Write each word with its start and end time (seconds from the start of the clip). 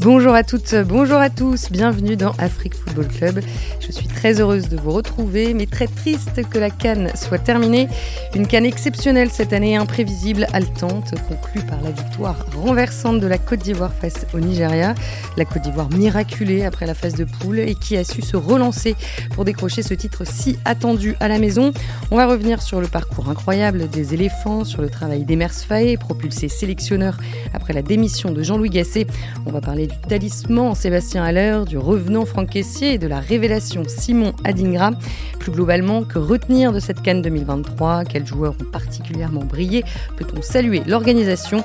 Bonjour 0.00 0.34
à 0.34 0.42
toutes, 0.42 0.74
bonjour 0.86 1.18
à 1.18 1.28
tous, 1.28 1.70
bienvenue 1.70 2.16
dans 2.16 2.32
Afrique 2.38 2.74
Football 2.90 3.08
Club. 3.08 3.40
Je 3.80 3.92
suis 3.92 4.08
très 4.08 4.40
heureuse 4.40 4.68
de 4.68 4.76
vous 4.76 4.90
retrouver, 4.90 5.54
mais 5.54 5.66
très 5.66 5.86
triste 5.86 6.42
que 6.48 6.58
la 6.58 6.70
Cannes 6.70 7.10
soit 7.14 7.38
terminée. 7.38 7.88
Une 8.34 8.46
Cannes 8.46 8.66
exceptionnelle 8.66 9.30
cette 9.30 9.52
année, 9.52 9.76
imprévisible, 9.76 10.46
haletante, 10.52 11.14
conclue 11.28 11.62
par 11.62 11.80
la 11.82 11.90
victoire 11.90 12.36
renversante 12.56 13.20
de 13.20 13.26
la 13.26 13.38
Côte 13.38 13.60
d'Ivoire 13.60 13.92
face 13.92 14.26
au 14.34 14.40
Nigeria. 14.40 14.94
La 15.36 15.44
Côte 15.44 15.62
d'Ivoire 15.62 15.88
miraculée 15.90 16.64
après 16.64 16.86
la 16.86 16.94
phase 16.94 17.14
de 17.14 17.24
poule 17.24 17.60
et 17.60 17.74
qui 17.74 17.96
a 17.96 18.04
su 18.04 18.22
se 18.22 18.36
relancer 18.36 18.96
pour 19.34 19.44
décrocher 19.44 19.82
ce 19.82 19.94
titre 19.94 20.24
si 20.26 20.58
attendu 20.64 21.14
à 21.20 21.28
la 21.28 21.38
maison. 21.38 21.72
On 22.10 22.16
va 22.16 22.26
revenir 22.26 22.62
sur 22.62 22.80
le 22.80 22.88
parcours 22.88 23.28
incroyable 23.28 23.88
des 23.88 24.14
éléphants, 24.14 24.64
sur 24.64 24.82
le 24.82 24.90
travail 24.90 25.24
d'Emers 25.24 25.54
Faé, 25.54 25.96
propulsé 25.96 26.48
sélectionneur 26.48 27.16
après 27.54 27.72
la 27.72 27.82
démission 27.82 28.32
de 28.32 28.42
Jean-Louis 28.42 28.70
Gasset. 28.70 29.06
On 29.46 29.52
va 29.52 29.60
parler 29.60 29.86
du 29.86 29.96
talisman 30.08 30.74
Sébastien 30.74 31.22
Haller, 31.22 31.60
du 31.68 31.78
revenant 31.78 32.24
Franck 32.24 32.50
Et 32.82 32.98
de 32.98 33.06
la 33.06 33.20
révélation 33.20 33.82
Simon 33.86 34.32
Adingra. 34.44 34.92
Plus 35.38 35.52
globalement, 35.52 36.02
que 36.02 36.18
retenir 36.18 36.72
de 36.72 36.80
cette 36.80 37.02
Cannes 37.02 37.20
2023 37.20 38.04
Quels 38.04 38.26
joueurs 38.26 38.54
ont 38.60 38.70
particulièrement 38.70 39.44
brillé? 39.44 39.84
Peut-on 40.16 40.40
saluer 40.40 40.82
l'organisation? 40.86 41.62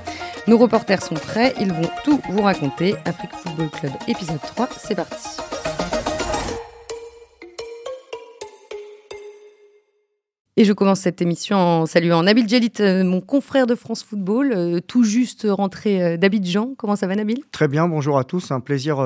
Nos 0.48 0.58
reporters 0.58 1.02
sont 1.02 1.16
prêts, 1.16 1.54
ils 1.60 1.72
vont 1.72 1.90
tout 2.04 2.20
vous 2.30 2.42
raconter. 2.42 2.96
Afrique 3.06 3.32
Football 3.32 3.70
Club 3.70 3.92
épisode 4.08 4.42
3, 4.42 4.68
c'est 4.78 4.96
parti. 4.96 5.38
Et 10.58 10.64
je 10.64 10.74
commence 10.74 11.02
cette 11.02 11.22
émission 11.22 11.58
en 11.58 11.86
saluant 11.86 12.24
Nabil 12.24 12.48
Djelit, 12.48 12.72
euh, 12.80 13.04
mon 13.04 13.20
confrère 13.20 13.68
de 13.68 13.76
France 13.76 14.04
Football, 14.04 14.54
euh, 14.56 14.80
tout 14.80 15.04
juste 15.04 15.46
rentré 15.50 16.02
euh, 16.02 16.18
d'Abidjan. 16.18 16.76
Comment 16.78 16.96
ça 16.96 17.08
va 17.08 17.16
Nabil? 17.16 17.40
Très 17.52 17.68
bien, 17.68 17.88
bonjour 17.90 18.18
à 18.18 18.24
tous, 18.24 18.52
un 18.52 18.62
plaisir 18.62 18.98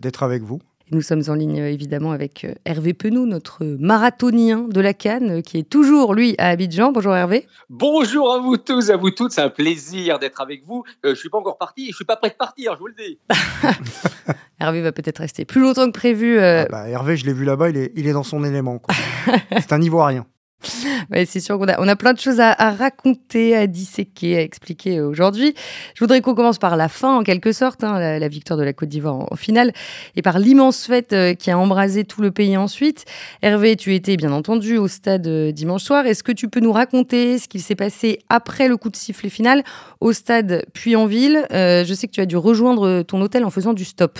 d'être 0.00 0.22
avec 0.22 0.42
vous. 0.42 0.60
Nous 0.90 1.02
sommes 1.02 1.22
en 1.28 1.34
ligne 1.34 1.56
évidemment 1.56 2.12
avec 2.12 2.46
Hervé 2.64 2.94
Penou, 2.94 3.26
notre 3.26 3.62
marathonien 3.64 4.66
de 4.68 4.80
la 4.80 4.94
Cannes, 4.94 5.42
qui 5.42 5.58
est 5.58 5.68
toujours 5.68 6.14
lui 6.14 6.34
à 6.38 6.48
Abidjan. 6.48 6.92
Bonjour 6.92 7.14
Hervé. 7.14 7.46
Bonjour 7.68 8.32
à 8.32 8.38
vous 8.38 8.56
tous, 8.56 8.88
à 8.88 8.96
vous 8.96 9.10
toutes, 9.10 9.32
c'est 9.32 9.42
un 9.42 9.50
plaisir 9.50 10.18
d'être 10.18 10.40
avec 10.40 10.64
vous. 10.64 10.84
je 11.04 11.10
ne 11.10 11.14
suis 11.14 11.28
pas 11.28 11.36
encore 11.38 11.58
parti, 11.58 11.84
je 11.84 11.90
ne 11.90 11.94
suis 11.94 12.04
pas 12.06 12.16
prêt 12.16 12.30
de 12.30 12.36
partir, 12.36 12.74
je 12.74 12.78
vous 12.78 12.86
le 12.86 12.94
dis. 12.94 13.18
Hervé 14.60 14.80
va 14.80 14.92
peut-être 14.92 15.18
rester 15.18 15.44
plus 15.44 15.60
longtemps 15.60 15.86
que 15.86 15.92
prévu. 15.92 16.38
Ah 16.40 16.66
bah, 16.70 16.88
Hervé, 16.88 17.18
je 17.18 17.26
l'ai 17.26 17.34
vu 17.34 17.44
là-bas, 17.44 17.68
il 17.68 17.76
est, 17.76 17.92
il 17.94 18.06
est 18.06 18.12
dans 18.12 18.22
son 18.22 18.42
élément. 18.42 18.80
c'est 19.50 19.72
un 19.72 19.82
Ivoirien. 19.82 20.26
Ouais, 21.10 21.24
c'est 21.24 21.40
sûr 21.40 21.58
qu'on 21.58 21.66
a, 21.66 21.96
plein 21.96 22.12
de 22.12 22.18
choses 22.18 22.40
à, 22.40 22.52
raconter, 22.72 23.56
à 23.56 23.66
disséquer, 23.66 24.36
à 24.36 24.42
expliquer 24.42 25.00
aujourd'hui. 25.00 25.54
Je 25.94 26.00
voudrais 26.00 26.20
qu'on 26.20 26.34
commence 26.34 26.58
par 26.58 26.76
la 26.76 26.88
fin, 26.88 27.16
en 27.16 27.22
quelque 27.22 27.52
sorte, 27.52 27.84
hein, 27.84 28.18
la, 28.18 28.28
victoire 28.28 28.58
de 28.58 28.64
la 28.64 28.72
Côte 28.72 28.88
d'Ivoire 28.88 29.26
en, 29.30 29.36
finale, 29.36 29.72
et 30.16 30.22
par 30.22 30.38
l'immense 30.38 30.86
fête 30.86 31.12
euh, 31.12 31.34
qui 31.34 31.50
a 31.50 31.58
embrasé 31.58 32.04
tout 32.04 32.20
le 32.20 32.30
pays 32.30 32.56
ensuite. 32.56 33.04
Hervé, 33.42 33.76
tu 33.76 33.94
étais 33.94 34.16
bien 34.16 34.32
entendu 34.32 34.76
au 34.76 34.88
stade 34.88 35.26
euh, 35.26 35.52
dimanche 35.52 35.82
soir. 35.82 36.06
Est-ce 36.06 36.22
que 36.22 36.32
tu 36.32 36.48
peux 36.48 36.60
nous 36.60 36.72
raconter 36.72 37.38
ce 37.38 37.48
qu'il 37.48 37.62
s'est 37.62 37.76
passé 37.76 38.18
après 38.28 38.68
le 38.68 38.76
coup 38.76 38.90
de 38.90 38.96
sifflet 38.96 39.30
final 39.30 39.62
au 40.00 40.12
stade 40.12 40.64
puis 40.72 40.96
en 40.96 41.06
ville 41.06 41.46
euh, 41.52 41.84
Je 41.84 41.94
sais 41.94 42.06
que 42.06 42.12
tu 42.12 42.20
as 42.20 42.26
dû 42.26 42.36
rejoindre 42.36 43.02
ton 43.02 43.20
hôtel 43.20 43.44
en 43.44 43.50
faisant 43.50 43.72
du 43.72 43.84
stop. 43.84 44.18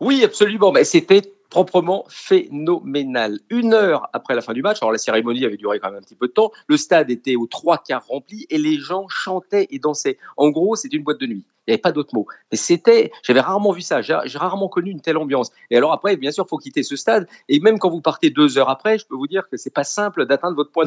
Oui, 0.00 0.22
absolument. 0.24 0.72
Mais 0.72 0.84
c'était 0.84 1.22
proprement 1.52 2.06
phénoménal. 2.08 3.38
Une 3.50 3.74
heure 3.74 4.08
après 4.14 4.34
la 4.34 4.40
fin 4.40 4.54
du 4.54 4.62
match, 4.62 4.78
alors 4.80 4.90
la 4.90 4.96
cérémonie 4.96 5.44
avait 5.44 5.58
duré 5.58 5.80
quand 5.80 5.90
même 5.90 5.98
un 5.98 6.02
petit 6.02 6.14
peu 6.14 6.26
de 6.26 6.32
temps, 6.32 6.50
le 6.66 6.78
stade 6.78 7.10
était 7.10 7.36
aux 7.36 7.46
trois 7.46 7.76
quarts 7.76 8.06
rempli 8.06 8.46
et 8.48 8.56
les 8.56 8.78
gens 8.78 9.06
chantaient 9.08 9.66
et 9.70 9.78
dansaient. 9.78 10.16
En 10.38 10.48
gros, 10.48 10.76
c'est 10.76 10.90
une 10.94 11.02
boîte 11.02 11.20
de 11.20 11.26
nuit. 11.26 11.44
Il 11.66 11.70
n'y 11.70 11.74
avait 11.74 11.80
pas 11.80 11.92
d'autre 11.92 12.12
mot. 12.12 12.26
Mais 12.50 12.56
c'était, 12.56 13.12
j'avais 13.22 13.40
rarement 13.40 13.70
vu 13.70 13.82
ça, 13.82 14.02
j'ai 14.02 14.14
rarement 14.34 14.68
connu 14.68 14.90
une 14.90 15.00
telle 15.00 15.16
ambiance. 15.16 15.52
Et 15.70 15.76
alors 15.76 15.92
après, 15.92 16.16
bien 16.16 16.32
sûr, 16.32 16.44
il 16.44 16.48
faut 16.48 16.58
quitter 16.58 16.82
ce 16.82 16.96
stade. 16.96 17.28
Et 17.48 17.60
même 17.60 17.78
quand 17.78 17.88
vous 17.88 18.00
partez 18.00 18.30
deux 18.30 18.58
heures 18.58 18.68
après, 18.68 18.98
je 18.98 19.06
peux 19.06 19.14
vous 19.14 19.28
dire 19.28 19.48
que 19.48 19.56
c'est 19.56 19.72
pas 19.72 19.84
simple 19.84 20.26
d'atteindre 20.26 20.56
votre 20.56 20.72
point, 20.72 20.86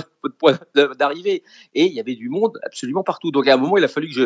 d'arrivée. 1.00 1.44
Et 1.76 1.86
il 1.86 1.94
y 1.94 2.00
avait 2.02 2.16
du 2.16 2.28
monde 2.28 2.60
absolument 2.64 3.04
partout. 3.04 3.32
Donc 3.32 3.48
à 3.48 3.54
un 3.54 3.58
moment, 3.58 3.78
il 3.78 3.86
a 3.86 3.88
fallu 3.88 4.08
que 4.08 4.14
je, 4.14 4.24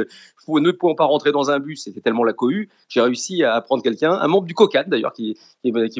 ne 0.48 0.72
pouvant 0.72 0.96
pas 0.96 1.06
rentrer 1.06 1.32
dans 1.32 1.52
un 1.52 1.60
bus, 1.60 1.84
c'était 1.84 2.02
tellement 2.02 2.24
la 2.24 2.34
cohue, 2.34 2.70
j'ai 2.88 3.02
réussi 3.02 3.44
à 3.44 3.62
prendre 3.62 3.84
quelqu'un, 3.84 4.14
un 4.14 4.28
membre 4.28 4.48
du 4.48 4.56
COCAD 4.56 4.90
d'ailleurs, 4.90 5.14
qui 5.14 5.38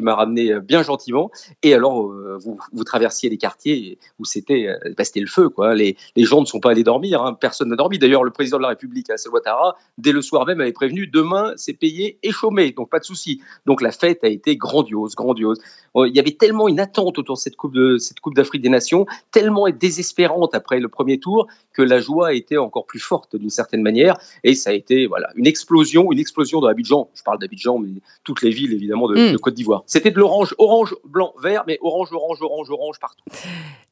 m'a 0.02 0.14
ramené 0.16 0.29
bien 0.34 0.82
gentiment. 0.82 1.30
Et 1.62 1.74
alors, 1.74 2.10
euh, 2.10 2.38
vous, 2.40 2.58
vous 2.72 2.84
traversiez 2.84 3.28
les 3.30 3.36
quartiers 3.36 3.98
où 4.18 4.24
c'était 4.24 4.66
euh, 4.68 4.94
bah, 4.96 5.04
le 5.14 5.26
feu. 5.26 5.48
Quoi. 5.48 5.74
Les, 5.74 5.96
les 6.16 6.24
gens 6.24 6.40
ne 6.40 6.46
sont 6.46 6.60
pas 6.60 6.70
allés 6.70 6.84
dormir, 6.84 7.22
hein. 7.22 7.34
personne 7.34 7.68
n'a 7.68 7.76
dormi. 7.76 7.98
D'ailleurs, 7.98 8.24
le 8.24 8.30
président 8.30 8.56
de 8.58 8.62
la 8.62 8.68
République, 8.68 9.10
Assel 9.10 9.32
Ouattara, 9.32 9.76
dès 9.98 10.12
le 10.12 10.22
soir, 10.22 10.46
même 10.46 10.60
avait 10.60 10.72
prévenu 10.72 11.06
demain, 11.06 11.52
c'est 11.56 11.72
payé 11.72 12.18
et 12.22 12.30
chômé, 12.30 12.72
donc 12.72 12.90
pas 12.90 12.98
de 12.98 13.04
souci. 13.04 13.40
Donc 13.66 13.82
la 13.82 13.92
fête 13.92 14.24
a 14.24 14.28
été 14.28 14.56
grandiose, 14.56 15.14
grandiose. 15.14 15.60
Euh, 15.96 16.08
il 16.08 16.14
y 16.14 16.20
avait 16.20 16.32
tellement 16.32 16.68
une 16.68 16.80
attente 16.80 17.18
autour 17.18 17.36
de 17.36 17.40
cette 17.40 17.56
Coupe 17.56 17.74
de 17.74 17.98
cette 17.98 18.20
Coupe 18.20 18.34
d'Afrique 18.34 18.62
des 18.62 18.68
Nations, 18.68 19.06
tellement 19.32 19.68
désespérante 19.70 20.54
après 20.54 20.80
le 20.80 20.88
premier 20.88 21.18
tour 21.18 21.46
que 21.72 21.82
la 21.82 22.00
joie 22.00 22.28
a 22.28 22.32
été 22.32 22.58
encore 22.58 22.86
plus 22.86 22.98
forte 23.00 23.36
d'une 23.36 23.50
certaine 23.50 23.82
manière. 23.82 24.18
Et 24.44 24.54
ça 24.54 24.70
a 24.70 24.72
été 24.72 25.06
voilà 25.06 25.28
une 25.34 25.46
explosion, 25.46 26.12
une 26.12 26.18
explosion 26.18 26.60
dans 26.60 26.68
Abidjan. 26.68 27.08
Je 27.14 27.22
parle 27.22 27.38
d'Abidjan, 27.38 27.78
mais 27.78 27.90
toutes 28.24 28.42
les 28.42 28.50
villes 28.50 28.72
évidemment 28.72 29.08
de, 29.08 29.32
mm. 29.32 29.38
Côte 29.38 29.54
d'Ivoire. 29.54 29.82
C'était 29.86 30.10
de 30.10 30.18
l'orange, 30.20 30.54
orange, 30.58 30.94
blanc, 31.04 31.32
vert, 31.42 31.64
mais 31.66 31.78
orange, 31.80 32.12
orange, 32.12 32.38
orange, 32.42 32.70
orange 32.70 32.98
partout. 33.00 33.24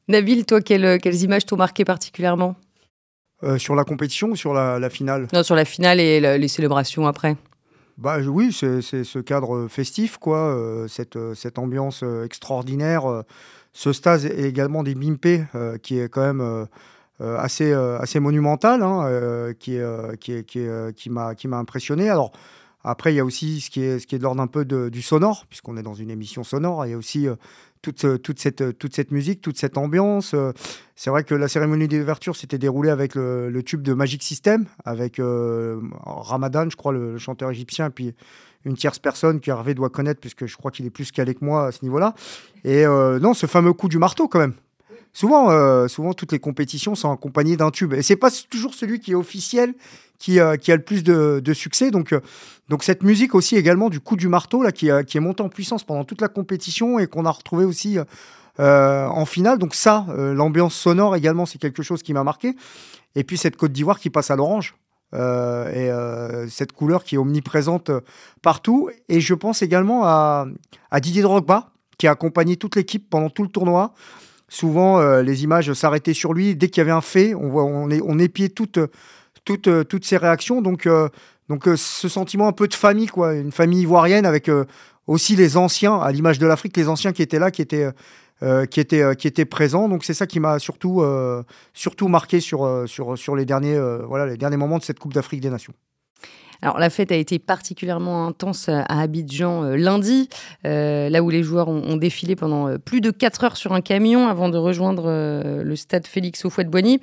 Nabil, 0.08 0.44
toi, 0.44 0.60
quelles, 0.60 1.00
quelles 1.00 1.22
images 1.22 1.46
t'ont 1.46 1.56
marqué 1.56 1.84
particulièrement? 1.84 2.54
Euh, 3.44 3.56
sur 3.56 3.74
la 3.74 3.84
compétition 3.84 4.28
ou 4.28 4.36
sur 4.36 4.52
la, 4.52 4.90
finale? 4.90 5.28
Non, 5.32 5.42
sur 5.42 5.54
la 5.54 5.64
finale 5.64 6.00
et 6.00 6.38
les 6.38 6.48
célébrations 6.48 7.06
après. 7.06 7.36
Bah, 7.96 8.18
oui, 8.18 8.52
c'est 8.52 8.82
ce 8.82 9.18
cadre 9.18 9.68
festif, 9.68 10.18
quoi, 10.18 10.38
euh, 10.38 10.86
cette, 10.86 11.16
euh, 11.16 11.34
cette 11.34 11.58
ambiance 11.58 12.04
extraordinaire. 12.24 13.24
ce 13.72 13.92
stade 13.92 14.24
est 14.24 14.44
également 14.44 14.82
des 14.82 14.94
Bimpe, 14.94 15.46
qui 15.82 15.98
est 15.98 16.08
quand 16.08 16.22
même 16.32 16.66
assez, 17.20 17.72
assez 17.72 18.20
monumental, 18.20 18.82
hein, 18.82 19.52
qui, 19.58 19.78
qui, 20.20 20.44
qui, 20.44 20.66
qui 20.96 21.48
m'a 21.48 21.58
impressionné. 21.58 22.10
Alors, 22.10 22.32
après, 22.84 23.12
il 23.12 23.16
y 23.16 23.20
a 23.20 23.24
aussi 23.24 23.60
ce 23.60 23.70
qui 23.70 23.82
est, 23.82 23.98
ce 23.98 24.06
qui 24.06 24.14
est 24.14 24.18
de 24.18 24.22
l'ordre 24.22 24.40
un 24.40 24.46
peu 24.46 24.64
du 24.64 25.02
sonore, 25.02 25.46
puisqu'on 25.48 25.76
est 25.76 25.82
dans 25.82 25.94
une 25.94 26.10
émission 26.10 26.44
sonore. 26.44 26.86
Il 26.86 26.90
y 26.90 26.94
a 26.94 26.96
aussi 26.96 27.28
toute, 27.82 28.22
toute, 28.22 28.40
cette, 28.40 28.78
toute 28.78 28.94
cette 28.94 29.10
musique, 29.10 29.40
toute 29.40 29.58
cette 29.58 29.78
ambiance. 29.78 30.32
Euh, 30.34 30.52
c'est 30.96 31.10
vrai 31.10 31.24
que 31.24 31.34
la 31.34 31.48
cérémonie 31.48 31.88
d'ouverture 31.88 32.36
s'était 32.36 32.58
déroulée 32.58 32.90
avec 32.90 33.14
le, 33.14 33.62
tube 33.64 33.82
de 33.82 33.92
Magic 33.92 34.22
System, 34.22 34.66
avec 34.84 35.18
euh, 35.18 35.80
Ramadan, 36.04 36.68
je 36.70 36.76
crois, 36.76 36.92
le, 36.92 37.18
chanteur 37.18 37.50
égyptien, 37.50 37.90
puis 37.90 38.14
une 38.64 38.76
tierce 38.76 38.98
personne 38.98 39.40
que 39.40 39.50
Hervé 39.50 39.74
doit 39.74 39.90
connaître, 39.90 40.20
puisque 40.20 40.46
je 40.46 40.56
crois 40.56 40.70
qu'il 40.70 40.86
est 40.86 40.90
plus 40.90 41.12
calé 41.12 41.34
que 41.34 41.44
moi 41.44 41.66
à 41.66 41.72
ce 41.72 41.84
niveau-là. 41.84 42.14
Et 42.64 42.84
euh, 42.84 43.18
non, 43.20 43.34
ce 43.34 43.46
fameux 43.46 43.72
coup 43.72 43.88
du 43.88 43.98
marteau, 43.98 44.28
quand 44.28 44.40
même. 44.40 44.54
Souvent, 45.12 45.88
souvent, 45.88 46.12
toutes 46.12 46.32
les 46.32 46.38
compétitions 46.38 46.94
sont 46.94 47.10
accompagnées 47.10 47.56
d'un 47.56 47.70
tube. 47.70 47.92
Et 47.94 48.02
c'est 48.02 48.16
pas 48.16 48.30
toujours 48.50 48.74
celui 48.74 49.00
qui 49.00 49.12
est 49.12 49.16
officiel 49.16 49.74
qui, 50.18 50.40
euh, 50.40 50.56
a 50.66 50.76
le 50.76 50.82
plus 50.82 51.02
de, 51.02 51.52
succès. 51.54 51.90
Donc, 51.90 52.12
euh, 52.12 52.20
donc 52.68 52.82
cette 52.82 53.02
musique 53.02 53.34
aussi 53.34 53.56
également 53.56 53.88
du 53.88 54.00
coup 54.00 54.16
du 54.16 54.28
marteau 54.28 54.62
là, 54.62 54.72
qui, 54.72 54.88
est 54.88 55.20
montée 55.20 55.42
en 55.42 55.48
puissance 55.48 55.84
pendant 55.84 56.04
toute 56.04 56.20
la 56.20 56.28
compétition 56.28 56.98
et 56.98 57.06
qu'on 57.06 57.24
a 57.24 57.30
retrouvé 57.30 57.64
aussi 57.64 57.98
euh, 58.60 59.06
en 59.06 59.24
finale. 59.24 59.58
Donc 59.58 59.74
ça, 59.74 60.06
l'ambiance 60.08 60.74
sonore 60.74 61.16
également, 61.16 61.46
c'est 61.46 61.58
quelque 61.58 61.82
chose 61.82 62.02
qui 62.02 62.12
m'a 62.12 62.24
marqué. 62.24 62.54
Et 63.14 63.24
puis 63.24 63.38
cette 63.38 63.56
Côte 63.56 63.72
d'Ivoire 63.72 63.98
qui 63.98 64.10
passe 64.10 64.30
à 64.30 64.36
l'orange. 64.36 64.74
et 65.14 65.90
cette 66.50 66.72
couleur 66.72 67.04
qui 67.04 67.14
est 67.14 67.18
omniprésente 67.18 67.90
partout. 68.42 68.90
Et 69.08 69.20
je 69.20 69.34
pense 69.34 69.62
également 69.62 70.04
à, 70.04 70.46
à 70.90 71.00
Didier 71.00 71.22
Drogba, 71.22 71.70
qui 71.96 72.06
a 72.06 72.10
accompagné 72.10 72.56
toute 72.56 72.76
l'équipe 72.76 73.08
pendant 73.08 73.30
tout 73.30 73.42
le 73.42 73.48
tournoi. 73.48 73.94
Souvent, 74.48 75.20
les 75.20 75.44
images 75.44 75.72
s'arrêtaient 75.74 76.14
sur 76.14 76.32
lui. 76.32 76.56
Dès 76.56 76.68
qu'il 76.68 76.80
y 76.80 76.82
avait 76.82 76.90
un 76.90 77.02
fait, 77.02 77.34
on, 77.34 77.48
voit, 77.48 77.64
on, 77.64 77.88
on 77.90 78.18
épiait 78.18 78.48
toute, 78.48 78.78
toutes, 79.48 79.68
euh, 79.68 79.84
toutes 79.84 80.04
ces 80.04 80.18
réactions. 80.18 80.60
Donc, 80.60 80.86
euh, 80.86 81.08
donc 81.48 81.66
euh, 81.66 81.76
ce 81.76 82.08
sentiment 82.08 82.48
un 82.48 82.52
peu 82.52 82.68
de 82.68 82.74
famille, 82.74 83.06
quoi, 83.06 83.34
une 83.34 83.52
famille 83.52 83.82
ivoirienne 83.82 84.26
avec 84.26 84.50
aussi 85.06 85.36
les 85.36 85.56
anciens, 85.56 85.98
à 85.98 86.12
l'image 86.12 86.38
de 86.38 86.46
l'Afrique, 86.46 86.76
les 86.76 86.88
anciens 86.88 87.12
qui 87.12 87.22
étaient 87.22 87.38
là, 87.38 87.50
qui 87.50 87.62
étaient, 87.62 87.88
qui 88.70 88.80
étaient, 88.80 89.16
qui 89.16 89.26
étaient 89.26 89.46
présents. 89.46 89.88
Donc 89.88 90.04
c'est 90.04 90.12
ça 90.12 90.26
qui 90.26 90.38
m'a 90.38 90.58
surtout, 90.58 91.02
surtout 91.72 92.08
marqué 92.08 92.40
sur, 92.40 92.84
sur, 92.86 93.16
sur 93.16 93.34
les, 93.34 93.46
derniers, 93.46 93.80
voilà, 94.06 94.26
les 94.26 94.36
derniers 94.36 94.58
moments 94.58 94.76
de 94.76 94.84
cette 94.84 94.98
Coupe 94.98 95.14
d'Afrique 95.14 95.40
des 95.40 95.48
Nations. 95.48 95.72
Alors 96.62 96.78
la 96.78 96.90
fête 96.90 97.12
a 97.12 97.14
été 97.14 97.38
particulièrement 97.38 98.26
intense 98.26 98.68
à 98.68 99.00
Abidjan 99.00 99.62
euh, 99.62 99.76
lundi, 99.76 100.28
euh, 100.66 101.08
là 101.08 101.22
où 101.22 101.30
les 101.30 101.42
joueurs 101.42 101.68
ont, 101.68 101.96
défilé 101.96 102.36
pendant 102.36 102.68
euh, 102.68 102.78
plus 102.78 103.00
de 103.00 103.10
4 103.10 103.44
heures 103.44 103.56
sur 103.56 103.72
un 103.72 103.80
camion 103.80 104.28
avant 104.28 104.48
de 104.48 104.58
rejoindre 104.58 105.08
le 105.62 105.76
stade 105.76 106.06
Félix 106.06 106.44
Houphouët-Boigny. 106.44 107.00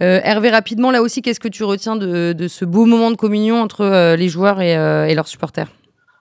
Hervé, 0.00 0.50
rapidement, 0.50 0.90
là 0.90 1.02
aussi, 1.02 1.22
qu'est-ce 1.22 1.40
que 1.40 1.48
tu 1.48 1.64
retiens 1.64 1.96
de, 1.96 2.48
ce 2.48 2.64
beau 2.64 2.86
moment 2.86 3.10
de 3.10 3.16
communion 3.16 3.60
entre 3.60 4.14
les 4.14 4.28
joueurs 4.28 4.60
et 4.60 5.14
leurs 5.14 5.28
supporters? 5.28 5.68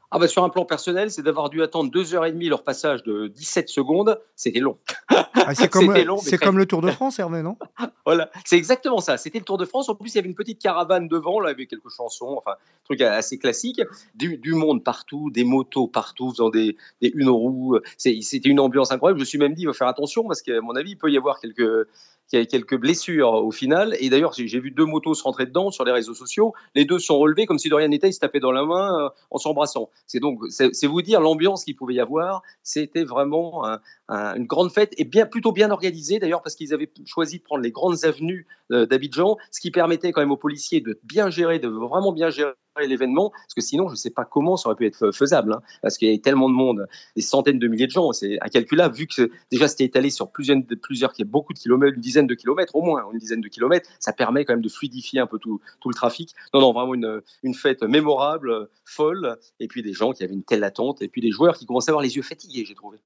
Ah 0.10 0.20
bah 0.20 0.28
sur 0.28 0.44
un 0.44 0.50
plan 0.50 0.64
personnel, 0.64 1.12
c'est 1.12 1.22
d'avoir 1.22 1.50
dû 1.50 1.62
attendre 1.62 1.92
2h30 1.92 2.48
leur 2.48 2.64
passage 2.64 3.04
de 3.04 3.28
17 3.28 3.68
secondes. 3.68 4.20
C'était 4.36 4.60
long. 4.60 4.78
Ah, 5.10 5.54
c'est 5.54 5.68
comme, 5.72 5.94
comme 6.42 6.58
le 6.58 6.66
Tour 6.66 6.82
de 6.82 6.92
France, 6.92 7.20
Hervé, 7.20 7.42
non? 7.42 7.58
Voilà, 8.06 8.30
c'est 8.46 8.56
exactement 8.56 9.00
ça. 9.00 9.18
C'était 9.18 9.40
le 9.40 9.44
Tour 9.44 9.58
de 9.58 9.66
France. 9.66 9.90
En 9.90 9.96
plus, 9.96 10.14
il 10.14 10.16
y 10.16 10.20
avait 10.20 10.30
une 10.30 10.36
petite 10.36 10.62
caravane 10.62 11.10
devant, 11.10 11.42
là, 11.42 11.50
avec 11.50 11.70
quelques 11.70 11.90
chansons, 11.90 12.36
enfin, 12.38 12.52
un 12.52 12.86
truc 12.86 13.02
assez 13.02 13.38
classique. 13.38 13.82
Du, 14.16 14.40
monde 14.54 14.82
partout, 14.82 15.30
des 15.30 15.44
motos 15.44 15.88
partout, 15.88 16.30
faisant 16.32 16.50
des, 16.50 16.78
des 17.02 17.12
une 17.14 17.30
roue. 17.30 17.78
C'était 17.98 18.48
une 18.48 18.62
ambiance 18.62 18.94
incroyable. 18.94 19.20
Je 19.20 19.24
me 19.24 19.26
suis 19.26 19.38
même 19.38 19.54
dit, 19.56 19.64
il 19.64 19.68
faut 19.68 19.74
faire 19.74 19.90
attention, 19.90 20.24
parce 20.24 20.42
qu'à 20.42 20.62
mon 20.62 20.78
avis, 20.78 20.92
il 20.92 20.98
peut 20.98 21.12
y 21.12 21.18
avoir 21.18 21.42
quelques 21.42 21.86
qui 22.28 22.38
a 22.38 22.46
quelques 22.46 22.78
blessures 22.78 23.34
au 23.34 23.52
final. 23.52 23.96
Et 24.00 24.10
d'ailleurs, 24.10 24.34
j'ai 24.34 24.60
vu 24.60 24.72
deux 24.72 24.86
motos 24.86 25.14
se 25.14 25.24
rentrer 25.24 25.46
dedans 25.46 25.72
sur 25.72 25.86
les 25.86 25.92
réseaux 25.92 26.14
sociaux. 26.14 26.54
Les 26.76 26.86
deux 26.86 27.00
sont 27.00 27.18
relevés 27.18 27.46
comme 27.46 27.60
si 27.60 27.70
de 27.70 27.76
rien 27.76 27.88
n'était, 27.88 28.10
ils 28.10 28.14
se 28.14 28.20
tapaient 28.20 28.40
dans 28.40 28.52
la 28.52 28.66
main 28.66 29.06
euh, 29.06 29.10
en 29.32 29.38
s'embrassant. 29.38 29.90
C'est 30.06 30.20
donc, 30.20 30.42
c'est 30.50 30.88
vous 30.88 31.02
dire 31.02 31.22
l'ambiance 31.22 31.64
qu'il 31.64 31.76
pouvait 31.76 31.96
y 31.96 32.00
avoir. 32.00 32.42
C'était 32.64 33.04
vraiment 33.04 33.64
une 34.10 34.46
grande 34.46 34.72
fête 34.72 34.94
et 34.98 35.04
bien 35.04 35.26
plutôt 35.26 35.52
bien 35.52 35.72
organisée 35.72 36.20
d'ailleurs 36.20 36.42
parce 36.42 36.56
qu'ils 36.56 36.74
avaient 36.74 36.90
choisi 37.06 37.40
de 37.40 37.44
prendre 37.44 37.64
les 37.64 37.72
grandes 37.72 38.06
avenues 38.06 38.48
euh, 38.72 38.86
d'Abidjan, 38.86 39.38
ce 39.52 39.60
qui 39.62 39.72
permettait 39.72 40.12
quand 40.12 40.22
même 40.22 40.32
aux 40.32 40.38
policiers 40.38 40.82
de 40.82 41.00
bien 41.04 41.30
gérer, 41.30 41.60
de 41.60 41.70
vraiment 41.70 42.12
bien 42.12 42.30
gérer 42.30 42.52
l'événement, 42.86 43.32
parce 43.32 43.54
que 43.56 43.62
sinon, 43.62 43.88
je 43.88 43.94
ne 43.94 43.98
sais 43.98 44.10
pas 44.10 44.26
comment 44.26 44.58
ça 44.58 44.70
aurait 44.70 44.76
pu 44.76 44.86
être 44.86 45.12
faisable, 45.12 45.54
hein, 45.54 45.62
parce 45.82 45.98
qu'il 45.98 46.08
y 46.08 46.12
avait 46.12 46.20
tellement 46.20 46.50
de 46.50 46.54
monde, 46.54 46.88
des 47.16 47.22
centaines 47.22 47.60
de 47.60 47.68
milliers 47.68 47.88
de 47.88 47.92
gens, 47.92 48.12
c'est 48.12 48.38
incalculable, 48.42 48.96
vu 48.96 49.08
que 49.08 49.32
déjà 49.52 49.68
c'était 49.68 49.86
étalé 49.86 50.10
sur 50.10 50.30
plusieurs, 50.30 50.60
plusieurs, 50.82 51.14
beaucoup 51.26 51.54
de 51.54 51.60
kilomètres, 51.60 51.96
une 51.96 52.02
dizaine 52.02 52.28
de 52.28 52.36
kilomètres 52.36 52.76
au 52.76 52.82
moins, 52.82 53.04
une 53.12 53.18
dizaine 53.20 53.42
de 53.42 53.48
kilomètres, 53.48 53.90
ça 54.00 54.14
permet 54.14 54.46
quand 54.46 54.54
même 54.54 54.62
de 54.62 54.70
fluidifier 54.70 55.20
un 55.20 55.28
peu 55.28 55.40
tout, 55.40 55.60
tout 55.80 55.90
le 55.90 55.96
trafic. 55.96 56.34
Non, 56.54 56.62
non, 56.62 56.74
vraiment 56.74 56.94
une, 56.94 57.22
une 57.44 57.54
fête 57.54 57.82
mémorable, 57.84 58.70
folle, 58.86 59.38
et 59.60 59.68
puis 59.68 59.82
des 59.82 59.94
gens 59.94 60.12
qui 60.12 60.24
avaient 60.24 60.34
une 60.34 60.44
telle 60.44 60.64
attente, 60.64 61.02
et 61.02 61.08
puis 61.08 61.22
des 61.22 61.32
joueurs 61.32 61.58
qui 61.58 61.66
commençaient 61.66 61.92
à 61.92 61.94
avoir 61.94 62.04
les 62.04 62.16
yeux 62.16 62.22
fatigués, 62.22 62.66
j'ai 62.66 62.76
trouvé. 62.76 62.98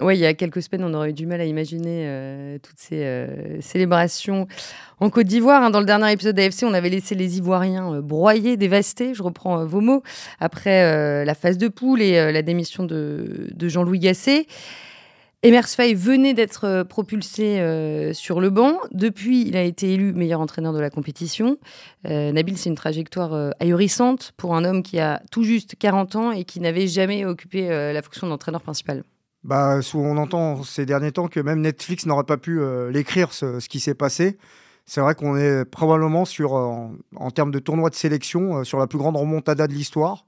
Oui, 0.00 0.16
il 0.16 0.20
y 0.20 0.26
a 0.26 0.34
quelques 0.34 0.60
semaines, 0.60 0.84
on 0.84 0.92
aurait 0.92 1.10
eu 1.10 1.12
du 1.12 1.24
mal 1.24 1.40
à 1.40 1.44
imaginer 1.44 2.04
euh, 2.06 2.58
toutes 2.58 2.78
ces 2.78 3.04
euh, 3.04 3.60
célébrations 3.60 4.48
en 4.98 5.08
Côte 5.08 5.26
d'Ivoire. 5.26 5.62
Hein. 5.62 5.70
Dans 5.70 5.78
le 5.78 5.86
dernier 5.86 6.10
épisode 6.10 6.34
d'AFC, 6.34 6.64
on 6.64 6.74
avait 6.74 6.88
laissé 6.88 7.14
les 7.14 7.38
Ivoiriens 7.38 7.94
euh, 7.94 8.00
broyés, 8.00 8.56
dévastés, 8.56 9.14
je 9.14 9.22
reprends 9.22 9.64
vos 9.64 9.80
mots, 9.80 10.02
après 10.40 11.24
la 11.24 11.34
phase 11.34 11.58
de 11.58 11.68
poule 11.68 12.02
et 12.02 12.32
la 12.32 12.42
démission 12.42 12.84
de, 12.84 13.48
Jean-Louis 13.60 14.00
Gasset. 14.00 14.46
Emers 15.42 15.68
Faye 15.68 15.94
venait 15.94 16.34
d'être 16.34 16.84
propulsé 16.84 17.62
sur 18.14 18.40
le 18.40 18.50
banc. 18.50 18.78
Depuis, 18.92 19.46
il 19.46 19.56
a 19.56 19.62
été 19.62 19.92
élu 19.92 20.12
meilleur 20.12 20.40
entraîneur 20.40 20.72
de 20.72 20.80
la 20.80 20.90
compétition. 20.90 21.58
Nabil, 22.04 22.56
c'est 22.56 22.70
une 22.70 22.76
trajectoire 22.76 23.52
ahurissante 23.60 24.32
pour 24.36 24.56
un 24.56 24.64
homme 24.64 24.82
qui 24.82 24.98
a 24.98 25.22
tout 25.30 25.44
juste 25.44 25.76
40 25.78 26.16
ans 26.16 26.32
et 26.32 26.44
qui 26.44 26.60
n'avait 26.60 26.86
jamais 26.86 27.24
occupé 27.24 27.68
la 27.68 28.02
fonction 28.02 28.26
d'entraîneur 28.26 28.62
principal. 28.62 29.04
Bah, 29.44 29.80
on 29.92 30.16
entend 30.16 30.62
ces 30.62 30.86
derniers 30.86 31.12
temps 31.12 31.28
que 31.28 31.38
même 31.38 31.60
Netflix 31.60 32.06
n'aurait 32.06 32.24
pas 32.24 32.38
pu 32.38 32.60
euh, 32.60 32.90
l'écrire, 32.90 33.34
ce, 33.34 33.58
qui 33.68 33.78
s'est 33.78 33.94
passé. 33.94 34.38
C'est 34.86 35.02
vrai 35.02 35.14
qu'on 35.14 35.36
est 35.36 35.66
probablement 35.66 36.24
sur, 36.24 36.56
euh, 36.56 36.88
en, 37.16 37.30
termes 37.30 37.50
de 37.50 37.58
tournoi 37.58 37.90
de 37.90 37.94
sélection, 37.94 38.58
euh, 38.58 38.64
sur 38.64 38.78
la 38.78 38.86
plus 38.86 38.98
grande 38.98 39.16
remontada 39.16 39.66
de 39.66 39.74
l'histoire. 39.74 40.24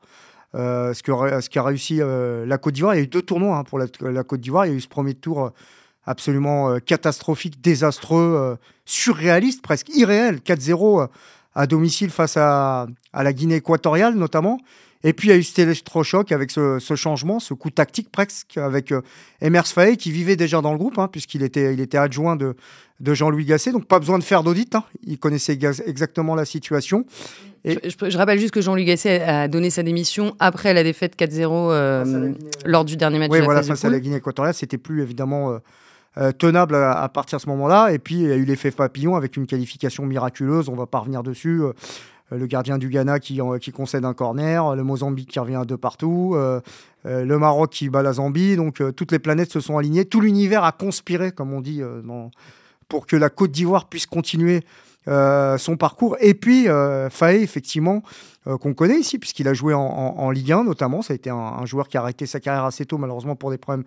ce, 0.52 1.48
qu'a 1.48 1.62
réussi 1.62 1.98
la 1.98 2.58
Côte 2.58 2.74
d'Ivoire. 2.74 2.94
Il 2.94 2.98
y 2.98 3.00
a 3.00 3.04
eu 3.04 3.08
deux 3.08 3.22
tournois 3.22 3.56
hein, 3.56 3.64
pour 3.64 3.78
la, 3.78 4.24
Côte 4.24 4.40
d'Ivoire. 4.40 4.66
Il 4.66 4.72
y 4.72 4.74
a 4.74 4.76
eu 4.76 4.80
ce 4.82 4.88
premier 4.88 5.14
tour 5.14 5.50
absolument 6.04 6.78
catastrophique, 6.80 7.60
désastreux, 7.60 8.58
surréaliste, 8.84 9.62
presque 9.62 9.88
irréel, 9.94 10.36
4-0 10.36 11.08
à 11.54 11.66
domicile 11.66 12.10
face 12.10 12.36
à, 12.36 12.86
à 13.14 13.22
la 13.22 13.32
Guinée 13.32 13.56
équatoriale 13.56 14.14
notamment. 14.14 14.60
Et 15.06 15.12
puis 15.12 15.28
il 15.28 15.30
y 15.30 15.34
a 15.34 15.36
eu 15.36 15.44
cet 15.44 15.60
électrochoc 15.60 16.32
avec 16.32 16.50
ce, 16.50 16.78
changement, 16.96 17.38
ce 17.38 17.54
coup 17.54 17.70
tactique 17.70 18.10
presque, 18.10 18.58
avec 18.58 18.90
euh, 18.90 19.02
Emers 19.40 19.68
Faye 19.68 19.96
qui 19.96 20.10
vivait 20.10 20.34
déjà 20.34 20.60
dans 20.60 20.72
le 20.72 20.78
groupe, 20.78 20.98
hein, 20.98 21.08
puisqu'il 21.10 21.44
était, 21.44 21.72
il 21.72 21.80
était 21.80 21.96
adjoint 21.96 22.34
de, 22.34 22.56
de 22.98 23.14
Jean-Louis 23.14 23.44
Gasset. 23.44 23.70
Donc 23.70 23.86
pas 23.86 24.00
besoin 24.00 24.18
de 24.18 24.24
faire 24.24 24.42
d'audit, 24.42 24.74
hein. 24.74 24.82
il 25.06 25.18
connaissait 25.18 25.56
exactement 25.86 26.34
la 26.34 26.44
situation. 26.44 27.06
Et... 27.64 27.78
Je, 27.84 28.18
rappelle 28.18 28.40
juste 28.40 28.52
que 28.52 28.60
Jean-Louis 28.60 28.84
Gasset 28.84 29.22
a 29.22 29.46
donné 29.46 29.70
sa 29.70 29.84
démission 29.84 30.34
après 30.40 30.74
la 30.74 30.82
défaite 30.82 31.16
4-0 31.16 31.50
euh, 31.52 32.32
lors 32.64 32.84
du 32.84 32.96
dernier 32.96 33.20
match. 33.20 33.30
Oui, 33.30 33.40
voilà, 33.42 33.62
face 33.62 33.84
à 33.84 33.90
la 33.90 34.00
Guinée 34.00 34.16
équatoriale, 34.16 34.54
c'était 34.54 34.78
plus 34.78 35.02
évidemment 35.02 35.60
euh, 36.18 36.32
tenable 36.32 36.76
à, 36.76 37.06
partir 37.10 37.36
de 37.36 37.42
ce 37.42 37.48
moment-là. 37.50 37.92
Et 37.92 37.98
puis 37.98 38.14
il 38.14 38.26
y 38.26 38.32
a 38.32 38.36
eu 38.36 38.46
l'effet 38.46 38.70
papillon 38.70 39.16
avec 39.16 39.36
une 39.36 39.46
qualification 39.46 40.06
miraculeuse, 40.06 40.70
on 40.70 40.74
va 40.74 40.86
pas 40.86 41.00
revenir 41.00 41.22
dessus. 41.22 41.60
Euh, 41.60 41.72
le 42.30 42.46
gardien 42.46 42.78
du 42.78 42.88
Ghana 42.88 43.20
qui, 43.20 43.40
concède 43.72 44.04
un 44.04 44.14
corner, 44.14 44.74
le 44.74 44.82
Mozambique 44.82 45.30
qui 45.30 45.38
revient 45.38 45.56
à 45.56 45.64
deux 45.64 45.76
partout, 45.76 46.32
euh, 46.34 46.60
euh, 47.06 47.24
le 47.24 47.38
Maroc 47.38 47.70
qui 47.70 47.88
bat 47.88 48.02
la 48.02 48.14
Zambie. 48.14 48.56
Donc 48.56 48.82
toutes 48.96 49.12
les 49.12 49.18
planètes 49.18 49.52
se 49.52 49.60
sont 49.60 49.78
alignées. 49.78 50.04
Tout 50.04 50.20
l'univers 50.20 50.64
a 50.64 50.72
conspiré, 50.72 51.30
comme 51.32 51.52
on 51.52 51.60
dit, 51.60 51.82
pour 52.88 53.06
que 53.06 53.16
la 53.16 53.30
Côte 53.30 53.52
d'Ivoire 53.52 53.88
puisse 53.88 54.06
continuer 54.06 54.62
son 55.06 55.76
parcours. 55.78 56.16
Et 56.20 56.34
puis, 56.34 56.66
Faé, 57.10 57.42
effectivement, 57.42 58.02
qu'on 58.44 58.74
connaît 58.74 58.98
ici, 58.98 59.18
puisqu'il 59.18 59.46
a 59.46 59.54
joué 59.54 59.72
en, 59.72 60.30
Ligue 60.30 60.50
1 60.50 60.64
notamment. 60.64 61.02
Ça 61.02 61.12
a 61.12 61.16
été 61.16 61.30
un, 61.30 61.64
joueur 61.64 61.86
qui 61.86 61.96
a 61.96 62.00
arrêté 62.00 62.26
sa 62.26 62.40
carrière 62.40 62.64
assez 62.64 62.86
tôt, 62.86 62.98
malheureusement, 62.98 63.36
pour 63.36 63.52
des 63.52 63.58
problèmes 63.58 63.84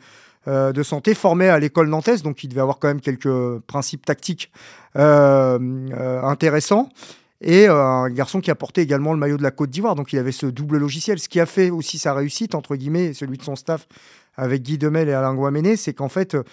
de 0.48 0.84
santé, 0.84 1.14
formé 1.14 1.50
à 1.50 1.60
l'école 1.60 1.90
nantaise, 1.90 2.24
donc 2.24 2.42
il 2.46 2.48
devait 2.48 2.62
avoir 2.62 2.80
quand 2.80 2.88
même 2.88 3.02
quelques 3.02 3.60
principes 3.68 4.06
tactiques 4.06 4.50
intéressants 4.96 6.90
et 7.42 7.68
euh, 7.68 7.76
un 7.76 8.10
garçon 8.10 8.42
qui 8.42 8.52
a 8.52 8.56
porté 8.56 8.82
également 8.82 9.14
le 9.14 9.20
maillot 9.20 9.38
de 9.38 9.44
la 9.44 9.52
Côte 9.52 9.70
d'Ivoire. 9.70 9.96
Donc 9.96 10.12
il 10.14 10.20
avait 10.20 10.32
ce 10.32 10.46
double 10.46 10.78
logiciel. 10.78 11.20
Ce 11.20 11.30
qui 11.30 11.40
a 11.40 11.46
fait 11.46 11.70
aussi 11.70 11.98
sa 11.98 12.14
réussite, 12.14 12.54
entre 12.56 12.76
guillemets, 12.76 13.14
celui 13.14 13.38
de 13.38 13.44
son 13.44 13.56
staff 13.56 13.88
avec 14.36 14.62
Guy 14.64 14.78
Demel 14.78 15.10
et 15.10 15.14
Alain 15.14 15.34
Guaméné, 15.34 15.76
c'est 15.76 15.94
qu'en 15.94 16.10
fait, 16.10 16.36
euh, 16.36 16.44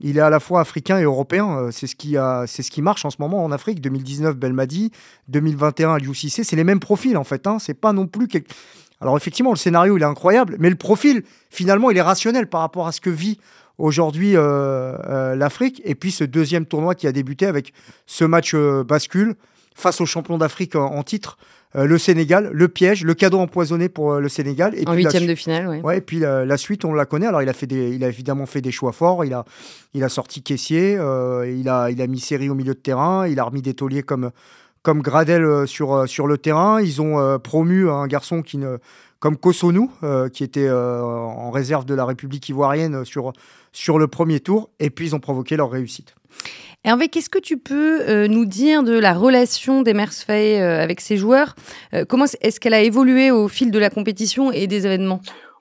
il 0.00 0.16
est 0.16 0.22
à 0.22 0.30
la 0.30 0.40
fois 0.40 0.60
africain 0.60 0.98
et 0.98 1.02
européen. 1.02 1.58
Euh, 1.58 1.70
c'est 1.70 1.86
ce 1.86 1.94
qui, 1.94 2.16
a, 2.16 2.44
c'est 2.46 2.62
ce 2.62 2.70
qui 2.70 2.80
marche 2.80 3.04
en 3.04 3.10
ce 3.10 3.16
moment 3.18 3.44
en 3.44 3.52
Afrique. 3.52 3.80
2019, 3.80 4.36
Belmadi. 4.36 4.92
2021, 5.28 5.94
Aliou. 5.94 6.14
C'est 6.14 6.56
les 6.56 6.64
mêmes 6.64 6.80
profils, 6.80 7.16
en 7.16 7.24
fait. 7.24 7.46
Hein. 7.46 7.58
C'est 7.58 7.74
pas 7.74 7.92
non 7.92 8.06
plus... 8.06 8.28
Alors 9.02 9.16
effectivement, 9.16 9.50
le 9.50 9.56
scénario, 9.56 9.96
il 9.96 10.02
est 10.02 10.06
incroyable, 10.06 10.56
mais 10.58 10.68
le 10.68 10.76
profil, 10.76 11.22
finalement, 11.48 11.90
il 11.90 11.96
est 11.96 12.02
rationnel 12.02 12.46
par 12.46 12.60
rapport 12.60 12.86
à 12.86 12.92
ce 12.92 13.00
que 13.00 13.08
vit 13.08 13.38
aujourd'hui 13.78 14.34
l'Afrique. 14.34 15.80
Et 15.86 15.94
puis 15.94 16.12
ce 16.12 16.22
deuxième 16.22 16.66
tournoi 16.66 16.94
qui 16.94 17.06
a 17.06 17.12
débuté 17.12 17.46
avec 17.46 17.72
ce 18.04 18.26
match 18.26 18.54
bascule 18.54 19.36
face 19.74 20.00
aux 20.00 20.06
champions 20.06 20.38
d'Afrique 20.38 20.76
en, 20.76 21.02
titre. 21.02 21.38
Euh, 21.76 21.84
le 21.84 21.98
Sénégal, 21.98 22.50
le 22.52 22.68
piège, 22.68 23.04
le 23.04 23.14
cadeau 23.14 23.38
empoisonné 23.38 23.88
pour 23.88 24.12
euh, 24.12 24.20
le 24.20 24.28
Sénégal. 24.28 24.74
Et 24.76 24.86
en 24.88 24.94
huitième 24.94 25.26
de 25.26 25.34
finale, 25.36 25.68
oui. 25.68 25.80
Ouais, 25.80 25.98
et 25.98 26.00
puis 26.00 26.18
la, 26.18 26.56
suite, 26.56 26.84
on 26.84 26.92
la 26.92 27.06
connaît. 27.06 27.26
Alors, 27.26 27.42
il 27.42 27.48
a, 27.48 27.52
fait 27.52 27.66
des, 27.66 27.90
il 27.90 28.02
a 28.02 28.08
évidemment 28.08 28.46
fait 28.46 28.60
des 28.60 28.72
choix 28.72 28.92
forts. 28.92 29.24
Il 29.24 29.32
a, 29.32 29.44
il 29.94 30.02
a 30.02 30.08
sorti 30.08 30.42
caissier, 30.42 30.96
euh, 30.98 31.48
il, 31.48 31.68
a, 31.68 31.90
il 31.90 32.02
a 32.02 32.06
mis 32.06 32.18
série 32.18 32.48
au 32.48 32.54
milieu 32.54 32.74
de 32.74 32.80
terrain, 32.80 33.26
il 33.28 33.38
a 33.38 33.44
remis 33.44 33.62
des 33.62 33.74
tauliers 33.74 34.02
comme, 34.02 34.30
comme 34.82 35.00
Gradel 35.00 35.66
sur, 35.68 36.08
sur 36.08 36.26
le 36.26 36.38
terrain. 36.38 36.80
Ils 36.80 37.00
ont 37.00 37.38
promu 37.38 37.88
un 37.88 38.06
garçon 38.08 38.42
qui 38.42 38.58
ne, 38.58 38.78
comme 39.20 39.36
Kosonou, 39.36 39.90
qui 40.32 40.42
était 40.42 40.70
en 40.70 41.50
réserve 41.50 41.84
de 41.84 41.94
la 41.94 42.04
République 42.04 42.48
ivoirienne 42.48 43.04
sur, 43.04 43.32
sur 43.72 43.98
le 43.98 44.08
premier 44.08 44.40
tour. 44.40 44.70
Et 44.80 44.90
puis, 44.90 45.06
ils 45.06 45.14
ont 45.14 45.20
provoqué 45.20 45.56
leur 45.56 45.70
réussite. 45.70 46.14
Hervé, 46.82 47.08
qu'est-ce 47.08 47.28
que 47.28 47.38
tu 47.38 47.58
peux 47.58 48.00
euh, 48.08 48.26
nous 48.26 48.46
dire 48.46 48.82
de 48.82 48.98
la 48.98 49.12
relation 49.12 49.82
d'Emers 49.82 50.14
Faye 50.14 50.58
euh, 50.58 50.82
avec 50.82 51.02
ses 51.02 51.18
joueurs? 51.18 51.54
Euh, 51.92 52.06
Comment 52.08 52.24
est-ce 52.40 52.58
qu'elle 52.58 52.72
a 52.72 52.80
évolué 52.80 53.30
au 53.30 53.48
fil 53.48 53.70
de 53.70 53.78
la 53.78 53.90
compétition 53.90 54.50
et 54.50 54.66
des 54.66 54.86
événements? 54.86 55.20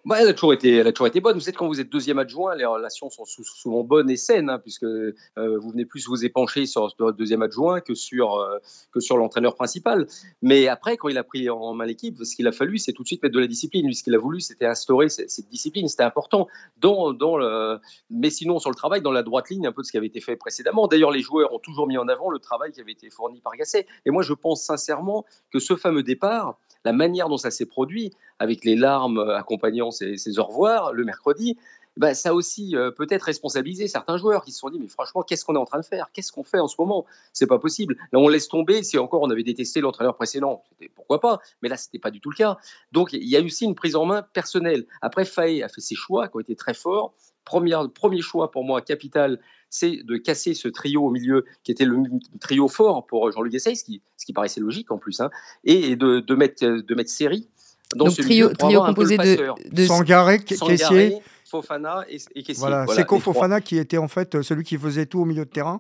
Bah, 0.10 0.18
elle, 0.20 0.28
a 0.28 0.34
toujours 0.34 0.54
été, 0.54 0.78
elle 0.78 0.88
a 0.88 0.92
toujours 0.92 1.06
été 1.06 1.22
bonne. 1.22 1.36
Vous 1.36 1.42
savez, 1.42 1.56
quand 1.56 1.68
vous 1.68 1.80
êtes 1.80 1.92
deuxième 1.92 2.18
adjoint, 2.18 2.56
les 2.56 2.66
relations 2.66 3.12
sont 3.12 3.26
souvent 3.26 3.84
bonnes 3.84 4.10
et 4.10 4.18
saines, 4.18 4.50
hein, 4.50 4.58
puisque 4.58 4.84
euh, 4.84 5.14
vous 5.36 5.70
venez 5.70 5.86
plus 5.86 6.08
vous 6.08 6.26
épancher 6.26 6.66
sur 6.66 6.92
le 7.00 7.12
deuxième 7.14 7.44
adjoint 7.44 7.80
que 7.80 7.94
sur, 7.94 8.40
euh, 8.40 8.58
sur 8.98 9.18
l'entraîneur 9.18 9.54
principal. 9.54 10.08
Mais 10.42 10.68
après, 10.68 10.98
quand 10.98 11.10
il 11.10 11.18
a 11.20 11.24
pris 11.24 11.48
en 11.52 11.76
main 11.76 11.86
l'équipe, 11.86 12.18
ce 12.24 12.36
qu'il 12.36 12.48
a 12.48 12.52
fallu, 12.52 12.80
c'est 12.80 12.92
tout 12.92 13.04
de 13.04 13.08
suite 13.08 13.22
mettre 13.22 13.36
de 13.36 13.40
la 13.40 13.46
discipline. 13.46 13.86
Lui, 13.86 13.94
ce 13.94 14.04
qu'il 14.04 14.16
a 14.16 14.18
voulu, 14.18 14.42
c'était 14.42 14.66
instaurer 14.66 15.10
cette, 15.10 15.30
discipline. 15.52 15.88
C'était 15.88 16.02
important. 16.02 16.48
Dans, 16.78 17.14
dans 17.14 17.38
le... 17.38 17.78
Mais 18.10 18.32
sinon, 18.32 18.58
sur 18.58 18.72
le 18.72 18.76
travail, 18.76 19.04
dans 19.04 19.12
la 19.12 19.22
droite 19.22 19.52
ligne, 19.52 19.68
un 19.68 19.72
peu 19.72 19.84
de 19.84 19.86
ce 19.86 19.92
qui 19.92 19.98
avait 19.98 20.08
été 20.08 20.22
fait 20.22 20.38
précédemment. 20.38 20.88
D'ailleurs, 20.88 21.12
les 21.12 21.22
joueurs 21.22 21.54
ont 21.54 21.60
toujours 21.60 21.86
mis 21.86 22.00
en 22.00 22.08
avant 22.08 22.32
le 22.32 22.40
travail 22.40 22.72
qui 22.72 22.82
avait 22.82 22.94
été 22.94 23.12
fourni 23.12 23.42
par 23.42 23.56
Gasset. 23.56 23.86
Et 24.08 24.10
moi, 24.10 24.24
je 24.24 24.34
pense 24.34 24.64
sincèrement 24.64 25.24
que 25.54 25.60
ce 25.60 25.76
fameux 25.76 26.02
départ, 26.02 26.58
la 26.86 26.94
manière 26.94 27.30
dont 27.30 27.38
ça 27.38 27.52
s'est 27.52 27.66
produit, 27.66 28.12
avec 28.40 28.64
les 28.64 28.76
larmes 28.76 29.20
accompagnant 29.20 29.92
ces, 29.92 30.40
au 30.40 30.44
revoir 30.44 30.94
le 30.94 31.04
mercredi, 31.04 31.58
bah, 32.00 32.14
ça 32.14 32.30
a 32.30 32.34
aussi 32.34 32.78
euh, 32.78 32.92
peut-être 32.92 33.24
responsabilisé 33.24 33.90
certains 33.90 34.18
joueurs 34.18 34.46
qui 34.46 34.54
se 34.54 34.60
sont 34.60 34.70
dit 34.70 34.80
mais 34.80 34.88
franchement 34.88 35.22
qu'est-ce 35.22 35.44
qu'on 35.44 35.56
est 35.56 35.60
en 35.60 35.66
train 35.66 35.80
de 35.80 35.86
faire? 35.86 36.10
Qu'est-ce 36.14 36.32
qu'on 36.32 36.46
fait 36.46 36.60
en 36.60 36.68
ce 36.68 36.76
moment? 36.80 37.06
C'est 37.34 37.46
pas 37.46 37.60
possible. 37.60 37.98
Là 38.14 38.20
on 38.20 38.30
laisse 38.30 38.48
tomber. 38.48 38.84
Si 38.84 38.98
encore 38.98 39.22
on 39.22 39.30
avait 39.30 39.44
détesté 39.44 39.82
l'entraîneur 39.82 40.16
précédent, 40.16 40.64
pourquoi 40.96 41.20
pas? 41.20 41.40
Mais 41.62 41.68
là 41.68 41.76
c'était 41.76 42.00
pas 42.00 42.10
du 42.10 42.22
tout 42.22 42.30
le 42.30 42.38
cas. 42.38 42.58
Donc 42.94 43.12
il 43.12 43.28
y 43.28 43.36
a 43.36 43.42
aussi 43.42 43.66
une 43.66 43.76
prise 43.76 43.98
en 43.98 44.06
main 44.06 44.22
personnelle. 44.22 44.86
Après 45.02 45.26
Faye 45.26 45.62
a 45.62 45.68
fait 45.68 45.82
ses 45.82 45.96
choix 45.96 46.30
qui 46.30 46.38
ont 46.38 46.40
été 46.40 46.56
très 46.56 46.74
forts. 46.74 47.14
Premier 47.44 48.22
choix 48.22 48.52
pour 48.52 48.64
moi 48.64 48.82
capital, 48.82 49.40
c'est 49.70 50.04
de 50.04 50.18
casser 50.18 50.54
ce 50.54 50.68
trio 50.68 51.04
au 51.04 51.12
milieu 51.12 51.46
qui 51.64 51.72
était 51.72 51.86
le 51.86 51.98
trio 52.40 52.68
fort 52.68 53.06
pour 53.06 53.32
Jean-Luc 53.32 53.54
Essay, 53.54 53.76
ce 53.76 53.84
qui, 53.84 54.02
ce 54.18 54.26
qui 54.26 54.34
paraissait 54.34 54.62
logique 54.62 54.92
en 54.92 54.98
plus, 54.98 55.20
hein, 55.22 55.30
et 55.64 55.96
de, 55.96 56.20
de, 56.20 56.36
mettre, 56.36 56.66
de 56.66 56.96
mettre 56.96 57.12
série 57.12 57.48
donc 57.96 58.16
trio, 58.16 58.54
trio 58.54 58.84
composé 58.84 59.18
de, 59.18 59.48
de 59.72 59.86
Sangaré, 59.86 60.40
Caissier 60.40 61.20
Fofana 61.50 62.06
et, 62.08 62.18
et 62.36 62.54
Voilà, 62.54 62.86
c'est 62.88 63.08
Fofana 63.08 63.62
qui 63.62 63.78
était 63.78 63.98
en 63.98 64.08
fait 64.08 64.42
celui 64.44 64.64
qui 64.64 64.78
faisait 64.78 65.08
tout 65.08 65.22
au 65.22 65.26
milieu 65.26 65.46
de 65.46 65.50
terrain 65.50 65.80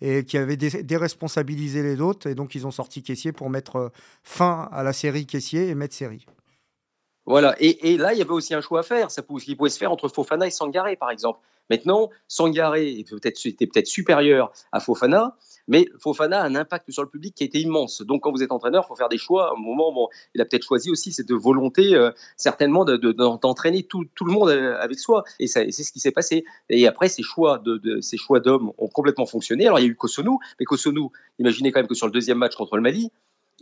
et 0.00 0.24
qui 0.24 0.36
avait 0.36 0.56
déresponsabilisé 0.56 1.82
les 1.82 2.00
autres. 2.00 2.28
Et 2.28 2.34
donc, 2.34 2.54
ils 2.56 2.66
ont 2.66 2.72
sorti 2.72 3.02
Caissier 3.02 3.30
pour 3.30 3.48
mettre 3.48 3.76
euh, 3.76 3.88
fin 4.24 4.68
à 4.72 4.82
la 4.82 4.92
série 4.92 5.26
Caissier 5.26 5.68
et 5.68 5.74
mettre 5.76 5.94
série. 5.94 6.26
Voilà, 7.24 7.54
et, 7.60 7.96
là, 7.98 8.12
il 8.12 8.18
y 8.18 8.22
avait 8.22 8.32
aussi 8.32 8.52
un 8.52 8.60
choix 8.60 8.80
à 8.80 8.82
faire, 8.82 9.12
ça 9.12 9.22
pouvait, 9.22 9.40
qui 9.40 9.54
pouvait 9.54 9.70
se 9.70 9.78
faire 9.78 9.92
entre 9.92 10.08
Fofana 10.08 10.48
et 10.48 10.50
Sangaré, 10.50 10.96
par 10.96 11.10
exemple. 11.12 11.38
Maintenant, 11.70 12.10
Sangaré 12.28 12.98
était 12.98 13.66
peut-être 13.66 13.86
supérieur 13.86 14.52
à 14.72 14.80
Fofana, 14.80 15.36
mais 15.68 15.86
Fofana 15.98 16.40
a 16.40 16.44
un 16.44 16.54
impact 16.54 16.90
sur 16.90 17.02
le 17.02 17.08
public 17.08 17.34
qui 17.34 17.44
a 17.44 17.46
été 17.46 17.60
immense. 17.60 18.02
Donc, 18.02 18.22
quand 18.22 18.32
vous 18.32 18.42
êtes 18.42 18.52
entraîneur, 18.52 18.84
il 18.84 18.88
faut 18.88 18.96
faire 18.96 19.08
des 19.08 19.18
choix. 19.18 19.50
À 19.50 19.52
un 19.52 19.60
moment, 19.60 19.92
bon, 19.92 20.08
il 20.34 20.40
a 20.40 20.44
peut-être 20.44 20.64
choisi 20.64 20.90
aussi 20.90 21.12
cette 21.12 21.32
volonté, 21.32 21.94
euh, 21.94 22.10
certainement, 22.36 22.84
d'entraîner 22.84 23.84
tout, 23.84 24.04
le 24.20 24.32
monde 24.32 24.48
euh, 24.50 24.76
avec 24.80 24.98
soi. 24.98 25.24
Et, 25.38 25.46
c'est 25.46 25.70
ce 25.70 25.92
qui 25.92 26.00
s'est 26.00 26.12
passé. 26.12 26.44
Et 26.68 26.86
après, 26.86 27.08
ces 27.08 27.22
choix 27.22 27.62
ces 28.00 28.16
choix 28.16 28.40
d'hommes 28.40 28.72
ont 28.78 28.88
complètement 28.88 29.26
fonctionné. 29.26 29.66
Alors, 29.66 29.78
il 29.78 29.82
y 29.82 29.86
a 29.86 29.90
eu 29.90 29.96
Kosonou, 29.96 30.38
mais 30.58 30.64
Kosonou, 30.64 31.10
imaginez 31.38 31.72
quand 31.72 31.80
même 31.80 31.88
que 31.88 31.94
sur 31.94 32.06
le 32.06 32.12
deuxième 32.12 32.38
match 32.38 32.54
contre 32.56 32.76
le 32.76 32.82
Mali, 32.82 33.10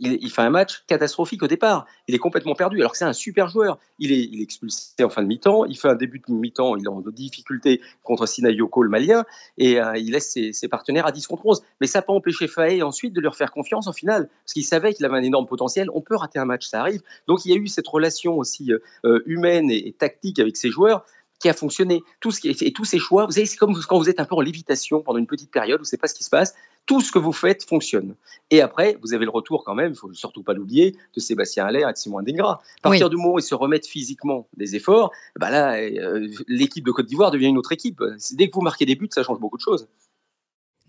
il, 0.01 0.31
fait 0.31 0.41
un 0.41 0.49
match 0.49 0.83
catastrophique 0.87 1.43
au 1.43 1.47
départ. 1.47 1.85
Il 2.07 2.15
est 2.15 2.19
complètement 2.19 2.55
perdu, 2.55 2.79
alors 2.79 2.91
que 2.91 2.97
c'est 2.97 3.05
un 3.05 3.13
super 3.13 3.47
joueur. 3.47 3.77
Il 3.99 4.11
est, 4.11 4.41
expulsé 4.41 5.03
en 5.03 5.09
fin 5.09 5.21
de 5.21 5.27
mi-temps. 5.27 5.65
Il 5.65 5.77
fait 5.77 5.89
un 5.89 5.95
début 5.95 6.21
de 6.27 6.33
mi-temps. 6.33 6.75
Il 6.75 6.85
est 6.85 6.89
en 6.89 7.01
difficulté 7.01 7.81
contre 8.03 8.25
Sinayoko, 8.25 8.81
le 8.81 8.89
malien. 8.89 9.25
Et 9.57 9.79
euh, 9.79 9.97
il 9.97 10.11
laisse 10.11 10.31
ses, 10.31 10.67
partenaires 10.67 11.05
à 11.05 11.11
10 11.11 11.27
contre 11.27 11.45
11. 11.45 11.61
Mais 11.79 11.87
ça 11.87 11.99
n'a 11.99 12.03
pas 12.03 12.13
empêché 12.13 12.47
Faé 12.47 12.81
ensuite 12.81 13.13
de 13.13 13.21
leur 13.21 13.35
faire 13.35 13.51
confiance 13.51 13.87
en 13.87 13.93
finale. 13.93 14.29
Parce 14.43 14.53
qu'il 14.53 14.65
savait 14.65 14.93
qu'il 14.93 15.05
avait 15.05 15.17
un 15.17 15.23
énorme 15.23 15.45
potentiel. 15.45 15.87
On 15.93 16.01
peut 16.01 16.15
rater 16.15 16.39
un 16.39 16.45
match, 16.45 16.65
ça 16.65 16.81
arrive. 16.81 17.01
Donc 17.27 17.45
il 17.45 17.51
y 17.51 17.53
a 17.53 17.57
eu 17.57 17.67
cette 17.67 17.87
relation 17.87 18.37
aussi 18.37 18.71
euh, 19.05 19.21
humaine 19.25 19.69
et, 19.69 19.93
tactique 19.93 20.39
avec 20.39 20.57
ses 20.57 20.69
joueurs 20.69 21.05
qui 21.39 21.49
a 21.49 21.53
fonctionné. 21.53 22.01
Tout 22.19 22.31
ce 22.31 22.39
qui, 22.39 22.49
et 22.49 22.71
tous 22.71 22.85
ces 22.85 22.99
choix, 22.99 23.25
vous 23.25 23.33
savez, 23.33 23.45
c'est 23.45 23.57
comme 23.57 23.75
quand 23.87 23.97
vous 23.97 24.09
êtes 24.09 24.19
un 24.19 24.25
peu 24.25 24.35
en 24.35 24.41
lévitation 24.41 25.01
pendant 25.01 25.19
une 25.19 25.27
petite 25.27 25.51
période, 25.51 25.79
vous 25.79 25.83
ne 25.83 25.87
savez 25.87 25.99
pas 25.99 26.07
ce 26.07 26.13
qui 26.13 26.23
se 26.23 26.29
passe, 26.29 26.55
tout 26.85 27.01
ce 27.01 27.11
que 27.11 27.19
vous 27.19 27.31
faites 27.31 27.63
fonctionne. 27.63 28.15
Et 28.49 28.61
après, 28.61 28.97
vous 29.01 29.13
avez 29.13 29.25
le 29.25 29.31
retour 29.31 29.63
quand 29.63 29.75
même, 29.75 29.87
il 29.87 29.91
ne 29.91 29.95
faut 29.95 30.13
surtout 30.13 30.43
pas 30.43 30.53
l'oublier, 30.53 30.95
de 31.15 31.19
Sébastien 31.19 31.65
Allaire 31.65 31.89
et 31.89 31.93
de 31.93 31.97
Simon 31.97 32.21
Dingra. 32.21 32.61
À 32.83 32.89
partir 32.89 33.09
du 33.09 33.15
moment 33.15 33.33
où 33.33 33.39
ils 33.39 33.43
se 33.43 33.55
remettent 33.55 33.87
physiquement 33.87 34.47
des 34.57 34.75
efforts, 34.75 35.11
bah 35.39 35.49
là, 35.49 35.75
euh, 35.75 36.27
l'équipe 36.47 36.85
de 36.85 36.91
Côte 36.91 37.05
d'Ivoire 37.05 37.31
devient 37.31 37.47
une 37.47 37.57
autre 37.57 37.71
équipe. 37.71 38.03
Dès 38.33 38.49
que 38.49 38.55
vous 38.55 38.61
marquez 38.61 38.85
des 38.85 38.95
buts, 38.95 39.09
ça 39.11 39.23
change 39.23 39.39
beaucoup 39.39 39.57
de 39.57 39.61
choses. 39.61 39.87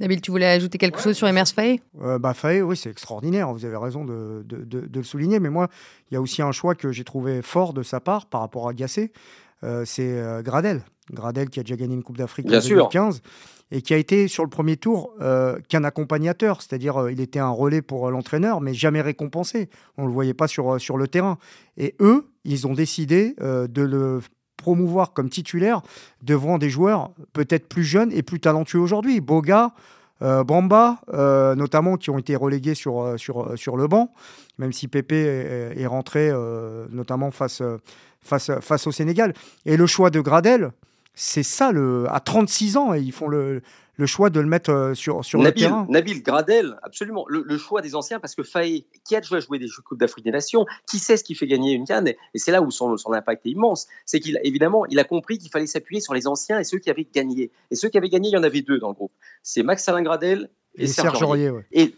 Nabil, 0.01 0.21
tu 0.21 0.31
voulais 0.31 0.47
ajouter 0.47 0.79
quelque 0.79 1.01
chose 1.01 1.17
sur 1.17 1.29
Emers 1.29 1.47
Faye? 1.47 1.81
Euh, 2.01 2.19
bah, 2.19 2.35
Faye, 2.35 2.63
oui, 2.63 2.77
c'est 2.77 2.91
extraordinaire. 2.91 3.53
Vous 3.53 3.65
avez 3.65 3.77
raison 3.77 4.05
de, 4.05 4.43
de, 4.45 4.65
de, 4.65 4.99
le 4.99 5.05
souligner. 5.05 5.39
Mais 5.39 5.51
moi, 5.51 5.69
il 6.11 6.15
y 6.15 6.17
a 6.17 6.21
aussi 6.21 6.43
un 6.43 6.51
choix 6.51 6.75
que 6.75 6.91
j'ai 6.91 7.05
trouvé 7.05 7.43
fort 7.43 7.73
de 7.73 7.83
sa 7.83 8.01
part 8.01 8.27
par 8.27 8.41
rapport 8.41 8.69
à 8.69 8.75
Gassé. 8.75 9.13
Euh, 9.65 9.85
c'est 9.85 10.19
euh, 10.19 10.43
Gradel. 10.43 10.83
Gradel 11.13 11.51
qui 11.51 11.61
a 11.61 11.63
déjà 11.63 11.77
gagné 11.77 11.95
une 11.95 12.03
Coupe 12.03 12.17
d'Afrique 12.17 12.47
en 12.47 12.59
2015 12.59 13.23
et 13.71 13.83
qui 13.83 13.95
a 13.95 13.97
été 13.97 14.29
sur 14.29 14.45
le 14.45 14.51
premier 14.51 14.77
tour 14.77 15.15
euh, 15.21 15.59
qu'un 15.69 15.85
accompagnateur, 15.85 16.61
c'est-à-dire 16.61 17.09
il 17.11 17.21
était 17.21 17.39
un 17.39 17.51
relais 17.51 17.83
pour 17.83 18.11
l'entraîneur, 18.11 18.61
mais 18.61 18.75
jamais 18.75 19.01
récompensé. 19.01 19.71
On 19.97 20.03
ne 20.03 20.07
le 20.09 20.13
voyait 20.13 20.35
pas 20.35 20.47
sur, 20.47 20.81
sur 20.81 20.97
le 20.97 21.09
terrain. 21.09 21.39
Et 21.77 21.95
eux, 22.01 22.27
ils 22.45 22.67
ont 22.67 22.75
décidé 22.75 23.35
de 23.41 23.83
le 23.83 24.21
promouvoir 24.57 25.13
comme 25.13 25.31
titulaire 25.31 25.83
devant 26.23 26.59
des 26.59 26.71
joueurs 26.71 27.13
peut-être 27.33 27.67
plus 27.67 27.85
jeunes 27.85 28.13
et 28.13 28.23
plus 28.23 28.41
talentueux 28.41 28.79
aujourd'hui. 28.79 29.21
Boga, 29.21 29.75
Bamba, 30.23 31.01
notamment, 31.57 31.97
qui 31.97 32.11
ont 32.11 32.19
été 32.19 32.37
relégués 32.37 32.75
sur, 32.75 33.15
sur, 33.19 33.59
sur 33.59 33.77
le 33.77 33.89
banc, 33.89 34.13
même 34.59 34.73
si 34.73 34.89
Pépé 34.89 35.17
est, 35.17 35.81
est 35.81 35.87
rentré, 35.87 36.31
notamment 36.91 37.31
face 37.31 37.63
face, 38.23 38.51
face 38.61 38.87
au 38.87 38.93
Sénégal. 38.93 39.35
Et 39.67 39.77
le 39.77 39.87
choix 39.87 40.11
de 40.11 40.21
Gradel, 40.21 40.73
c'est 41.15 41.43
ça, 41.43 41.73
le, 41.73 42.07
à 42.11 42.21
36 42.21 42.77
ans, 42.77 42.95
et 42.95 43.01
ils 43.01 43.13
font 43.13 43.29
le, 43.29 43.63
le 44.03 44.07
choix 44.07 44.31
de 44.31 44.41
le 44.41 44.49
mettre 44.49 44.71
euh, 44.71 44.95
sur, 44.95 45.25
sur 45.25 45.41
le 45.41 45.53
terrain. 45.53 45.87
Nabil, 45.89 46.25
Gradel, 46.25 46.77
absolument. 46.83 47.25
Le, 47.29 47.57
choix 47.57 47.83
des 47.83 47.95
anciens, 47.95 48.19
parce 48.19 48.35
que 48.35 48.43
Faye, 48.43 48.85
qui 49.05 49.15
a 49.15 49.21
déjà 49.21 49.39
joué 49.39 49.61
des 49.61 49.69
Coupes 49.85 49.97
d'Afrique 49.97 50.25
des 50.25 50.33
Nations, 50.33 50.67
qui 50.89 50.99
sait 50.99 51.17
ce 51.17 51.23
qui 51.23 51.37
fait 51.37 51.47
gagner 51.47 51.73
une 51.73 51.87
canne, 51.87 52.09
et 52.09 52.17
c'est 52.35 52.51
là 52.51 52.63
où 52.63 52.73
son, 52.73 52.97
son 52.97 53.13
impact 53.13 53.47
est 53.47 53.51
immense, 53.51 53.87
c'est 54.05 54.19
qu'il 54.19 54.41
évidemment, 54.43 54.87
il 54.87 54.99
a 54.99 55.05
compris 55.05 55.39
qu'il 55.39 55.51
fallait 55.53 55.69
s'appuyer 55.69 56.01
sur 56.01 56.15
les 56.15 56.27
anciens 56.27 56.59
et 56.59 56.65
ceux 56.65 56.79
qui 56.79 56.91
avaient 56.91 57.07
gagné. 57.15 57.53
Et 57.71 57.77
ceux 57.77 57.91
qui 57.91 57.97
avaient 57.97 58.09
gagné, 58.09 58.31
il 58.31 58.33
y 58.33 58.37
en 58.37 58.43
avait 58.43 58.63
deux 58.63 58.81
dans 58.81 58.89
le 58.89 58.95
groupe. 58.95 59.13
C'est 59.45 59.63
Max 59.63 59.89
Alain 59.89 60.03
Gradel 60.03 60.51
et, 60.75 60.89
Serge 60.89 61.23
Aurier. 61.23 61.53
Et 61.71 61.95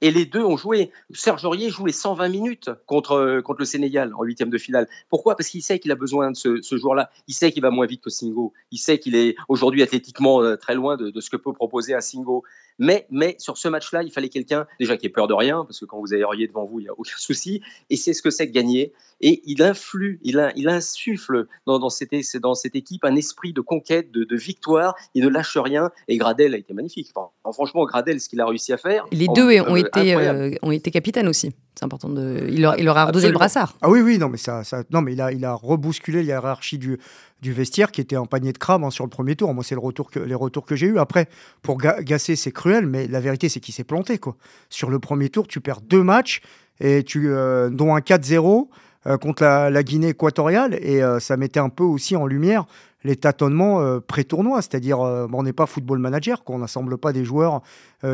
et 0.00 0.10
les 0.10 0.24
deux 0.24 0.42
ont 0.42 0.56
joué. 0.56 0.90
Serge 1.12 1.44
Aurier 1.44 1.70
joue 1.70 1.86
les 1.86 1.92
120 1.92 2.28
minutes 2.28 2.70
contre, 2.86 3.40
contre 3.44 3.60
le 3.60 3.64
Sénégal 3.64 4.12
en 4.14 4.22
huitième 4.22 4.50
de 4.50 4.58
finale. 4.58 4.88
Pourquoi? 5.08 5.36
Parce 5.36 5.48
qu'il 5.48 5.62
sait 5.62 5.78
qu'il 5.78 5.92
a 5.92 5.94
besoin 5.94 6.30
de 6.30 6.36
ce, 6.36 6.62
ce 6.62 6.76
jour-là. 6.76 7.10
Il 7.28 7.34
sait 7.34 7.52
qu'il 7.52 7.62
va 7.62 7.70
moins 7.70 7.86
vite 7.86 8.02
que 8.02 8.10
Singo. 8.10 8.52
Il 8.70 8.78
sait 8.78 8.98
qu'il 8.98 9.14
est 9.14 9.36
aujourd'hui 9.48 9.82
athlétiquement 9.82 10.42
euh, 10.42 10.56
très 10.56 10.74
loin 10.74 10.96
de, 10.96 11.10
de, 11.10 11.20
ce 11.20 11.30
que 11.30 11.36
peut 11.36 11.52
proposer 11.52 11.94
un 11.94 12.00
Singo. 12.00 12.44
Mais, 12.80 13.06
mais 13.10 13.36
sur 13.38 13.58
ce 13.58 13.68
match-là, 13.68 14.02
il 14.02 14.10
fallait 14.10 14.30
quelqu'un 14.30 14.66
déjà 14.80 14.96
qui 14.96 15.06
ait 15.06 15.10
peur 15.10 15.28
de 15.28 15.34
rien, 15.34 15.64
parce 15.66 15.78
que 15.78 15.84
quand 15.84 16.00
vous 16.00 16.14
avez 16.14 16.24
Aurier 16.24 16.48
devant 16.48 16.64
vous, 16.64 16.80
il 16.80 16.84
n'y 16.84 16.88
a 16.88 16.94
aucun 16.96 17.12
souci. 17.18 17.62
Et 17.90 17.96
c'est 17.96 18.14
ce 18.14 18.22
que 18.22 18.30
c'est 18.30 18.48
que 18.48 18.52
gagner. 18.52 18.92
Et 19.20 19.42
il 19.44 19.62
influe, 19.62 20.18
il, 20.22 20.50
il 20.56 20.68
insuffle 20.68 21.46
dans, 21.66 21.78
dans, 21.78 21.90
cette, 21.90 22.14
dans 22.40 22.54
cette 22.54 22.74
équipe 22.74 23.04
un 23.04 23.16
esprit 23.16 23.52
de 23.52 23.60
conquête, 23.60 24.10
de, 24.10 24.24
de, 24.24 24.36
victoire. 24.36 24.94
Il 25.14 25.24
ne 25.24 25.28
lâche 25.28 25.58
rien. 25.58 25.90
Et 26.08 26.16
Gradel 26.16 26.54
a 26.54 26.56
été 26.56 26.72
magnifique. 26.72 27.10
Enfin, 27.14 27.52
franchement, 27.52 27.84
Gradel, 27.84 28.18
ce 28.18 28.30
qu'il 28.30 28.40
a 28.40 28.46
réussi 28.46 28.72
à 28.72 28.78
faire. 28.78 29.04
Les 29.12 29.28
deux 29.28 29.60
ont, 29.60 29.76
été, 29.76 30.14
euh, 30.16 30.54
ont 30.62 30.72
été 30.72 30.90
capitaines 30.90 31.28
aussi. 31.28 31.52
C'est 31.80 31.86
important 31.86 32.10
de. 32.10 32.46
Il 32.50 32.60
leur, 32.60 32.78
il 32.78 32.84
leur 32.84 32.98
a 32.98 33.06
redonné 33.06 33.28
le 33.28 33.32
brassard. 33.32 33.74
Ah 33.80 33.88
oui, 33.88 34.02
oui, 34.02 34.18
non, 34.18 34.28
mais 34.28 34.36
ça, 34.36 34.64
ça 34.64 34.82
non, 34.90 35.00
mais 35.00 35.14
il 35.14 35.22
a, 35.22 35.32
il 35.32 35.46
a 35.46 35.54
rebousculé 35.54 36.22
la 36.22 36.34
hiérarchie 36.34 36.76
du, 36.76 36.98
du 37.40 37.54
vestiaire 37.54 37.90
qui 37.90 38.02
était 38.02 38.18
en 38.18 38.26
panier 38.26 38.52
de 38.52 38.58
crabe 38.58 38.84
hein, 38.84 38.90
sur 38.90 39.02
le 39.02 39.08
premier 39.08 39.34
tour. 39.34 39.54
Moi, 39.54 39.64
c'est 39.64 39.76
le 39.76 39.80
retour 39.80 40.10
que, 40.10 40.18
les 40.20 40.34
retours 40.34 40.66
que 40.66 40.76
j'ai 40.76 40.88
eu. 40.88 40.98
Après, 40.98 41.26
pour 41.62 41.78
Gasser, 41.78 42.36
c'est 42.36 42.52
cruel, 42.52 42.84
mais 42.84 43.06
la 43.06 43.20
vérité, 43.20 43.48
c'est 43.48 43.60
qu'il 43.60 43.72
s'est 43.72 43.84
planté. 43.84 44.18
Quoi. 44.18 44.36
Sur 44.68 44.90
le 44.90 44.98
premier 44.98 45.30
tour, 45.30 45.48
tu 45.48 45.62
perds 45.62 45.80
deux 45.80 46.02
matchs, 46.02 46.42
et 46.80 47.02
tu, 47.02 47.30
euh, 47.30 47.70
dont 47.70 47.94
un 47.94 48.00
4-0 48.00 48.68
euh, 49.06 49.16
contre 49.16 49.42
la, 49.44 49.82
Guinée 49.82 50.08
équatoriale, 50.08 50.78
et 50.82 51.02
euh, 51.02 51.18
ça 51.18 51.38
mettait 51.38 51.60
un 51.60 51.70
peu 51.70 51.84
aussi 51.84 52.14
en 52.14 52.26
lumière 52.26 52.66
les 53.04 53.16
tâtonnements 53.16 53.98
pré-tournois, 54.00 54.60
c'est-à-dire 54.60 54.98
on 54.98 55.42
n'est 55.42 55.54
pas 55.54 55.64
football 55.64 55.98
manager, 56.00 56.44
qu'on 56.44 56.58
n'assemble 56.58 56.98
pas 56.98 57.14
des 57.14 57.24
joueurs 57.24 57.62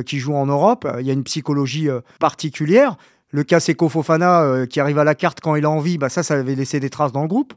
qui 0.04 0.20
jouent 0.20 0.36
en 0.36 0.46
Europe. 0.46 0.86
Il 1.00 1.04
y 1.04 1.10
a 1.10 1.12
une 1.12 1.24
psychologie 1.24 1.88
particulière. 2.20 2.96
Le 3.36 3.44
cas 3.44 3.60
Seko 3.60 3.90
Fofana 3.90 4.66
qui 4.66 4.80
arrive 4.80 4.98
à 4.98 5.04
la 5.04 5.14
carte 5.14 5.40
quand 5.42 5.56
il 5.56 5.66
a 5.66 5.70
envie, 5.70 5.98
bah 5.98 6.08
ça, 6.08 6.22
ça 6.22 6.32
avait 6.32 6.54
laissé 6.54 6.80
des 6.80 6.88
traces 6.88 7.12
dans 7.12 7.20
le 7.20 7.28
groupe. 7.28 7.52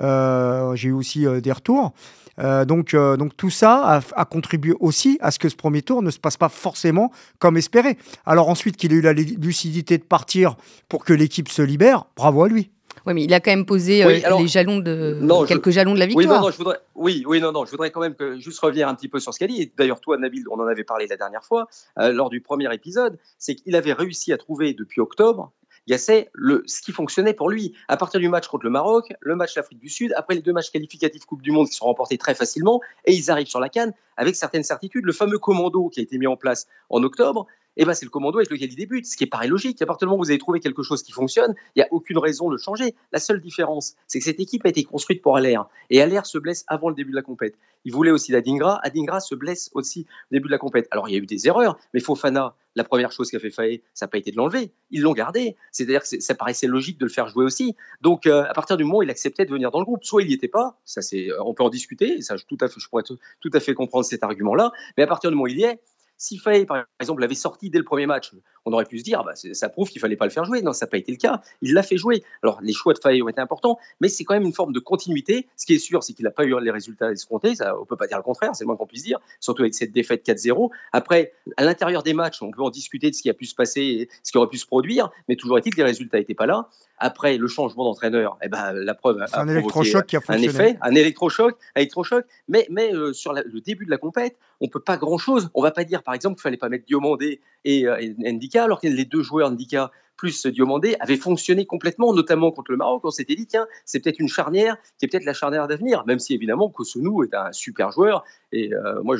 Euh, 0.00 0.74
j'ai 0.74 0.88
eu 0.88 0.92
aussi 0.92 1.24
euh, 1.24 1.40
des 1.40 1.52
retours. 1.52 1.92
Euh, 2.40 2.64
donc, 2.64 2.96
donc 2.96 3.36
tout 3.36 3.50
ça 3.50 4.00
a, 4.16 4.24
contribué 4.24 4.74
aussi 4.80 5.18
à 5.20 5.30
ce 5.30 5.38
que 5.38 5.48
ce 5.48 5.54
premier 5.54 5.82
tour 5.82 6.02
ne 6.02 6.10
se 6.10 6.18
passe 6.18 6.36
pas 6.36 6.48
forcément 6.48 7.12
comme 7.38 7.56
espéré. 7.56 7.96
Alors 8.26 8.48
ensuite 8.48 8.76
qu'il 8.76 8.92
ait 8.92 8.96
eu 8.96 9.02
la 9.02 9.12
lucidité 9.12 9.98
de 9.98 10.02
partir 10.02 10.56
pour 10.88 11.04
que 11.04 11.12
l'équipe 11.12 11.48
se 11.48 11.62
libère, 11.62 12.06
bravo 12.16 12.42
à 12.42 12.48
lui. 12.48 12.72
Oui, 13.06 13.14
mais 13.14 13.24
il 13.24 13.34
a 13.34 13.40
quand 13.40 13.50
même 13.50 13.66
posé 13.66 14.04
les 14.04 14.46
jalons 14.46 14.78
de 14.78 15.18
quelques 15.46 15.70
jalons 15.70 15.94
de 15.94 15.98
la 15.98 16.06
victoire. 16.06 16.26
Oui, 16.26 16.34
non, 16.34 16.42
non, 16.42 16.50
je 16.50 16.56
voudrais, 16.56 16.78
oui, 16.94 17.24
oui, 17.26 17.40
non, 17.40 17.52
non, 17.52 17.64
je 17.64 17.70
voudrais 17.70 17.90
quand 17.90 18.00
même 18.00 18.14
que, 18.14 18.38
juste 18.38 18.60
revenir 18.60 18.88
un 18.88 18.94
petit 18.94 19.08
peu 19.08 19.20
sur 19.20 19.32
ce 19.32 19.38
qu'a 19.38 19.46
dit. 19.46 19.72
D'ailleurs, 19.76 20.00
toi, 20.00 20.16
Nabil, 20.18 20.44
on 20.50 20.60
en 20.60 20.66
avait 20.66 20.84
parlé 20.84 21.06
la 21.06 21.16
dernière 21.16 21.44
fois 21.44 21.68
lors 21.96 22.30
du 22.30 22.40
premier 22.40 22.72
épisode, 22.74 23.18
c'est 23.38 23.54
qu'il 23.54 23.76
avait 23.76 23.92
réussi 23.92 24.32
à 24.32 24.38
trouver 24.38 24.74
depuis 24.74 25.00
octobre 25.00 25.52
Gasset, 25.88 26.30
le, 26.34 26.62
ce 26.66 26.82
qui 26.82 26.92
fonctionnait 26.92 27.34
pour 27.34 27.50
lui. 27.50 27.74
À 27.88 27.96
partir 27.96 28.20
du 28.20 28.28
match 28.28 28.46
contre 28.46 28.64
le 28.64 28.70
Maroc, 28.70 29.12
le 29.20 29.34
match 29.34 29.56
l'Afrique 29.56 29.78
du 29.78 29.88
Sud, 29.88 30.12
après 30.16 30.34
les 30.34 30.42
deux 30.42 30.52
matchs 30.52 30.70
qualificatifs 30.70 31.24
Coupe 31.24 31.42
du 31.42 31.50
Monde 31.50 31.68
qui 31.68 31.74
sont 31.74 31.86
remportés 31.86 32.18
très 32.18 32.34
facilement, 32.34 32.80
et 33.04 33.12
ils 33.12 33.30
arrivent 33.30 33.48
sur 33.48 33.60
la 33.60 33.68
canne 33.68 33.92
avec 34.16 34.36
certaines 34.36 34.62
certitudes. 34.62 35.04
Le 35.04 35.12
fameux 35.12 35.38
commando 35.38 35.88
qui 35.88 36.00
a 36.00 36.02
été 36.02 36.18
mis 36.18 36.26
en 36.26 36.36
place 36.36 36.68
en 36.90 37.02
octobre, 37.02 37.46
eh 37.76 37.84
ben, 37.84 37.94
c'est 37.94 38.04
le 38.04 38.10
commando 38.10 38.38
avec 38.38 38.50
lequel 38.50 38.70
il 38.70 38.76
débute, 38.76 39.06
ce 39.06 39.16
qui 39.16 39.26
pareil 39.26 39.48
logique. 39.48 39.80
À 39.80 39.86
partir 39.86 40.06
du 40.06 40.10
moment 40.10 40.20
où 40.20 40.24
vous 40.24 40.30
avez 40.30 40.38
trouvé 40.38 40.60
quelque 40.60 40.82
chose 40.82 41.02
qui 41.02 41.12
fonctionne, 41.12 41.54
il 41.74 41.78
n'y 41.78 41.82
a 41.82 41.88
aucune 41.90 42.18
raison 42.18 42.48
de 42.48 42.52
le 42.52 42.58
changer. 42.58 42.94
La 43.12 43.20
seule 43.20 43.40
différence, 43.40 43.94
c'est 44.06 44.18
que 44.18 44.24
cette 44.24 44.40
équipe 44.40 44.66
a 44.66 44.68
été 44.68 44.84
construite 44.84 45.22
pour 45.22 45.36
Allaire. 45.36 45.66
Et 45.88 46.00
Allaire 46.02 46.26
se 46.26 46.38
blesse 46.38 46.64
avant 46.66 46.88
le 46.88 46.94
début 46.94 47.10
de 47.10 47.16
la 47.16 47.22
compète. 47.22 47.54
Il 47.84 47.92
voulait 47.92 48.10
aussi 48.10 48.32
d'Adingra. 48.32 48.78
Adingra 48.82 49.20
se 49.20 49.34
blesse 49.34 49.70
aussi 49.72 50.06
au 50.30 50.34
début 50.34 50.48
de 50.48 50.52
la 50.52 50.58
compète. 50.58 50.88
Alors, 50.90 51.08
il 51.08 51.12
y 51.12 51.14
a 51.14 51.18
eu 51.18 51.26
des 51.26 51.46
erreurs, 51.46 51.78
mais 51.94 52.00
Fofana, 52.00 52.54
la 52.76 52.84
première 52.84 53.10
chose 53.12 53.30
qu'a 53.30 53.38
fait 53.38 53.50
Faye, 53.50 53.82
ça 53.94 54.06
n'a 54.06 54.10
pas 54.10 54.18
été 54.18 54.30
de 54.30 54.36
l'enlever. 54.36 54.72
Ils 54.90 55.00
l'ont 55.00 55.12
gardé. 55.12 55.56
C'est-à-dire 55.72 56.02
que 56.02 56.20
ça 56.20 56.34
paraissait 56.34 56.66
logique 56.66 56.98
de 56.98 57.06
le 57.06 57.10
faire 57.10 57.28
jouer 57.28 57.44
aussi. 57.44 57.74
Donc, 58.02 58.26
euh, 58.26 58.44
à 58.44 58.52
partir 58.52 58.76
du 58.76 58.84
moment 58.84 58.98
où 58.98 59.02
il 59.02 59.10
acceptait 59.10 59.44
de 59.44 59.50
venir 59.50 59.70
dans 59.70 59.78
le 59.78 59.84
groupe, 59.84 60.04
soit 60.04 60.22
il 60.22 60.28
n'y 60.28 60.34
était 60.34 60.48
pas, 60.48 60.78
ça 60.84 61.02
c'est, 61.02 61.28
on 61.42 61.54
peut 61.54 61.62
en 61.62 61.70
discuter, 61.70 62.20
ça, 62.20 62.34
à 62.34 62.36
fait, 62.68 62.80
je 62.80 62.88
pourrais 62.88 63.04
tout 63.04 63.50
à 63.52 63.60
fait 63.60 63.74
comprendre 63.74 64.04
cet 64.04 64.22
argument-là, 64.22 64.72
mais 64.96 65.04
à 65.04 65.06
partir 65.06 65.30
du 65.30 65.36
moment 65.36 65.44
où 65.44 65.48
il 65.48 65.58
y 65.58 65.64
est, 65.64 65.80
Si 66.20 66.36
Faye, 66.36 66.66
par 66.66 66.84
exemple, 67.00 67.22
l'avait 67.22 67.34
sorti 67.34 67.70
dès 67.70 67.78
le 67.78 67.84
premier 67.84 68.04
match, 68.04 68.32
on 68.66 68.72
aurait 68.74 68.84
pu 68.84 68.98
se 68.98 69.04
dire, 69.04 69.24
bah, 69.24 69.32
ça 69.34 69.70
prouve 69.70 69.88
qu'il 69.88 70.02
fallait 70.02 70.16
pas 70.16 70.26
le 70.26 70.30
faire 70.30 70.44
jouer. 70.44 70.60
Non, 70.60 70.74
ça 70.74 70.84
n'a 70.84 70.90
pas 70.90 70.98
été 70.98 71.10
le 71.10 71.16
cas. 71.16 71.40
Il 71.62 71.72
l'a 71.72 71.82
fait 71.82 71.96
jouer. 71.96 72.22
Alors, 72.42 72.60
les 72.60 72.74
choix 72.74 72.92
de 72.92 72.98
Faye 72.98 73.22
ont 73.22 73.28
été 73.30 73.40
importants, 73.40 73.78
mais 74.02 74.10
c'est 74.10 74.24
quand 74.24 74.34
même 74.34 74.44
une 74.44 74.52
forme 74.52 74.74
de 74.74 74.80
continuité. 74.80 75.48
Ce 75.56 75.64
qui 75.64 75.72
est 75.72 75.78
sûr, 75.78 76.02
c'est 76.02 76.12
qu'il 76.12 76.24
n'a 76.24 76.30
pas 76.30 76.44
eu 76.44 76.54
les 76.60 76.70
résultats 76.70 77.10
escomptés. 77.10 77.54
Ça, 77.54 77.74
on 77.80 77.86
peut 77.86 77.96
pas 77.96 78.06
dire 78.06 78.18
le 78.18 78.22
contraire, 78.22 78.50
c'est 78.52 78.64
le 78.64 78.66
moins 78.66 78.76
qu'on 78.76 78.86
puisse 78.86 79.02
dire, 79.02 79.18
surtout 79.40 79.62
avec 79.62 79.74
cette 79.74 79.92
défaite 79.92 80.22
4-0. 80.26 80.68
Après, 80.92 81.32
à 81.56 81.64
l'intérieur 81.64 82.02
des 82.02 82.12
matchs, 82.12 82.42
on 82.42 82.50
peut 82.50 82.62
en 82.62 82.68
discuter 82.68 83.08
de 83.08 83.14
ce 83.14 83.22
qui 83.22 83.30
a 83.30 83.34
pu 83.34 83.46
se 83.46 83.54
passer, 83.54 84.10
ce 84.22 84.30
qui 84.30 84.36
aurait 84.36 84.50
pu 84.50 84.58
se 84.58 84.66
produire, 84.66 85.08
mais 85.26 85.36
toujours 85.36 85.56
est-il 85.56 85.72
que 85.72 85.78
les 85.78 85.84
résultats 85.84 86.18
n'étaient 86.18 86.34
pas 86.34 86.46
là. 86.46 86.68
Après 86.98 87.38
le 87.38 87.48
changement 87.48 87.84
d'entraîneur, 87.84 88.36
eh 88.42 88.48
ben, 88.48 88.74
la 88.74 88.94
preuve 88.94 89.22
a 89.22 89.40
un 89.40 89.48
électrochoc 89.48 90.04
qui 90.04 90.16
a 90.16 90.20
un 90.28 90.36
effet, 90.36 90.76
un 90.82 90.94
électrochoc, 90.94 91.56
un 91.74 91.80
électrochoc. 91.80 92.26
Mais, 92.46 92.66
mais 92.68 92.94
euh, 92.94 93.14
sur 93.14 93.32
le 93.32 93.60
début 93.62 93.86
de 93.86 93.90
la 93.90 93.96
compète, 93.96 94.36
on 94.60 94.68
peut 94.68 94.80
pas 94.80 94.96
grand-chose. 94.96 95.50
On 95.54 95.62
va 95.62 95.70
pas 95.70 95.84
dire, 95.84 96.02
par 96.02 96.14
exemple, 96.14 96.36
qu'il 96.36 96.42
fallait 96.42 96.56
pas 96.56 96.68
mettre 96.68 96.84
Diomandé 96.84 97.40
et, 97.64 97.86
euh, 97.86 97.98
et 97.98 98.32
Ndika, 98.32 98.64
alors 98.64 98.80
que 98.80 98.88
les 98.88 99.04
deux 99.04 99.22
joueurs 99.22 99.50
Ndika 99.50 99.90
plus 100.20 100.46
Diomandé 100.46 100.96
avait 101.00 101.16
fonctionné 101.16 101.64
complètement, 101.64 102.12
notamment 102.12 102.52
contre 102.52 102.72
le 102.72 102.76
Maroc. 102.76 103.00
On 103.04 103.10
s'était 103.10 103.34
dit, 103.34 103.46
tiens, 103.46 103.66
c'est 103.86 104.00
peut-être 104.00 104.18
une 104.18 104.28
charnière 104.28 104.76
qui 104.98 105.06
est 105.06 105.08
peut-être 105.08 105.24
la 105.24 105.32
charnière 105.32 105.66
d'avenir, 105.66 106.04
même 106.06 106.18
si 106.18 106.34
évidemment 106.34 106.68
Kosunou 106.68 107.24
est 107.24 107.32
un 107.32 107.52
super 107.52 107.90
joueur. 107.90 108.22
Et 108.52 108.74
euh, 108.74 109.02
moi, 109.02 109.16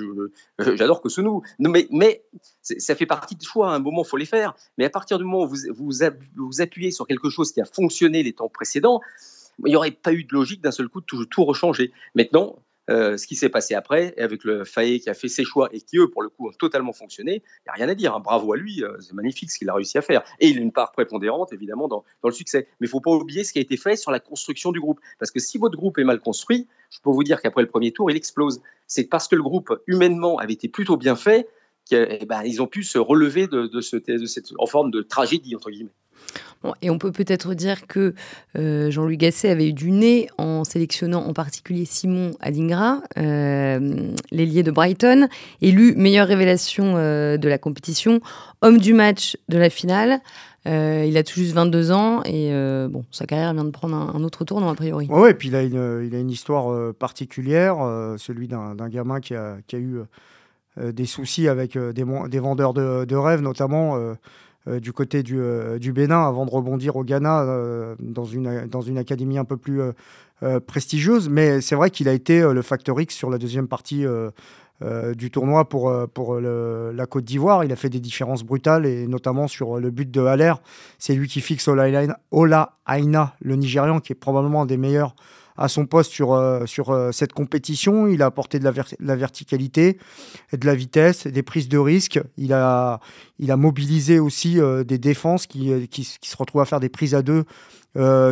j'adore 0.59 1.01
Kosunou. 1.01 1.43
Mais, 1.59 2.23
ça 2.61 2.95
fait 2.95 3.07
partie 3.07 3.35
de 3.35 3.43
choix. 3.43 3.73
À 3.73 3.77
un 3.77 3.79
moment, 3.79 4.05
faut 4.05 4.19
les 4.19 4.27
faire. 4.27 4.55
Mais 4.77 4.85
à 4.85 4.91
partir 4.91 5.17
du 5.17 5.25
moment 5.25 5.45
où 5.45 5.49
vous, 5.49 5.57
vous, 5.75 5.91
vous 6.37 6.61
appuyez 6.61 6.91
sur 6.91 7.07
quelque 7.07 7.31
chose 7.31 7.51
qui 7.51 7.63
a 7.63 7.65
fonctionné 7.65 8.23
les 8.23 8.35
temps 8.35 8.51
précédents, 8.51 9.01
il 9.65 9.71
n'y 9.71 9.77
aurait 9.77 9.93
pas 9.93 10.13
eu 10.13 10.25
de 10.25 10.35
logique 10.35 10.61
d'un 10.61 10.71
seul 10.71 10.91
coup 10.91 11.01
de 11.01 11.07
tout, 11.07 11.25
tout 11.25 11.45
rechanger. 11.47 11.93
Maintenant, 12.15 12.59
euh, 12.91 13.17
ce 13.17 13.27
qui 13.27 13.37
s'est 13.37 13.49
passé 13.49 13.75
après, 13.75 14.15
avec 14.19 14.43
le 14.43 14.65
Fayet 14.65 14.99
qui 14.99 15.09
a 15.11 15.15
fait 15.15 15.29
ses 15.29 15.45
choix 15.45 15.69
et 15.73 15.81
qui, 15.81 15.99
eux, 15.99 16.11
pour 16.11 16.23
le 16.23 16.29
coup, 16.29 16.49
ont 16.49 16.53
totalement 16.53 16.93
fonctionné, 16.93 17.35
il 17.35 17.63
n'y 17.67 17.71
a 17.71 17.73
rien 17.75 17.89
à 17.89 17.95
dire. 17.95 18.15
Hein. 18.15 18.21
Bravo 18.21 18.53
à 18.53 18.57
lui, 18.57 18.83
euh, 18.83 18.97
c'est 19.01 19.13
magnifique 19.13 19.51
ce 19.51 19.59
qu'il 19.59 19.69
a 19.71 19.75
réussi 19.75 19.97
à 19.97 20.03
faire. 20.03 20.23
Et 20.41 20.49
il 20.49 20.59
a 20.59 20.61
une 20.61 20.73
part 20.73 20.91
prépondérante, 20.91 21.53
évidemment, 21.53 21.87
dans, 21.89 22.05
le 22.25 22.33
succès. 22.33 22.67
Mais 22.81 22.87
il 22.87 22.89
ne 22.89 22.91
faut 22.91 23.01
pas 23.01 23.13
oublier 23.13 23.45
ce 23.45 23.53
qui 23.53 23.59
a 23.59 23.63
été 23.63 23.77
fait 23.77 23.97
sur 23.97 24.11
la 24.11 24.19
construction 24.19 24.73
du 24.73 24.81
groupe. 24.81 25.01
Parce 25.19 25.31
que 25.31 25.39
si 25.39 25.57
votre 25.57 25.77
groupe 25.77 25.99
est 25.99 26.05
mal 26.05 26.21
construit, 26.21 26.67
je 26.91 26.99
peux 27.01 27.11
vous 27.11 27.23
dire 27.23 27.41
qu'après 27.41 27.63
le 27.63 27.69
premier 27.69 27.93
tour, 27.93 28.11
il 28.11 28.17
explose. 28.17 28.61
C'est 28.87 29.05
parce 29.05 29.29
que 29.29 29.37
le 29.37 29.43
groupe, 29.43 29.73
humainement, 29.87 30.39
avait 30.39 30.55
été 30.55 30.69
plutôt 30.69 30.97
bien 30.97 31.15
fait 31.15 31.49
qu'ils 31.85 32.19
eh 32.21 32.27
ben, 32.27 32.43
ont 32.59 32.67
pu 32.67 32.83
se 32.83 32.99
relever 32.99 33.47
de, 33.47 33.81
ce, 33.81 33.99
cette, 34.27 34.53
en 34.59 34.67
forme 34.67 34.91
de 34.91 35.03
tragédie, 35.03 35.55
entre 35.55 35.71
guillemets 35.71 35.93
et 36.83 36.91
on 36.91 36.99
peut 36.99 37.13
peut-être 37.13 37.55
dire 37.55 37.87
que 37.87 38.15
euh, 38.59 38.91
Jean-Louis 38.91 39.17
Gasset 39.17 39.51
avait 39.51 39.69
eu 39.69 39.73
du 39.73 39.91
nez 39.91 40.29
en 40.39 40.65
sélectionnant 40.65 41.27
en 41.27 41.33
particulier 41.33 41.85
Simon 41.85 42.33
Adingra, 42.41 43.03
euh, 43.19 44.13
l'ailier 44.31 44.63
de 44.63 44.71
Brighton, 44.71 45.29
élu 45.63 45.95
meilleure 45.97 46.29
révélation 46.29 46.95
euh, 46.97 47.37
de 47.37 47.49
la 47.49 47.59
compétition, 47.59 48.21
homme 48.61 48.79
du 48.79 48.93
match 48.93 49.37
de 49.49 49.59
la 49.59 49.71
finale. 49.71 50.21
il 50.67 51.17
a 51.17 51.23
tout 51.23 51.41
juste 51.41 51.55
22 51.55 51.93
ans 51.93 52.23
et 52.25 52.51
bon, 52.91 53.05
sa 53.11 53.25
carrière 53.27 53.55
vient 53.55 53.65
de 53.65 53.71
prendre 53.71 53.97
un, 53.97 54.23
autre 54.23 54.45
tournant 54.45 54.69
a 54.69 54.75
priori. 54.75 55.07
Oui, 55.11 55.31
et 55.31 55.35
puis 55.35 55.49
il 55.49 55.57
a 55.57 55.63
une, 55.63 56.31
histoire 56.31 56.93
particulière, 56.95 57.77
celui 58.19 58.49
d'un 58.49 58.89
gamin 58.89 59.21
qui 59.21 59.35
a, 59.35 59.57
eu 59.73 60.01
des 60.77 61.07
soucis 61.07 61.49
avec 61.49 61.79
des, 61.79 62.05
vendeurs 62.39 62.75
de, 62.75 63.17
rêves, 63.17 63.41
notamment 63.41 63.97
euh, 63.97 64.15
du 64.67 64.93
côté 64.93 65.23
du, 65.23 65.41
euh, 65.41 65.79
du, 65.79 65.93
Bénin 65.93 66.27
avant 66.27 66.45
de 66.45 66.51
rebondir 66.51 66.97
au 66.97 67.05
Ghana 67.05 67.43
euh, 67.43 67.95
dans, 67.99 68.25
une, 68.25 68.67
dans 68.67 68.83
une 68.83 68.99
académie 68.99 69.39
un 69.39 69.45
peu 69.45 69.57
plus 69.57 69.81
prestigieuse. 70.67 71.29
Mais 71.29 71.61
c'est 71.61 71.75
vrai 71.75 71.91
qu'il 71.91 72.09
a 72.09 72.13
été 72.13 72.41
le 72.41 72.63
facteur 72.63 72.99
X 73.01 73.15
sur 73.15 73.29
la 73.29 73.37
deuxième 73.37 73.69
partie 73.69 74.07
du 75.15 75.31
tournoi 75.31 75.69
pour, 75.69 75.93
pour 76.15 76.41
la 76.41 77.07
Côte 77.07 77.25
d'Ivoire. 77.25 77.63
Il 77.63 77.73
a 77.73 77.77
fait 77.77 77.91
des 77.91 78.01
différences 78.01 78.43
brutales 78.43 78.87
et 78.87 79.07
notamment 79.07 79.49
sur 79.49 79.79
le 79.79 79.91
but 79.91 80.11
de 80.11 80.23
Haller. 80.23 80.55
C'est 80.99 81.15
lui 81.15 81.29
qui 81.29 81.43
fixe 81.43 81.69
Ola 81.69 82.73
Aina, 82.87 83.35
le 83.43 83.57
Nigérian, 83.57 84.01
qui 84.01 84.15
est 84.15 84.17
probablement 84.17 84.63
un 84.63 84.67
des 84.67 84.79
meilleurs 84.79 85.15
à 85.61 85.69
son 85.69 85.85
poste 85.85 86.11
sur, 86.11 86.33
euh, 86.33 86.65
sur 86.65 86.91
euh, 86.91 87.13
cette 87.13 87.35
compétition. 87.35 88.09
Il 88.09 88.23
a 88.23 88.27
apporté 88.27 88.59
de 88.59 88.65
la, 88.65 89.15
verticalité, 89.15 89.99
de 90.53 90.67
la 90.67 90.75
vitesse, 90.75 91.27
des 91.27 91.43
prises 91.43 91.69
de 91.69 91.77
risque. 91.77 92.19
Il 92.39 92.55
a, 92.55 92.99
il 93.39 93.53
a 93.53 93.57
mobilisé 93.59 94.19
aussi 94.19 94.59
euh, 94.59 94.85
des 94.85 94.97
défenses 94.97 95.47
qui, 95.47 95.87
qui, 95.89 96.05
se 96.05 96.37
retrouvent 96.37 96.63
à 96.63 96.65
faire 96.65 96.81
des 96.81 96.89
prises 96.89 97.15
à 97.15 97.23
deux 97.23 97.45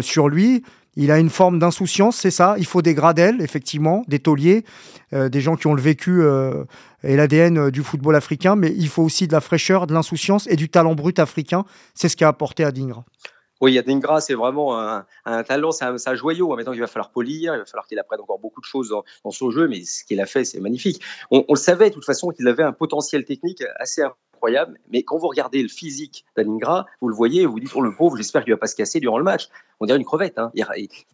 sur 0.01 0.29
lui. 0.29 0.63
Il 0.97 1.11
a 1.11 1.19
une 1.19 1.31
forme 1.31 1.59
d'insouciance, 1.59 2.17
c'est 2.17 2.31
ça. 2.31 2.55
Il 2.59 2.65
faut 2.65 2.81
des 2.81 2.95
gradelles, 2.95 3.43
effectivement, 3.43 4.05
des 4.09 4.21
tauliers, 4.21 4.65
des 5.13 5.41
gens 5.41 5.57
qui 5.57 5.67
ont 5.67 5.75
le 5.75 5.83
vécu 5.83 6.23
et 7.03 7.17
l'ADN 7.17 7.71
du 7.71 7.83
football 7.83 8.15
africain, 8.15 8.57
mais 8.57 8.73
il 8.77 8.89
faut 8.89 9.03
aussi 9.03 9.27
de 9.27 9.33
la 9.33 9.41
fraîcheur, 9.41 9.87
de 9.87 9.95
l'insouciance 9.95 10.47
et 10.49 10.57
du 10.57 10.69
talent 10.69 10.95
brut 10.95 11.19
africain. 11.19 11.65
C'est 11.95 12.09
ce 12.09 12.17
qu'a 12.17 12.29
apporté 12.29 12.65
Adingra. 12.65 13.05
Oui, 13.61 13.77
Adingra, 13.77 14.21
c'est 14.21 14.35
vraiment 14.35 14.79
un, 14.79 15.43
talent, 15.43 15.73
c'est 15.73 15.85
un, 15.85 16.15
joyau. 16.15 16.55
Maintenant, 16.55 16.73
il 16.73 16.81
va 16.81 16.87
falloir 16.87 17.11
polir, 17.11 17.55
il 17.55 17.59
va 17.59 17.65
falloir 17.65 17.87
qu'il 17.87 17.99
apprenne 17.99 18.21
encore 18.21 18.39
beaucoup 18.39 18.61
de 18.61 18.67
choses 18.67 18.91
dans, 18.91 19.31
son 19.31 19.51
jeu, 19.51 19.67
mais 19.67 19.85
ce 19.85 20.05
qu'il 20.05 20.21
a 20.21 20.27
fait, 20.27 20.45
c'est 20.45 20.61
magnifique. 20.61 21.03
On, 21.31 21.45
le 21.49 21.57
savait 21.57 21.91
de 21.91 21.95
toute 21.95 22.05
façon 22.05 22.31
qu'il 22.31 22.47
avait 22.47 22.63
un 22.63 22.73
potentiel 22.73 23.25
technique 23.25 23.63
assez 23.77 24.03
incroyable, 24.03 24.79
mais 24.91 25.03
quand 25.03 25.19
vous 25.19 25.29
regardez 25.29 25.61
le 25.61 25.69
physique 25.69 26.25
d'Adingra, 26.37 26.87
vous 27.01 27.09
le 27.09 27.15
voyez, 27.15 27.47
vous 27.47 27.59
dites, 27.59 27.73
oh 27.75 27.81
le 27.81 27.95
pauvre, 27.95 28.17
j'espère 28.17 28.45
qu'il 28.45 28.53
ne 28.53 28.57
va 28.57 28.61
pas 28.61 28.69
se 28.69 28.77
casser 28.77 29.01
durant 29.01 29.19
le 29.19 29.25
match. 29.25 29.49
On 29.81 29.87
dirait 29.87 29.99
une 29.99 30.05
crevette, 30.05 30.39
hein. 30.39 30.51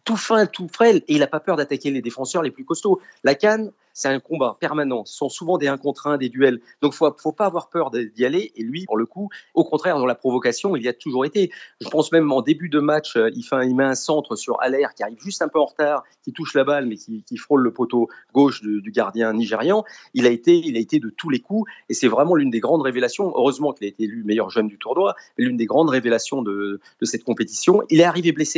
tout 0.03 0.17
fin, 0.17 0.45
tout 0.45 0.67
frêle, 0.67 0.97
et 1.07 1.13
il 1.13 1.19
n'a 1.19 1.27
pas 1.27 1.39
peur 1.39 1.55
d'attaquer 1.55 1.91
les 1.91 2.01
défenseurs 2.01 2.41
les 2.41 2.51
plus 2.51 2.65
costauds. 2.65 2.99
La 3.23 3.35
canne, 3.35 3.71
c'est 3.95 4.09
un 4.09 4.19
combat 4.19 4.57
permanent. 4.59 5.05
Ce 5.05 5.15
sont 5.15 5.29
souvent 5.29 5.57
des 5.57 5.67
1 5.67 5.77
contre 5.77 6.07
1, 6.07 6.17
des 6.17 6.27
duels. 6.27 6.59
Donc, 6.81 6.93
il 6.99 7.03
ne 7.03 7.11
faut 7.17 7.31
pas 7.31 7.45
avoir 7.45 7.69
peur 7.69 7.91
d'y 7.91 8.25
aller. 8.25 8.51
Et 8.55 8.63
lui, 8.63 8.85
pour 8.85 8.97
le 8.97 9.05
coup, 9.05 9.29
au 9.53 9.63
contraire, 9.63 9.97
dans 9.97 10.05
la 10.05 10.15
provocation, 10.15 10.75
il 10.75 10.83
y 10.83 10.89
a 10.89 10.93
toujours 10.93 11.25
été. 11.25 11.49
Je 11.79 11.87
pense 11.87 12.11
même 12.11 12.29
en 12.31 12.41
début 12.41 12.67
de 12.67 12.79
match, 12.79 13.15
euh, 13.15 13.29
il, 13.33 13.75
met 13.75 13.85
un 13.85 13.95
centre 13.95 14.35
sur 14.35 14.61
Allaire 14.61 14.93
qui 14.95 15.03
arrive 15.03 15.19
juste 15.21 15.41
un 15.41 15.47
peu 15.47 15.59
en 15.59 15.65
retard, 15.65 16.03
qui 16.23 16.33
touche 16.33 16.53
la 16.55 16.65
balle, 16.65 16.87
mais 16.87 16.97
qui, 16.97 17.37
frôle 17.37 17.61
le 17.61 17.71
poteau 17.71 18.09
gauche 18.33 18.61
du, 18.61 18.91
gardien 18.91 19.31
nigérian. 19.31 19.85
Il 20.13 20.25
a, 20.25 20.29
été, 20.29 20.57
il 20.57 20.75
a 20.75 20.79
été 20.79 20.99
de 20.99 21.09
tous 21.09 21.29
les 21.29 21.39
coups. 21.39 21.71
Et 21.87 21.93
c'est 21.93 22.09
vraiment 22.09 22.35
l'une 22.35 22.49
des 22.49 22.59
grandes 22.59 22.81
révélations. 22.81 23.31
Heureusement 23.35 23.71
qu'il 23.71 23.85
a 23.85 23.89
été 23.89 24.03
élu 24.03 24.23
meilleur 24.25 24.49
jeune 24.49 24.67
du 24.67 24.77
tournoi, 24.77 25.15
l'une 25.37 25.55
des 25.55 25.67
grandes 25.67 25.89
révélations 25.89 26.41
de 26.41 26.81
cette 27.03 27.23
compétition. 27.23 27.81
Il 27.89 28.01
est 28.01 28.03
arrivé 28.03 28.33
blessé. 28.33 28.54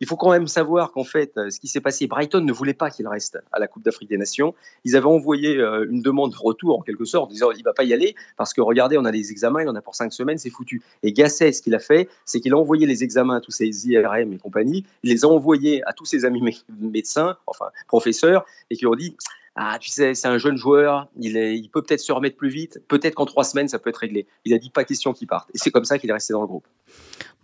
Il 0.00 0.08
faut 0.08 0.16
quand 0.16 0.32
même 0.32 0.48
savoir 0.48 0.90
qu'en 0.90 1.04
fait, 1.04 1.32
euh, 1.36 1.50
ce 1.50 1.60
qui 1.60 1.68
s'est 1.68 1.80
passé, 1.80 2.06
Brighton 2.06 2.40
ne 2.40 2.52
voulait 2.52 2.74
pas 2.74 2.90
qu'il 2.90 3.06
reste 3.06 3.38
à 3.52 3.60
la 3.60 3.68
Coupe 3.68 3.84
d'Afrique 3.84 4.08
des 4.08 4.16
Nations. 4.16 4.54
Ils 4.84 4.96
avaient 4.96 5.06
envoyé 5.06 5.56
euh, 5.56 5.86
une 5.88 6.02
demande 6.02 6.32
de 6.32 6.36
retour, 6.36 6.78
en 6.78 6.82
quelque 6.82 7.04
sorte, 7.04 7.30
disant 7.30 7.52
il 7.52 7.62
va 7.62 7.72
pas 7.72 7.84
y 7.84 7.92
aller 7.92 8.16
parce 8.36 8.52
que 8.52 8.60
regardez, 8.60 8.98
on 8.98 9.04
a 9.04 9.12
des 9.12 9.30
examens, 9.30 9.62
il 9.62 9.68
en 9.68 9.74
a 9.76 9.80
pour 9.80 9.94
cinq 9.94 10.12
semaines, 10.12 10.36
c'est 10.36 10.50
foutu. 10.50 10.82
Et 11.04 11.12
Gasset, 11.12 11.52
ce 11.52 11.62
qu'il 11.62 11.74
a 11.74 11.78
fait, 11.78 12.08
c'est 12.24 12.40
qu'il 12.40 12.52
a 12.52 12.58
envoyé 12.58 12.86
les 12.86 13.04
examens 13.04 13.36
à 13.36 13.40
tous 13.40 13.52
ses 13.52 13.88
IRM 13.88 14.32
et 14.32 14.38
compagnie, 14.38 14.84
il 15.04 15.10
les 15.10 15.24
a 15.24 15.28
envoyés 15.28 15.82
à 15.86 15.92
tous 15.92 16.06
ses 16.06 16.24
amis 16.24 16.42
médecins, 16.80 17.36
enfin 17.46 17.66
professeurs, 17.86 18.44
et 18.70 18.76
qui 18.76 18.86
ont 18.86 18.96
dit 18.96 19.16
ah, 19.56 19.78
tu 19.80 19.88
sais, 19.88 20.14
c'est 20.14 20.26
un 20.26 20.38
jeune 20.38 20.56
joueur, 20.56 21.08
il, 21.16 21.36
est, 21.36 21.56
il 21.56 21.68
peut 21.68 21.80
peut-être 21.80 22.00
se 22.00 22.10
remettre 22.12 22.36
plus 22.36 22.48
vite, 22.48 22.80
peut-être 22.88 23.14
qu'en 23.14 23.24
trois 23.24 23.44
semaines, 23.44 23.68
ça 23.68 23.78
peut 23.78 23.90
être 23.90 23.98
réglé. 23.98 24.26
Il 24.44 24.52
a 24.52 24.58
dit 24.58 24.70
pas 24.70 24.84
question 24.84 25.12
qu'il 25.12 25.28
parte. 25.28 25.48
Et 25.54 25.58
c'est 25.58 25.70
comme 25.70 25.84
ça 25.84 25.96
qu'il 25.98 26.10
est 26.10 26.12
resté 26.12 26.32
dans 26.32 26.40
le 26.40 26.48
groupe. 26.48 26.66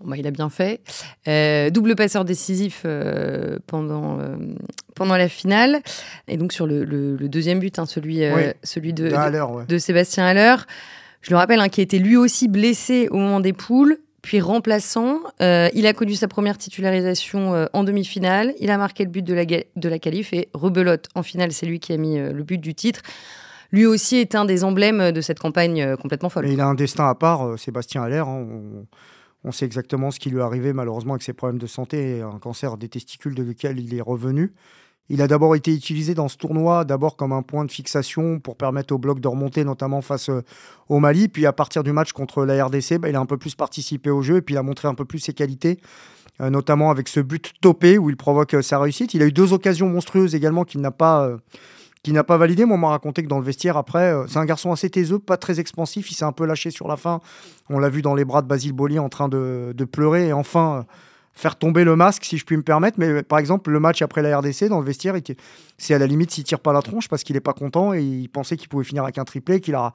Bon, 0.01 0.11
bah, 0.11 0.17
il 0.17 0.27
a 0.27 0.33
bien 0.33 0.51
fait. 0.51 0.81
Euh, 1.29 1.71
double 1.71 1.95
passeur 1.95 2.25
décisif 2.25 2.83
euh, 2.85 3.59
pendant, 3.69 4.19
euh, 4.19 4.37
pendant 4.97 5.17
la 5.17 5.29
finale. 5.29 5.83
Et 6.27 6.37
donc 6.37 6.53
sur 6.53 6.67
le, 6.67 6.85
le, 6.85 7.29
deuxième 7.29 7.61
but, 7.61 7.79
hein, 7.79 7.87
celui, 7.87 8.23
celui 8.65 8.93
de, 8.93 9.09
de, 9.09 9.67
de, 9.67 9.79
Sébastien 9.79 10.25
Haller, 10.25 10.57
je 11.23 11.31
le 11.31 11.37
rappelle, 11.37 11.61
hein, 11.61 11.69
qui 11.69 11.81
était 11.81 11.99
lui 11.99 12.17
aussi 12.17 12.49
blessé 12.49 13.07
au 13.11 13.19
moment 13.19 13.39
des 13.39 13.53
poules 13.53 13.99
puis 14.23 14.41
remplaçant. 14.41 15.21
Euh, 15.41 15.69
il 15.75 15.87
a 15.87 15.93
connu 15.93 16.15
sa 16.15 16.29
première 16.29 16.59
titularisation 16.59 17.55
euh, 17.55 17.67
en 17.73 17.85
demi-finale. 17.85 18.55
Il 18.61 18.71
a 18.71 18.79
marqué 18.79 19.05
le 19.05 19.11
but 19.11 19.23
de 19.23 19.35
la, 19.35 19.45
de 19.45 19.89
la 19.89 19.99
qualif 19.99 20.33
et 20.33 20.49
rebelote 20.53 21.09
en 21.15 21.23
finale. 21.23 21.53
C'est 21.53 21.67
lui 21.67 21.81
qui 21.81 21.93
a 21.93 21.97
mis 21.97 22.19
euh, 22.19 22.33
le 22.33 22.43
but 22.43 22.59
du 22.59 22.75
titre. 22.75 23.01
Lui 23.73 23.87
aussi 23.87 24.17
est 24.17 24.35
un 24.35 24.45
des 24.45 24.65
emblèmes 24.65 25.13
de 25.13 25.21
cette 25.21 25.39
campagne 25.39 25.97
complètement 25.97 26.29
folle. 26.29 26.49
il 26.49 26.61
a 26.61 26.67
un 26.67 26.75
destin 26.75 27.09
à 27.09 27.15
part, 27.15 27.57
Sébastien 27.57 28.03
Haller. 28.03 28.25
Hein. 28.27 28.45
on, 29.45 29.53
sait 29.53 29.65
exactement 29.65 30.11
ce 30.11 30.19
qui 30.19 30.29
lui 30.29 30.39
est 30.39 30.43
arrivé 30.43 30.73
malheureusement 30.73 31.13
avec 31.13 31.23
ses 31.23 31.35
problèmes 31.35 31.61
de 31.61 31.69
santé, 31.69 32.21
un 32.21 32.41
cancer 32.41 32.77
des 32.77 32.89
testicules 32.89 33.37
de 33.37 33.45
lequel 33.45 33.79
il 33.79 33.95
est 33.95 34.01
revenu. 34.01 34.53
Il 35.13 35.21
a 35.23 35.27
d'abord 35.27 35.57
été 35.57 35.75
utilisé 35.75 36.15
dans 36.15 36.29
ce 36.29 36.37
tournoi, 36.37 36.85
d'abord 36.85 37.17
comme 37.17 37.33
un 37.33 37.43
point 37.43 37.65
de 37.65 37.71
fixation 37.73 38.39
pour 38.39 38.55
permettre 38.55 38.95
au 38.95 38.99
bloc 38.99 39.19
de 39.19 39.27
remonter, 39.27 39.65
notamment 39.65 40.03
face 40.03 40.31
euh, 40.31 40.45
au 40.89 41.01
Mali. 41.01 41.27
Puis 41.27 41.47
à 41.47 41.53
partir 41.53 41.83
du 41.83 41.91
match 41.91 42.13
contre 42.13 42.45
la 42.45 42.65
RDC, 42.65 42.99
bah, 42.99 43.09
il 43.09 43.17
a 43.17 43.21
un 43.21 43.27
peu 43.27 43.37
plus 43.37 43.57
participé 43.57 44.09
au 44.11 44.23
jeu 44.23 44.37
et 44.37 44.41
puis 44.41 44.55
il 44.55 44.59
a 44.59 44.63
montré 44.63 44.87
un 44.87 44.95
peu 44.95 45.05
plus 45.05 45.19
ses 45.19 45.33
qualités, 45.33 45.81
euh, 46.41 46.49
notamment 46.49 46.93
avec 46.93 47.09
ce 47.09 47.19
but 47.19 47.53
topé 47.61 47.99
où 47.99 48.09
il 48.09 48.17
provoque 48.17 48.55
euh, 48.55 48.63
sa 48.63 48.79
réussite. 48.79 49.13
Il 49.13 49.23
a 49.23 49.27
eu 49.27 49.33
deux 49.33 49.53
occasions 49.53 49.89
monstrueuses 49.89 50.37
également 50.37 50.63
qu'il 50.63 50.81
n'a 50.81 50.93
pas. 50.93 51.29
qui 52.05 52.13
n'a 52.13 52.23
pas 52.23 52.37
validé. 52.37 52.65
Moi, 52.65 52.77
on 52.77 52.81
m'a 52.81 52.91
raconté 52.91 53.25
que 53.25 53.29
dans 53.29 53.41
le 53.41 53.45
vestiaire, 53.45 53.77
après, 53.77 54.15
c'est 54.29 54.39
un 54.39 54.45
garçon 54.45 54.71
assez 54.71 54.91
taiseux, 54.91 55.19
pas 55.19 55.37
très 55.37 55.59
expansif. 55.59 56.13
Il 56.13 56.15
s'est 56.15 56.25
un 56.25 56.33
peu 56.33 56.47
lâché 56.47 56.71
sur 56.71 56.87
la 56.87 56.97
fin. 56.97 57.21
On 57.69 57.81
l'a 57.81 57.89
vu 57.89 58.01
dans 58.01 58.15
les 58.15 58.25
bras 58.25 58.43
de 58.43 58.47
Basile 58.47 58.73
Boli 58.73 59.01
en 59.01 59.09
train 59.09 59.29
de 59.29 59.85
pleurer. 59.91 60.29
Et 60.29 60.33
enfin, 60.33 60.87
faire 61.41 61.57
tomber 61.57 61.85
le 61.85 61.97
masque, 61.97 62.25
si 62.25 62.39
je 62.39 62.45
puis 62.45 62.57
me 62.57 62.63
permettre. 62.63 62.99
Mais 62.99 63.23
par 63.23 63.39
exemple, 63.39 63.71
le 63.71 63.81
match 63.81 64.03
après 64.03 64.23
la 64.23 64.39
RDC, 64.39 64.69
dans 64.69 64.79
le 64.79 64.85
vestiaire, 64.85 65.15
c'est 65.79 65.95
à 65.95 65.99
la 65.99 66.07
limite 66.07 66.31
s'il 66.31 66.45
tire 66.45 66.61
pas 66.61 66.73
la 66.73 66.83
tronche 66.83 67.09
parce 67.09 67.23
qu'il 67.25 67.35
n'est 67.35 67.41
pas 67.41 67.55
content 67.55 67.95
et 67.95 68.03
il 68.03 68.29
pensait 68.29 68.57
qu'il 68.57 68.69
pouvait 68.69 68.85
finir 68.85 69.03
avec 69.03 69.19
un 69.19 69.25
triplé, 69.25 69.61
qu'il 69.61 69.75
a, 69.75 69.93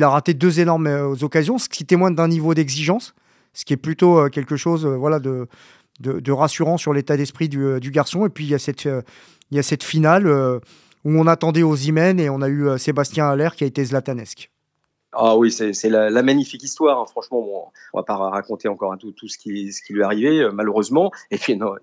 a 0.00 0.08
raté 0.08 0.34
deux 0.34 0.60
énormes 0.60 0.86
euh, 0.86 1.14
occasions, 1.22 1.58
ce 1.58 1.68
qui 1.68 1.84
témoigne 1.84 2.14
d'un 2.14 2.28
niveau 2.28 2.54
d'exigence, 2.54 3.14
ce 3.52 3.64
qui 3.64 3.72
est 3.72 3.78
plutôt 3.78 4.18
euh, 4.18 4.28
quelque 4.28 4.56
chose 4.56 4.86
euh, 4.86 4.96
voilà, 4.96 5.18
de, 5.18 5.48
de, 6.00 6.32
rassurant 6.32 6.78
sur 6.78 6.92
l'état 6.92 7.16
d'esprit 7.16 7.48
du, 7.48 7.80
du, 7.80 7.90
garçon. 7.90 8.24
Et 8.26 8.28
puis 8.28 8.44
il 8.44 8.50
y 8.50 8.54
a 8.54 8.58
cette, 8.58 8.84
il 8.84 9.56
y 9.56 9.58
a 9.58 9.62
cette 9.62 9.82
finale 9.84 10.26
où 10.28 11.10
on 11.10 11.26
attendait 11.26 11.62
aux 11.62 11.76
Imen 11.76 12.18
et 12.18 12.30
on 12.30 12.40
a 12.42 12.48
eu 12.48 12.78
Sébastien 12.78 13.28
Haller 13.28 13.50
qui 13.56 13.64
a 13.64 13.66
été 13.66 13.84
zlatanesque. 13.84 14.50
Ah 15.16 15.36
oui, 15.36 15.52
c'est 15.52 15.88
la, 15.88 16.22
magnifique 16.22 16.62
histoire. 16.62 17.00
Hein. 17.00 17.06
Franchement, 17.06 17.40
bon, 17.40 17.64
on 17.92 17.98
va 17.98 18.04
pas 18.04 18.16
raconter 18.16 18.68
encore 18.68 18.96
tout, 18.98 19.12
tout 19.12 19.28
ce, 19.28 19.38
qui, 19.38 19.50
lui 19.50 20.00
est 20.00 20.02
arrivé, 20.02 20.40
euh, 20.40 20.52
malheureusement. 20.52 21.10
Et, 21.30 21.38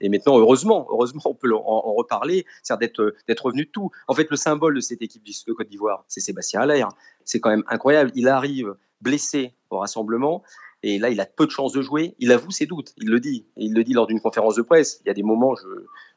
maintenant, 0.10 0.38
heureusement, 0.38 0.88
heureusement, 0.90 1.22
on 1.26 1.34
peut 1.34 1.54
en, 1.54 1.94
reparler. 1.94 2.46
C'est 2.64 2.78
d'être 2.80 3.16
d'être 3.28 3.46
revenu 3.46 3.66
de 3.66 3.70
tout. 3.70 3.92
En 4.08 4.14
fait, 4.14 4.28
le 4.30 4.38
symbole 4.38 4.76
de 4.76 4.82
cette 4.82 5.02
équipe 5.02 5.24
de 5.24 5.54
Côte 5.54 5.68
d'Ivoire, 5.68 6.04
c'est 6.08 6.20
Sébastien 6.20 6.62
Allaire. 6.62 6.90
C'est 7.26 7.40
quand 7.40 7.50
même 7.50 7.64
incroyable. 7.68 8.12
Il 8.16 8.28
arrive 8.28 8.76
blessé 9.02 9.54
au 9.70 9.80
rassemblement. 9.80 10.44
Et 10.84 10.98
là, 10.98 11.10
il 11.10 11.20
a 11.22 11.26
peu 11.26 11.46
de 11.46 11.52
chances 11.52 11.74
de 11.74 11.82
jouer. 11.82 12.16
Il 12.20 12.32
avoue 12.32 12.52
ses 12.52 12.66
doutes. 12.66 12.94
Il 12.98 13.10
le 13.10 13.20
dit. 13.20 13.46
il 13.56 13.74
le 13.74 13.84
dit 13.84 13.94
lors 13.94 14.08
d'une 14.08 14.20
conférence 14.20 14.56
de 14.56 14.64
presse. 14.64 15.00
Il 15.06 15.08
y 15.08 15.12
a 15.12 15.14
des 15.14 15.24
moments, 15.24 15.56
je, 15.56 15.68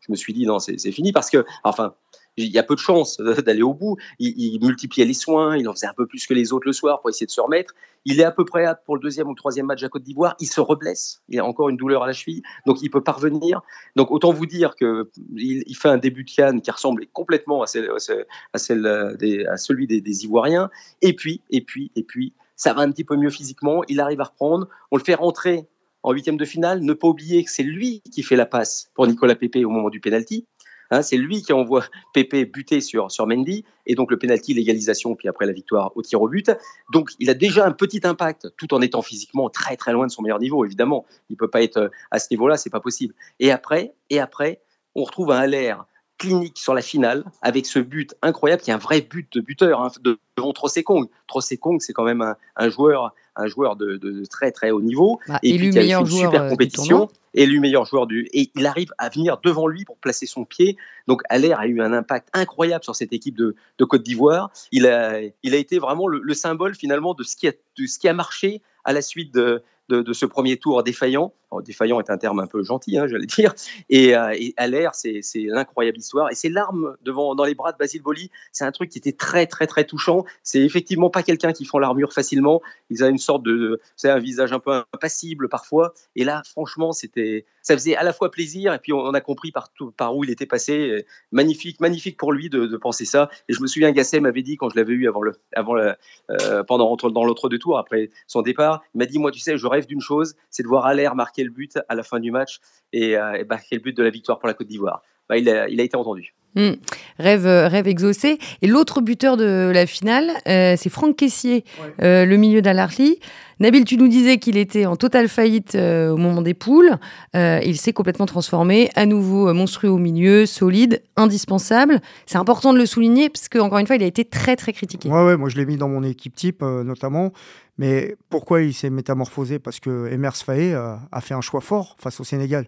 je 0.01 0.11
me 0.11 0.17
suis 0.17 0.33
dit, 0.33 0.47
non, 0.47 0.59
c'est 0.59 0.93
fini. 0.93 1.13
Parce 1.13 1.31
que, 1.31 1.45
enfin, 1.65 1.95
il 2.37 2.51
y 2.51 2.59
a 2.59 2.63
peu 2.63 2.75
de 2.75 2.81
chances 2.81 3.19
d'aller 3.45 3.63
au 3.63 3.75
bout. 3.75 3.97
Il, 4.19 4.59
multipliait 4.61 5.07
les 5.07 5.15
soins, 5.15 5.57
il 5.57 5.69
en 5.69 5.73
faisait 5.73 5.87
un 5.87 5.95
peu 5.95 6.07
plus 6.07 6.27
que 6.27 6.35
les 6.35 6.53
autres 6.53 6.67
le 6.67 6.73
soir 6.73 7.01
pour 7.01 7.11
essayer 7.11 7.27
de 7.27 7.31
se 7.31 7.41
remettre. 7.41 7.75
Il 8.05 8.21
est 8.21 8.25
à 8.25 8.33
peu 8.33 8.45
prêt 8.45 8.67
pour 8.85 8.97
le 8.97 9.01
deuxième 9.01 9.29
ou 9.29 9.31
le 9.31 9.37
troisième 9.37 9.67
match 9.67 9.83
à 9.83 9.89
Côte 9.89 10.03
d'Ivoire. 10.03 10.37
Il 10.39 10.47
se 10.47 10.61
reblesse, 10.61 11.23
il 11.29 11.39
a 11.41 11.45
encore 11.45 11.71
une 11.71 11.77
douleur 11.77 12.03
à 12.03 12.07
la 12.07 12.13
cheville, 12.13 12.43
donc 12.67 12.83
il 12.83 12.91
peut 12.91 13.03
parvenir. 13.03 13.63
Donc 13.97 14.11
autant 14.11 14.33
vous 14.33 14.47
dire 14.47 14.77
que 14.77 15.11
il, 15.35 15.75
fait 15.75 15.89
un 15.89 15.97
début 15.97 16.25
de 16.25 16.31
Cannes 16.31 16.61
qui 16.61 16.71
ressemble 16.71 17.07
complètement 17.13 17.63
à, 17.63 17.67
des, 17.73 19.47
à 19.47 19.57
celui 19.57 19.87
des, 19.87 20.01
des 20.01 20.25
Ivoiriens. 20.25 20.71
Et 21.01 21.15
puis, 21.15 21.41
et 21.51 21.63
puis, 21.63 21.91
et 21.97 22.03
puis, 22.03 22.35
ça 22.57 22.73
va 22.73 22.83
un 22.83 22.91
petit 22.91 23.05
peu 23.05 23.17
mieux 23.17 23.31
physiquement. 23.31 23.83
Il 23.89 24.01
arrive 24.01 24.21
à 24.21 24.25
reprendre. 24.25 24.69
On 24.91 24.97
le 24.97 25.03
fait 25.03 25.15
rentrer 25.15 25.67
en 26.03 26.13
huitième 26.13 26.37
de 26.37 26.45
finale. 26.45 26.81
Ne 26.81 26.93
pas 26.93 27.09
oublier 27.09 27.43
que 27.45 27.51
c'est 27.51 27.63
lui 27.63 28.03
qui 28.13 28.23
fait 28.23 28.37
la 28.37 28.47
passe 28.47 28.91
pour 28.95 29.07
Nicolas 29.07 29.35
Pepe 29.35 29.57
au 29.65 29.71
moment 29.71 29.91
du 29.91 30.01
penalty. 30.01 30.47
Hein, 30.91 31.03
c'est 31.03 31.17
lui 31.17 31.43
qui 31.43 31.53
envoie 31.53 31.85
Pépé 32.13 32.45
buter 32.45 32.81
sur, 32.81 33.11
sur 33.11 33.27
Mendy, 33.27 33.65
et 33.87 33.95
donc 33.95 34.11
le 34.11 34.19
penalty, 34.19 34.55
l'égalisation, 34.55 35.15
puis 35.15 35.29
après 35.29 35.47
la 35.47 35.53
victoire 35.53 35.93
au 35.97 36.03
tir 36.03 36.21
au 36.23 36.29
but. 36.29 36.51
Donc 36.93 37.11
il 37.19 37.31
a 37.31 37.35
déjà 37.35 37.67
un 37.67 37.73
petit 37.73 38.01
impact, 38.05 38.49
tout 38.57 38.75
en 38.75 38.81
étant 38.81 39.03
physiquement 39.03 39.49
très 39.51 39.77
très 39.77 39.93
loin 39.93 40.07
de 40.07 40.11
son 40.11 40.23
meilleur 40.23 40.39
niveau, 40.39 40.65
évidemment. 40.65 41.05
Il 41.31 41.37
peut 41.37 41.49
pas 41.49 41.63
être 41.63 41.77
euh, 41.77 41.89
à 42.11 42.19
ce 42.19 42.29
niveau-là, 42.31 42.57
c'est 42.57 42.71
pas 42.71 42.81
possible. 42.81 43.15
Et 43.41 43.51
après, 43.51 43.95
et 44.11 44.21
après, 44.21 44.61
on 44.95 45.05
retrouve 45.05 45.33
un 45.33 45.47
l'air 45.47 45.87
clinique 46.19 46.59
sur 46.59 46.75
la 46.75 46.83
finale 46.83 47.25
avec 47.43 47.67
ce 47.67 47.79
but 47.79 48.15
incroyable 48.23 48.63
qui 48.63 48.71
est 48.71 48.75
un 48.75 48.79
vrai 48.79 49.01
but 49.01 49.33
de 49.33 49.41
buteur 49.41 49.83
hein, 49.83 49.91
devant 50.03 50.53
Trossekong. 50.53 51.09
Trossekong, 51.27 51.81
c'est 51.81 51.93
quand 51.93 52.05
même 52.05 52.35
un, 52.57 52.69
joueur, 52.69 53.15
un 53.37 53.47
joueur 53.47 53.77
de, 53.77 53.99
très 54.31 54.53
très 54.53 54.71
haut 54.71 54.83
niveau 54.83 55.21
bah, 55.29 55.39
et 55.43 55.57
puis 55.57 55.71
qui 55.71 55.79
fait 55.79 55.91
une 55.91 56.07
super 56.07 56.45
euh, 56.45 56.49
compétition 56.49 57.09
élu 57.35 57.61
meilleur 57.61 57.85
joueur 57.85 58.07
du 58.07 58.29
et 58.33 58.51
il 58.55 58.67
arrive 58.67 58.93
à 58.99 59.09
venir 59.09 59.39
devant 59.43 59.67
lui 59.67 59.85
pour 59.85 59.97
placer 59.99 60.27
son 60.27 60.45
pied. 60.45 60.77
Donc 61.07 61.23
Allaire 61.29 61.61
a 61.61 61.67
eu 61.67 61.81
un 61.81 61.93
impact 61.93 62.29
incroyable 62.33 62.85
sur 62.85 62.95
cette 62.95 63.13
équipe 63.13 63.37
de, 63.37 63.55
Côte 63.85 64.03
d'Ivoire. 64.03 64.51
Il 64.73 64.87
a, 64.87 65.21
il 65.43 65.55
a 65.55 65.59
été 65.59 65.79
vraiment 65.79 66.07
le, 66.07 66.35
symbole 66.35 66.75
finalement 66.75 67.15
de 67.15 67.23
ce 67.23 67.37
qui 67.37 67.49
a, 67.49 67.53
de 67.53 67.87
ce 67.87 67.99
qui 67.99 68.09
a 68.09 68.15
marché 68.15 68.63
à 68.85 68.93
la 68.93 69.03
suite 69.03 69.35
de, 69.35 69.63
de, 69.89 70.13
ce 70.13 70.27
premier 70.27 70.57
tour 70.57 70.83
défaillant. 70.83 71.33
défaillant 71.65 72.01
est 72.01 72.11
un 72.11 72.19
terme 72.19 72.41
un 72.41 72.47
peu 72.47 72.63
gentil, 72.63 72.99
hein, 72.99 73.07
j'allais 73.07 73.27
dire. 73.27 73.55
Et, 73.91 74.17
euh, 74.17 74.33
à 74.57 74.67
l'air, 74.67 74.95
c'est 74.95 75.23
l'incroyable 75.35 75.99
histoire. 75.99 76.31
Et 76.31 76.35
ces 76.35 76.49
larmes 76.49 76.97
devant, 77.03 77.35
dans 77.35 77.45
les 77.45 77.55
bras 77.55 77.73
de 77.73 77.79
Basile 77.79 78.03
Boli, 78.03 78.31
c'est 78.53 78.65
un 78.65 78.73
truc 78.73 78.91
qui 78.91 78.99
était 78.99 79.13
très, 79.13 79.47
très, 79.47 79.67
très 79.67 79.85
touchant. 79.85 80.25
C'est 80.43 80.61
effectivement 80.61 81.11
pas 81.11 81.23
quelqu'un 81.23 81.53
qui 81.53 81.65
font 81.65 81.79
l'armure 81.79 82.13
facilement. 82.13 82.63
Il 82.91 83.03
a 83.03 83.09
une 83.09 83.19
sorte 83.19 83.43
de. 83.43 83.81
C'est 83.97 84.11
un 84.11 84.19
visage 84.19 84.53
un 84.53 84.61
peu 84.61 84.83
impassible 84.93 85.49
parfois. 85.49 85.95
Et 86.17 86.25
là, 86.25 86.43
franchement, 86.45 86.93
c'était 86.93 87.45
ça 87.65 87.75
faisait 87.75 87.97
à 87.97 88.03
la 88.03 88.13
fois 88.13 88.31
plaisir 88.31 88.75
et 88.75 88.79
puis 88.79 88.93
on, 88.93 89.15
a 89.15 89.21
compris 89.23 89.51
par, 89.51 89.71
par 89.97 90.15
où 90.15 90.23
il 90.23 90.31
était 90.31 90.45
passé. 90.45 91.07
Magnifique, 91.33 91.81
magnifique 91.81 92.19
pour 92.19 92.31
lui 92.31 92.51
de, 92.51 92.77
penser 92.77 93.07
ça. 93.07 93.31
Et 93.49 93.55
je 93.55 93.63
me 93.63 93.67
souviens, 93.67 93.91
Gasset 93.91 94.21
m'avait 94.21 94.43
dit 94.43 94.57
quand 94.57 94.69
je 94.69 94.77
l'avais 94.77 94.93
eu 94.93 95.09
avant 95.09 95.23
le, 95.23 95.33
avant 95.55 95.75
le, 95.75 95.95
euh, 96.31 96.63
dans 96.63 97.25
l'autre 97.25 97.49
deux 97.49 97.59
tours 97.59 97.79
après 97.79 98.11
son 98.27 98.43
départ, 98.43 98.83
il 98.95 98.99
m'a 98.99 99.07
dit 99.07 99.19
moi 99.19 99.31
tu 99.31 99.41
sais, 99.41 99.57
je 99.57 99.67
d'une 99.81 100.01
chose, 100.01 100.35
c'est 100.51 100.63
de 100.63 100.69
voir 100.69 100.87
Allaire 100.87 101.15
marquer 101.15 101.45
le 101.45 101.51
but 101.51 101.79
à 101.89 101.95
la 101.95 102.03
fin 102.03 102.21
du 102.21 102.31
match 102.31 102.61
euh, 102.95 103.33
et 103.33 103.45
marquer 103.45 103.77
le 103.77 103.83
but 103.83 103.97
de 103.97 104.03
la 104.03 104.11
victoire 104.11 104.39
pour 104.39 104.49
la 104.49 104.55
Côte 104.55 104.69
d'Ivoire. 104.69 105.03
Bah, 105.29 105.39
il, 105.39 105.49
a, 105.49 105.69
il, 105.69 105.81
a, 105.81 105.85
été 105.85 105.97
entendu. 105.97 106.35
Hmm. 106.57 106.75
Rêve, 107.19 107.47
euh, 107.47 107.67
rêve 107.67 107.89
exaucé. 107.89 108.39
Et 108.63 108.67
l'autre 108.67 109.01
buteur 109.01 109.37
de 109.37 109.71
la 109.75 109.87
finale, 109.87 110.31
euh, 110.47 110.75
c'est 110.77 110.91
Franck 110.91 111.17
Caissier, 111.17 111.65
euh, 112.01 112.25
le 112.25 112.37
milieu 112.37 112.63
d'Alarly. 112.63 113.19
Nabil, 113.61 113.85
tu 113.85 113.97
nous 113.97 114.09
disais 114.09 114.39
qu'il 114.39 114.57
était 114.57 114.85
en 114.87 114.97
totale 114.97 115.29
faillite 115.29 115.77
au 115.77 116.17
moment 116.17 116.43
des 116.43 116.55
poules. 116.55 116.97
il 117.35 117.77
s'est 117.77 117.93
complètement 117.93 118.27
transformé, 118.27 118.91
à 118.97 119.07
nouveau 119.07 119.55
monstrueux 119.55 119.91
au 119.91 119.99
milieu, 119.99 120.45
solide, 120.45 121.03
indispensable. 121.17 122.01
C'est 122.27 122.39
important 122.39 122.73
de 122.73 122.79
le 122.79 122.87
souligner 122.87 123.29
parce 123.29 123.49
qu'encore 123.49 123.79
une 123.79 123.87
fois, 123.87 123.95
il 123.95 124.03
a 124.03 124.07
été 124.07 124.25
très 124.25 124.57
très 124.57 124.73
critiqué. 124.73 125.09
Ouais, 125.09 125.25
ouais 125.25 125.37
moi 125.37 125.49
je 125.49 125.57
l'ai 125.57 125.67
mis 125.67 125.77
dans 125.77 125.89
mon 125.89 126.03
équipe 126.03 126.35
type 126.35 126.63
notamment. 126.63 127.33
Mais 127.79 128.17
pourquoi 128.29 128.61
il 128.61 128.75
s'est 128.75 128.91
métamorphosé? 128.91 129.61
Parce 129.61 129.79
que 129.79 130.09
Emers 130.11 130.37
Faé 130.37 130.75
a 130.75 131.21
fait 131.21 131.35
un 131.35 131.41
choix 131.41 131.61
fort 131.61 131.95
face 132.01 132.19
au 132.19 132.25
Sénégal 132.25 132.67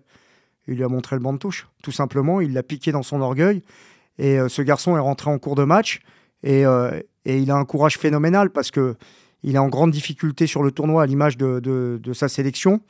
il 0.69 0.77
lui 0.77 0.85
a 0.85 0.89
montré 0.89 1.17
le 1.17 1.23
banc 1.23 1.33
de 1.33 1.39
touche. 1.39 1.69
Tout 1.83 1.93
simplement, 1.93 2.41
il 2.41 2.53
l'a 2.53 2.63
piqué 2.63 2.93
dans 2.93 3.03
son 3.03 3.21
orgueil. 3.21 3.63
Et 4.19 4.39
euh, 4.39 4.49
ce 4.49 4.63
garçon 4.63 4.97
est 4.97 5.01
rentré 5.01 5.31
en 5.31 5.39
cours 5.39 5.55
de 5.55 5.65
match. 5.65 6.01
Euh, 6.47 7.01
et, 7.25 7.39
il 7.39 7.51
a 7.51 7.57
un 7.57 7.65
courage 7.65 7.99
phénoménal 7.99 8.51
parce 8.51 8.71
que 8.71 8.95
il 9.43 9.55
est 9.55 9.59
en 9.59 9.69
grande 9.69 9.91
difficulté 9.91 10.47
sur 10.47 10.63
le 10.63 10.73
tournoi 10.73 11.03
à 11.03 11.07
l'image 11.07 11.37
de, 11.37 12.13
sa 12.15 12.29
sélection. 12.29 12.81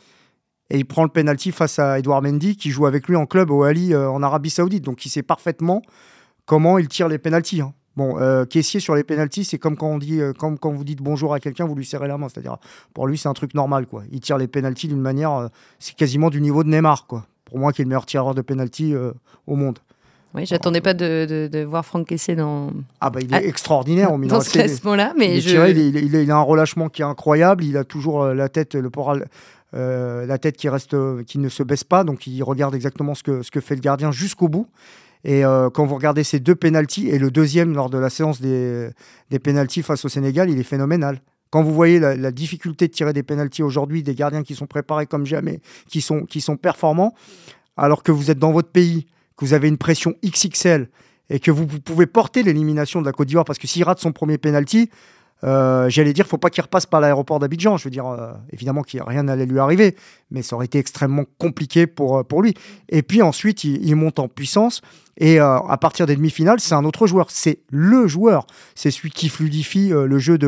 Et 0.70 0.78
il 0.78 0.84
prend 0.84 1.04
le 1.04 1.10
penalty 1.10 1.52
face 1.52 1.78
à 1.78 1.98
Edouard 1.98 2.22
Mendy 2.22 2.56
qui 2.56 2.70
joue 2.70 2.86
avec 2.86 3.08
lui 3.08 3.16
en 3.16 3.26
club 3.26 3.50
au 3.50 3.62
Ali 3.62 3.92
euh, 3.92 4.10
en 4.10 4.22
Arabie 4.22 4.50
Saoudite. 4.50 4.84
Donc 4.84 5.04
il 5.04 5.10
sait 5.10 5.22
parfaitement 5.22 5.82
comment 6.44 6.78
il 6.78 6.88
tire 6.88 7.08
les 7.08 7.18
penalties. 7.18 7.60
Hein. 7.60 7.72
Bon, 7.96 8.18
caissier 8.44 8.78
sur 8.78 8.94
les 8.94 9.04
penalties, 9.04 9.44
c'est 9.44 9.56
comme 9.56 9.74
quand 9.74 9.88
on 9.88 9.96
dit, 9.96 10.20
comme 10.38 10.58
quand 10.58 10.70
vous 10.70 10.84
dites 10.84 11.00
bonjour 11.00 11.32
à 11.32 11.40
quelqu'un, 11.40 11.64
vous 11.64 11.74
lui 11.74 11.86
serrez 11.86 12.08
la 12.08 12.18
main. 12.18 12.28
C'est-à-dire, 12.28 12.58
pour 12.92 13.06
lui, 13.06 13.16
c'est 13.16 13.30
un 13.30 13.32
truc 13.32 13.54
normal, 13.54 13.86
quoi. 13.86 14.02
Il 14.12 14.20
tire 14.20 14.36
les 14.36 14.48
penalties 14.48 14.88
d'une 14.88 15.00
manière, 15.00 15.48
c'est 15.78 15.96
quasiment 15.96 16.28
du 16.28 16.42
niveau 16.42 16.62
de 16.62 16.68
Neymar, 16.68 17.06
quoi 17.06 17.26
pour 17.46 17.58
moi, 17.58 17.72
qui 17.72 17.80
est 17.80 17.84
le 17.84 17.88
meilleur 17.88 18.04
tireur 18.04 18.34
de 18.34 18.42
penalty 18.42 18.94
euh, 18.94 19.12
au 19.46 19.56
monde. 19.56 19.78
Oui, 20.34 20.44
j'attendais 20.44 20.82
pas 20.82 20.92
de, 20.92 21.48
de, 21.50 21.64
voir 21.64 21.86
Franck 21.86 22.08
Kessier 22.08 22.36
dans. 22.36 22.70
Ah 23.00 23.08
bah 23.08 23.20
il 23.22 23.34
est 23.34 23.46
extraordinaire 23.46 24.12
au 24.12 24.18
Dans 24.18 24.42
ce 24.42 24.50
classement-là, 24.50 25.14
mais 25.16 25.40
je... 25.40 25.70
il, 25.70 26.14
il, 26.14 26.30
a 26.30 26.36
un 26.36 26.42
relâchement 26.42 26.90
qui 26.90 27.00
est 27.00 27.06
incroyable. 27.06 27.64
Il 27.64 27.78
a 27.78 27.84
toujours 27.84 28.22
euh, 28.22 28.34
la 28.34 28.50
tête, 28.50 28.74
le 28.74 28.90
poral, 28.90 29.28
euh, 29.72 30.26
la 30.26 30.36
tête 30.36 30.58
qui 30.58 30.68
reste, 30.68 30.94
qui 31.24 31.38
ne 31.38 31.48
se 31.48 31.62
baisse 31.62 31.84
pas. 31.84 32.04
Donc 32.04 32.26
il 32.26 32.42
regarde 32.42 32.74
exactement 32.74 33.14
ce 33.14 33.22
que 33.22 33.42
ce 33.42 33.50
que 33.50 33.60
fait 33.60 33.76
le 33.76 33.80
gardien 33.80 34.12
jusqu'au 34.12 34.48
bout. 34.48 34.68
Et 35.24 35.42
quand 35.42 35.86
vous 35.86 35.94
regardez 35.96 36.22
ces 36.22 36.38
deux 36.38 36.54
pénalties 36.54 37.08
et 37.08 37.18
le 37.18 37.32
deuxième 37.32 37.74
lors 37.74 37.90
de 37.90 37.98
la 37.98 38.10
séance 38.10 38.40
des, 38.40 38.90
des 39.30 39.40
pénalties 39.40 39.82
face 39.82 40.04
au 40.04 40.08
Sénégal, 40.08 40.50
il 40.50 40.60
est 40.60 40.62
phénoménal. 40.62 41.20
Quand 41.50 41.62
vous 41.62 41.72
voyez 41.72 41.98
la, 41.98 42.30
difficulté 42.32 42.88
de 42.88 42.92
tirer 42.92 43.12
des 43.12 43.22
pénalties 43.22 43.62
aujourd'hui, 43.62 44.02
des 44.02 44.14
gardiens 44.14 44.42
qui 44.42 44.54
sont 44.54 44.66
préparés 44.66 45.06
comme 45.06 45.26
jamais, 45.26 45.60
qui 45.88 46.00
sont, 46.00 46.24
qui 46.24 46.40
sont 46.40 46.56
performants, 46.56 47.14
alors 47.76 48.02
que 48.02 48.12
vous 48.12 48.30
êtes 48.30 48.38
dans 48.38 48.52
votre 48.52 48.68
pays, 48.68 49.06
que 49.36 49.44
vous 49.44 49.54
avez 49.54 49.68
une 49.68 49.78
pression 49.78 50.14
XXL 50.24 50.88
et 51.30 51.40
que 51.40 51.50
vous, 51.50 51.66
pouvez 51.66 52.06
porter 52.06 52.42
l'élimination 52.42 53.00
de 53.00 53.06
la 53.06 53.12
Côte 53.12 53.28
d'Ivoire, 53.28 53.44
parce 53.44 53.58
que 53.58 53.66
s'il 53.66 53.84
rate 53.84 54.00
son 54.00 54.12
premier 54.12 54.38
penalty, 54.38 54.90
euh, 55.44 55.88
j'allais 55.88 56.12
dire, 56.12 56.26
faut 56.26 56.38
pas 56.38 56.50
qu'il 56.50 56.62
repasse 56.62 56.86
par 56.86 57.00
l'aéroport 57.00 57.38
d'Abidjan. 57.38 57.76
Je 57.76 57.84
veux 57.84 57.90
dire, 57.90 58.06
euh, 58.06 58.32
évidemment 58.52 58.82
qu'il 58.82 59.02
rien 59.02 59.24
n'allait 59.24 59.46
lui 59.46 59.58
arriver, 59.58 59.96
mais 60.30 60.42
ça 60.42 60.56
aurait 60.56 60.66
été 60.66 60.78
extrêmement 60.78 61.24
compliqué 61.38 61.86
pour, 61.86 62.18
euh, 62.18 62.22
pour 62.22 62.42
lui. 62.42 62.54
Et 62.88 63.02
puis 63.02 63.22
ensuite, 63.22 63.64
il 63.64 63.94
monte 63.96 64.18
en 64.18 64.28
puissance. 64.28 64.80
Et 65.18 65.40
euh, 65.40 65.58
à 65.58 65.78
partir 65.78 66.06
des 66.06 66.14
demi-finales, 66.14 66.60
c'est 66.60 66.74
un 66.74 66.84
autre 66.84 67.06
joueur. 67.06 67.30
C'est 67.30 67.60
le 67.70 68.06
joueur. 68.06 68.46
C'est 68.74 68.90
celui 68.90 69.10
qui 69.10 69.28
fluidifie 69.28 69.92
euh, 69.92 70.06
le 70.06 70.18
jeu 70.18 70.38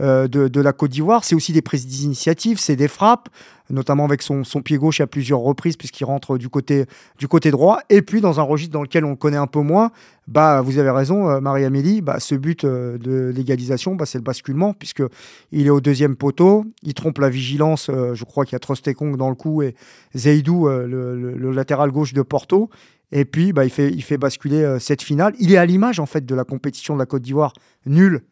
euh, 0.00 0.28
de, 0.28 0.46
de, 0.46 0.60
la 0.60 0.72
Côte 0.72 0.92
d'Ivoire. 0.92 1.24
C'est 1.24 1.34
aussi 1.34 1.52
des 1.52 1.62
prises 1.62 1.86
d'initiative, 1.86 2.60
c'est 2.60 2.76
des 2.76 2.86
frappes, 2.86 3.28
notamment 3.68 4.04
avec 4.04 4.22
son, 4.22 4.44
son, 4.44 4.62
pied 4.62 4.76
gauche 4.76 5.00
à 5.00 5.08
plusieurs 5.08 5.40
reprises, 5.40 5.76
puisqu'il 5.76 6.04
rentre 6.04 6.38
du 6.38 6.48
côté, 6.48 6.86
du 7.18 7.26
côté 7.26 7.50
droit. 7.50 7.80
Et 7.90 8.00
puis, 8.00 8.20
dans 8.20 8.38
un 8.38 8.44
registre 8.44 8.72
dans 8.72 8.82
lequel 8.82 9.04
on 9.04 9.10
le 9.10 9.16
connaît 9.16 9.36
un 9.36 9.48
peu 9.48 9.60
moins, 9.60 9.90
bah, 10.28 10.60
vous 10.60 10.78
avez 10.78 10.90
raison, 10.90 11.40
Marie-Amélie, 11.40 12.00
bah, 12.00 12.20
ce 12.20 12.36
but 12.36 12.64
de 12.64 13.32
l'égalisation, 13.34 13.96
bah, 13.96 14.06
c'est 14.06 14.18
le 14.18 14.24
basculement, 14.24 14.72
puisqu'il 14.72 15.66
est 15.66 15.70
au 15.70 15.80
deuxième 15.80 16.14
poteau. 16.14 16.64
Il 16.84 16.94
trompe 16.94 17.18
la 17.18 17.28
vigilance. 17.28 17.90
je 17.90 18.24
crois 18.24 18.44
qu'il 18.44 18.52
y 18.52 18.56
a 18.56 18.60
Trostekong 18.60 19.16
dans 19.16 19.30
le 19.30 19.34
coup 19.34 19.62
et 19.62 19.74
Zeidou, 20.14 20.68
le 20.68 21.50
latéral 21.50 21.90
gauche 21.90 22.12
de 22.12 22.22
Porto. 22.22 22.70
Et 23.12 23.26
puis, 23.26 23.52
bah, 23.52 23.64
il, 23.64 23.70
fait, 23.70 23.90
il 23.90 24.02
fait 24.02 24.16
basculer 24.16 24.62
euh, 24.62 24.78
cette 24.78 25.02
finale. 25.02 25.34
Il 25.38 25.52
est 25.52 25.58
à 25.58 25.66
l'image, 25.66 26.00
en 26.00 26.06
fait, 26.06 26.24
de 26.24 26.34
la 26.34 26.44
compétition 26.44 26.94
de 26.94 26.98
la 26.98 27.06
Côte 27.06 27.22
d'Ivoire. 27.22 27.52
Nul 27.86 28.22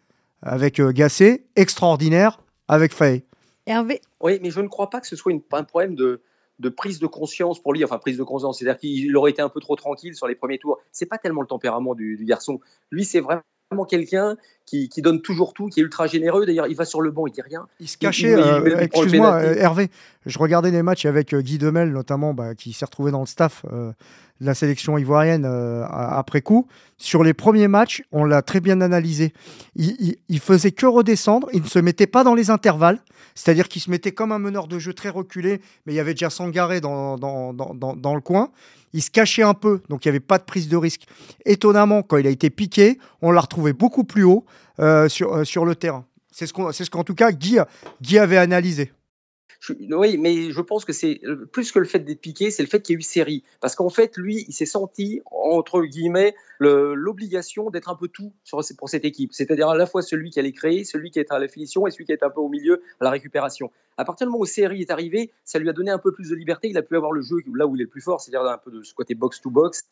avec 0.43 0.81
euh, 0.81 0.91
Gassé, 0.91 1.45
extraordinaire 1.55 2.41
avec 2.67 2.95
Faye. 2.95 3.25
Hervé 3.67 4.01
Oui, 4.21 4.39
mais 4.43 4.51
je 4.51 4.61
ne 4.61 4.69
crois 4.69 4.89
pas 4.89 5.01
que 5.01 5.07
ce 5.07 5.17
soit 5.17 5.33
une, 5.33 5.43
un 5.53 5.65
problème 5.65 5.95
de, 5.95 6.23
de 6.59 6.69
prise 6.71 6.99
de 6.99 7.07
conscience 7.07 7.61
pour 7.61 7.75
lui, 7.75 7.85
enfin 7.85 7.99
prise 7.99 8.17
de 8.17 8.23
conscience, 8.23 8.59
c'est-à-dire 8.59 8.81
qu'il 8.81 9.17
aurait 9.17 9.33
été 9.33 9.43
un 9.43 9.51
peu 9.51 9.61
trop 9.61 9.77
tranquille 9.77 10.15
sur 10.15 10.27
les 10.27 10.35
premiers 10.35 10.59
tours. 10.59 10.79
C'est 10.93 11.07
pas 11.07 11.19
tellement 11.19 11.43
le 11.43 11.47
tempérament 11.47 11.95
du, 11.95 12.17
du 12.17 12.25
garçon. 12.25 12.61
Lui, 12.91 13.05
c'est 13.05 13.21
vraiment 13.21 13.85
quelqu'un 13.87 14.37
qui, 14.71 15.03
donne 15.03 15.21
toujours 15.21 15.53
tout, 15.53 15.67
qui 15.67 15.81
est 15.81 15.83
ultra 15.83 16.07
généreux. 16.07 16.47
D'ailleurs, 16.47 16.67
il 16.69 16.77
va 16.77 16.85
sur 16.85 17.01
le 17.01 17.11
banc, 17.11 17.27
il 17.27 17.33
dit 17.33 17.43
rien. 17.43 17.67
Il 17.81 17.89
se 17.89 17.99
cachait. 17.99 18.35
Euh, 18.35 18.79
excuse-moi, 18.79 19.35
euh, 19.35 19.55
Hervé. 19.57 19.91
Je 20.27 20.39
regardais 20.39 20.71
les 20.71 20.83
matchs 20.83 21.07
avec 21.07 21.33
euh, 21.35 21.41
Guy 21.41 21.59
Demel, 21.59 21.91
notamment, 21.93 22.35
bah, 22.35 22.55
qui 22.55 22.73
s'est 22.73 22.85
retrouvé 22.85 23.11
dans 23.11 23.21
le 23.21 23.27
staff 23.27 23.65
de 23.65 24.47
la 24.47 24.55
sélection 24.55 24.97
ivoirienne 24.97 25.45
après 25.91 26.41
coup. 26.41 26.67
Sur 26.97 27.23
les 27.25 27.35
premiers 27.35 27.69
matchs, 27.69 28.03
on 28.13 28.25
l'a 28.25 28.43
très 28.43 28.61
bien 28.61 28.81
analysé. 28.81 29.33
Il, 29.77 30.17
il, 30.29 30.41
faisait 30.41 30.73
que 30.73 30.87
redescendre. 30.87 31.49
Il 31.53 31.63
ne 31.63 31.69
se 31.69 31.79
mettait 31.79 32.07
pas 32.07 32.25
dans 32.25 32.35
les 32.35 32.51
intervalles. 32.51 33.01
C'est-à-dire 33.35 33.69
qu'il 33.69 33.83
se 33.83 33.91
mettait 33.91 34.13
comme 34.13 34.33
un 34.33 34.39
meneur 34.39 34.67
de 34.67 34.79
jeu 34.79 34.93
très 34.93 35.09
reculé, 35.09 35.61
mais 35.87 35.93
il 35.93 35.97
y 35.97 36.01
avait 36.01 36.15
déjà 36.15 36.31
Sangaré 36.31 36.81
dans, 36.81 37.17
dans, 37.17 37.53
dans, 37.53 37.75
dans 37.75 38.15
le 38.15 38.21
coin 38.21 38.51
il 38.93 39.03
se 39.03 39.11
cachait 39.11 39.43
un 39.43 39.55
peu, 39.55 39.81
donc 39.89 40.05
il 40.05 40.09
n'y 40.09 40.11
avait 40.11 40.21
pas 40.21 40.39
de 40.39 40.45
prise 40.45 40.69
de 40.69 40.77
risque. 40.77 41.07
Étonnamment, 41.45 42.03
quand 42.03 42.17
il 42.17 42.27
a 42.27 42.31
été 42.31 42.51
piqué, 42.51 42.99
on 43.23 43.31
l'a 43.31 43.41
retrouvé 43.41 43.73
beaucoup 43.73 44.05
plus 44.05 44.25
haut 44.25 44.45
sur, 45.09 45.35
euh, 45.35 45.45
sur 45.45 45.65
le 45.65 45.75
terrain. 45.75 46.05
C'est 46.33 46.47
ce 46.47 46.53
qu'en 46.53 46.73
ce 46.73 46.89
qu'en 46.89 47.05
tout 47.05 47.15
cas 47.15 47.33
Guy, 47.33 47.59
Guy 48.01 48.19
avait 48.19 48.37
analysé 48.37 48.93
oui, 49.69 50.17
mais 50.17 50.51
je 50.51 50.61
pense 50.61 50.85
que 50.85 50.93
c'est 50.93 51.21
plus 51.53 51.71
que 51.71 51.79
le 51.79 51.85
fait 51.85 51.99
d'être 51.99 52.21
piqué, 52.21 52.51
c'est 52.51 52.63
le 52.63 52.69
fait 52.69 52.81
qu'il 52.81 52.95
y 52.95 52.97
ait 52.97 53.01
eu 53.01 53.03
série. 53.03 53.45
Parce 53.61 53.75
qu'en 53.75 53.91
fait, 53.91 54.17
lui, 54.17 54.45
il 54.49 54.53
s'est 54.53 54.67
senti, 54.67 55.21
entre 55.31 55.83
guillemets, 55.83 56.35
l'obligation 56.61 57.71
d'être 57.71 57.91
un 57.91 57.95
peu 57.95 58.09
tout 58.09 58.33
pour 58.79 58.89
cette 58.89 59.05
équipe. 59.05 59.33
C'est-à-dire 59.33 59.69
à 59.69 59.77
la 59.77 59.87
fois 59.87 60.03
celui 60.03 60.31
qui 60.31 60.39
allait 60.39 60.53
créer, 60.53 60.85
celui 60.85 61.11
qui 61.11 61.19
est 61.19 61.31
à 61.31 61.39
la 61.39 61.49
finition 61.49 61.87
et 61.87 61.91
celui 61.91 62.05
qui 62.05 62.13
est 62.13 62.23
un 62.23 62.31
peu 62.31 62.41
au 62.41 62.49
milieu 62.49 62.83
à 63.01 63.05
la 63.05 63.11
récupération. 63.11 63.71
À 63.97 64.05
partir 64.05 64.27
du 64.27 64.31
moment 64.31 64.43
où 64.43 64.47
série 64.47 64.81
est 64.81 64.91
arrivé, 64.91 65.31
ça 65.45 65.59
lui 65.59 65.69
a 65.69 65.75
donné 65.75 65.91
un 65.91 65.99
peu 65.99 66.13
plus 66.13 66.31
de 66.31 66.35
liberté. 66.35 66.69
Il 66.69 66.79
a 66.79 66.83
pu 66.83 66.97
avoir 66.97 67.13
le 67.13 67.21
jeu 67.21 67.37
là 67.55 67.67
où 67.67 67.77
il 67.77 67.83
est 67.83 67.85
le 67.85 67.91
plus 67.91 68.01
fort, 68.01 68.21
c'est-à-dire 68.21 68.49
un 68.49 68.57
peu 68.57 68.71
de 68.71 68.83
ce 68.83 68.95
côté 68.95 69.15
box-to-box. 69.15 69.89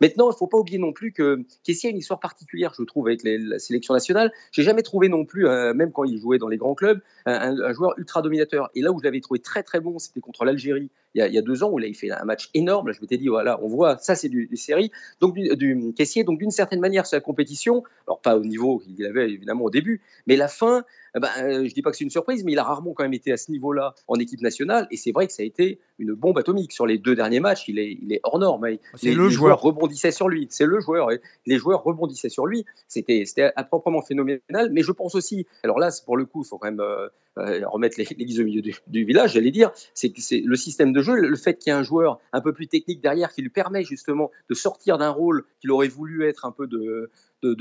Maintenant, 0.00 0.26
il 0.26 0.32
ne 0.32 0.36
faut 0.36 0.48
pas 0.48 0.58
oublier 0.58 0.78
non 0.78 0.92
plus 0.92 1.12
que 1.12 1.40
Kessie 1.62 1.86
a 1.86 1.90
une 1.90 1.98
histoire 1.98 2.18
particulière, 2.18 2.74
je 2.76 2.82
trouve, 2.82 3.06
avec 3.06 3.20
la 3.22 3.58
sélection 3.60 3.94
nationale. 3.94 4.32
J'ai 4.50 4.64
jamais 4.64 4.82
trouvé 4.82 5.08
non 5.08 5.24
plus, 5.24 5.46
euh, 5.46 5.72
même 5.72 5.92
quand 5.92 6.02
il 6.02 6.18
jouait 6.18 6.38
dans 6.38 6.48
les 6.48 6.56
grands 6.56 6.74
clubs, 6.74 7.00
un, 7.26 7.56
un 7.60 7.72
joueur 7.72 7.94
ultra 7.96 8.22
dominateur. 8.22 8.70
Et 8.74 8.82
là 8.82 8.90
où 8.90 9.00
je 9.04 9.08
l'avais 9.08 9.20
trouvé 9.20 9.40
très 9.40 9.62
très 9.62 9.80
bon, 9.80 9.98
c'était 9.98 10.20
contre 10.20 10.46
l'Algérie 10.46 10.90
il 11.14 11.32
y, 11.32 11.38
a, 11.38 11.42
deux 11.42 11.62
ans 11.62 11.70
où 11.70 11.78
là, 11.78 11.86
il 11.86 11.94
fait 11.94 12.10
un 12.10 12.24
match 12.24 12.50
énorme. 12.54 12.88
Là, 12.88 12.92
je 12.92 13.00
m'étais 13.00 13.16
dit, 13.16 13.28
voilà, 13.28 13.62
on 13.62 13.68
voit, 13.68 13.98
ça 13.98 14.14
c'est 14.14 14.28
du, 14.28 14.48
série, 14.56 14.90
donc 15.20 15.34
du, 15.34 15.48
du 15.56 15.92
caissier. 15.94 16.24
Donc 16.24 16.38
d'une 16.38 16.50
certaine 16.50 16.80
manière, 16.80 17.06
c'est 17.06 17.16
la 17.16 17.20
compétition. 17.20 17.84
Alors 18.06 18.20
pas 18.20 18.36
au 18.36 18.44
niveau 18.44 18.78
qu'il 18.78 19.04
avait 19.06 19.30
évidemment 19.30 19.64
au 19.64 19.70
début, 19.70 20.00
mais 20.26 20.36
la 20.36 20.48
fin, 20.48 20.84
eh 21.16 21.20
ben, 21.20 21.28
euh, 21.38 21.64
je 21.68 21.72
dis 21.72 21.82
pas 21.82 21.90
que 21.92 21.96
c'est 21.96 22.04
une 22.04 22.10
surprise, 22.10 22.42
mais 22.44 22.52
il 22.52 22.58
a 22.58 22.64
rarement 22.64 22.92
quand 22.92 23.04
même 23.04 23.14
été 23.14 23.30
à 23.30 23.36
ce 23.36 23.50
niveau-là 23.52 23.94
en 24.08 24.16
équipe 24.16 24.40
nationale. 24.40 24.88
Et 24.90 24.96
c'est 24.96 25.12
vrai 25.12 25.26
que 25.28 25.32
ça 25.32 25.42
a 25.42 25.46
été 25.46 25.78
une 25.98 26.12
bombe 26.12 26.38
atomique 26.38 26.72
sur 26.72 26.86
les 26.86 26.98
deux 26.98 27.14
derniers 27.14 27.40
matchs. 27.40 27.68
Il 27.68 27.78
est, 27.78 27.96
il 28.02 28.12
est 28.12 28.20
hors 28.24 28.38
norme. 28.38 28.66
C'est 28.94 29.14
le 29.14 29.28
les 29.28 29.30
joueur. 29.30 29.60
rebondissait 29.60 30.10
sur 30.10 30.28
lui. 30.28 30.48
C'est 30.50 30.66
le 30.66 30.80
joueur. 30.80 31.08
Les 31.46 31.58
joueurs 31.58 31.84
rebondissaient 31.84 32.28
sur 32.28 32.46
lui. 32.46 32.64
C'était, 32.88 33.24
c'était 33.26 33.52
proprement 33.68 34.02
phénoménal. 34.02 34.70
Mais 34.72 34.82
je 34.82 34.90
pense 34.90 35.14
aussi, 35.14 35.46
alors 35.62 35.78
là, 35.78 35.90
pour 36.04 36.16
le 36.16 36.24
coup, 36.24 36.42
il 36.42 36.48
faut 36.48 36.58
quand 36.58 36.66
même 36.66 36.80
euh, 36.80 37.08
euh, 37.36 37.66
remettre 37.66 37.98
l'église 37.98 38.40
au 38.40 38.44
milieu 38.44 38.62
du, 38.62 39.04
village, 39.04 39.32
j'allais 39.32 39.50
dire, 39.50 39.72
c'est 39.92 40.10
que 40.10 40.20
c'est 40.20 40.40
le 40.44 40.54
système 40.54 40.92
de 40.92 41.02
le 41.12 41.36
fait 41.36 41.58
qu'il 41.58 41.72
y 41.72 41.74
ait 41.74 41.78
un 41.78 41.82
joueur 41.82 42.18
un 42.32 42.40
peu 42.40 42.52
plus 42.52 42.68
technique 42.68 43.00
derrière 43.00 43.32
qui 43.32 43.42
lui 43.42 43.50
permet 43.50 43.84
justement 43.84 44.30
de 44.48 44.54
sortir 44.54 44.98
d'un 44.98 45.10
rôle 45.10 45.44
qu'il 45.60 45.70
aurait 45.70 45.88
voulu 45.88 46.24
être 46.24 46.44
un 46.44 46.52
peu 46.52 46.66
de, 46.66 47.10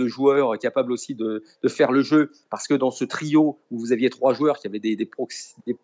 joueurs 0.07 0.57
capables 0.59 0.91
aussi 0.91 1.15
de, 1.15 1.43
faire 1.67 1.91
le 1.91 2.01
jeu, 2.01 2.31
parce 2.49 2.67
que 2.67 2.73
dans 2.73 2.91
ce 2.91 3.05
trio 3.05 3.59
où 3.71 3.79
vous 3.79 3.91
aviez 3.91 4.09
trois 4.09 4.33
joueurs 4.33 4.59
qui 4.59 4.67
avaient 4.67 4.79
des, 4.79 4.95
des, 4.95 5.09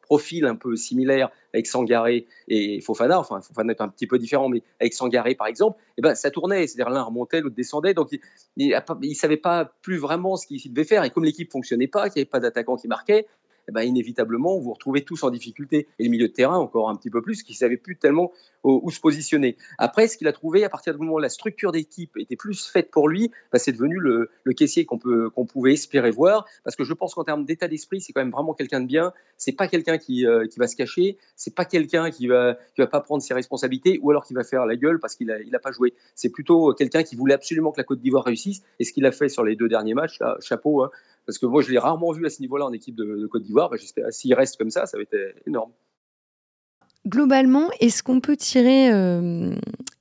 profils 0.01 0.45
un 0.45 0.55
peu 0.55 0.75
similaires 0.75 1.29
avec 1.53 1.67
Sangaré 1.67 2.27
et 2.47 2.79
Fofana, 2.81 3.19
enfin 3.19 3.41
Fofana 3.41 3.73
est 3.73 3.81
un 3.81 3.89
petit 3.89 4.07
peu 4.07 4.19
différent, 4.19 4.49
mais 4.49 4.63
avec 4.79 4.93
Sangaré 4.93 5.35
par 5.35 5.47
exemple, 5.47 5.79
et 5.81 5.93
eh 5.97 6.01
ben, 6.01 6.15
ça 6.15 6.31
tournait, 6.31 6.67
c'est-à-dire 6.67 6.93
l'un 6.93 7.03
remontait, 7.03 7.41
l'autre 7.41 7.55
descendait, 7.55 7.93
donc 7.93 8.09
il 8.57 8.69
ne 8.69 9.13
savait 9.13 9.37
pas 9.37 9.73
plus 9.81 9.97
vraiment 9.97 10.37
ce 10.37 10.47
qu'il 10.47 10.73
devait 10.73 10.87
faire, 10.87 11.03
et 11.03 11.09
comme 11.09 11.25
l'équipe 11.25 11.51
fonctionnait 11.51 11.87
pas, 11.87 12.09
qu'il 12.09 12.19
n'y 12.19 12.23
avait 12.23 12.29
pas 12.29 12.39
d'attaquant 12.39 12.77
qui 12.77 12.87
marquait, 12.87 13.27
eh 13.69 13.71
ben, 13.71 13.83
inévitablement, 13.83 14.57
vous 14.57 14.63
vous 14.63 14.73
retrouvez 14.73 15.03
tous 15.03 15.23
en 15.23 15.29
difficulté. 15.29 15.87
Et 15.99 16.03
le 16.03 16.09
milieu 16.09 16.27
de 16.27 16.33
terrain, 16.33 16.57
encore 16.57 16.89
un 16.89 16.95
petit 16.95 17.09
peu 17.09 17.21
plus, 17.21 17.43
qui 17.43 17.53
ne 17.53 17.57
savait 17.57 17.77
plus 17.77 17.97
tellement 17.97 18.31
où, 18.63 18.89
se 18.91 18.99
positionner. 18.99 19.57
Après, 19.77 20.07
ce 20.07 20.17
qu'il 20.17 20.27
a 20.27 20.33
trouvé, 20.33 20.63
à 20.63 20.69
partir 20.69 20.93
du 20.93 20.99
moment 20.99 21.13
où 21.13 21.19
la 21.19 21.29
structure 21.29 21.71
d'équipe 21.71 22.17
était 22.17 22.35
plus 22.35 22.67
faite 22.67 22.91
pour 22.91 23.07
lui, 23.07 23.31
bah, 23.53 23.59
c'est 23.59 23.71
devenu 23.71 23.99
le, 23.99 24.29
caissier 24.57 24.85
qu'on 24.85 24.97
pouvait 25.45 25.73
espérer 25.73 26.11
voir. 26.11 26.45
Parce 26.63 26.75
que 26.75 26.83
je 26.83 26.93
pense 26.93 27.13
qu'en 27.13 27.23
termes 27.23 27.45
d'état 27.45 27.67
d'esprit, 27.67 28.01
c'est 28.01 28.11
quand 28.11 28.21
même 28.21 28.31
vraiment 28.31 28.53
quelqu'un 28.53 28.81
de 28.81 28.87
bien. 28.87 29.13
C'est 29.37 29.53
pas 29.53 29.67
quelqu'un 29.67 29.97
qui, 29.97 30.25
euh, 30.25 30.45
va 30.57 30.67
se 30.67 30.75
cacher. 30.75 31.17
C'est 31.35 31.55
pas 31.55 31.63
quelqu'un 31.65 32.09
qui 32.09 32.27
va, 32.27 32.57
va 32.77 32.87
pas 32.87 32.99
prendre 32.99 33.21
ses 33.21 33.33
responsabilités 33.33 33.99
ou 34.01 34.09
alors 34.09 34.25
qui 34.25 34.33
va 34.33 34.43
faire 34.43 34.65
la 34.65 34.75
gueule 34.75 34.99
parce 34.99 35.15
qu'il 35.15 35.27
n'a 35.27 35.35
a 35.35 35.59
pas 35.59 35.71
joué. 35.71 35.93
C'est 36.15 36.29
plutôt 36.29 36.73
quelqu'un 36.73 37.03
qui 37.03 37.15
voulait 37.15 37.35
absolument 37.35 37.71
que 37.71 37.77
la 37.79 37.85
Côte 37.85 38.01
d'Ivoire 38.01 38.25
réussisse. 38.25 38.63
Et 38.79 38.83
ce 38.83 38.91
qu'il 38.91 39.05
a 39.05 39.11
fait 39.11 39.29
sur 39.29 39.43
les 39.43 39.55
deux 39.55 39.69
derniers 39.69 39.93
matchs, 39.93 40.19
chapeau. 40.41 40.83
Hein, 40.83 40.91
parce 41.29 41.37
que 41.37 41.45
moi, 41.45 41.61
je 41.61 41.69
l'ai 41.69 41.77
rarement 41.77 42.11
vu 42.11 42.25
à 42.25 42.29
ce 42.31 42.41
niveau-là 42.41 42.65
en 42.65 42.73
équipe 42.73 42.95
de, 42.95 43.27
Côte 43.27 43.43
d'Ivoire. 43.43 43.69
Bah, 43.69 43.77
s'il 44.09 44.33
reste 44.33 44.57
comme 44.57 44.71
ça, 44.71 44.87
ça 44.87 44.97
va 44.97 45.03
être 45.03 45.15
énorme. 45.45 45.69
Globalement, 47.07 47.69
est-ce 47.79 48.01
qu'on 48.01 48.19
peut 48.19 48.35
tirer 48.35 48.91
euh, 48.91 49.53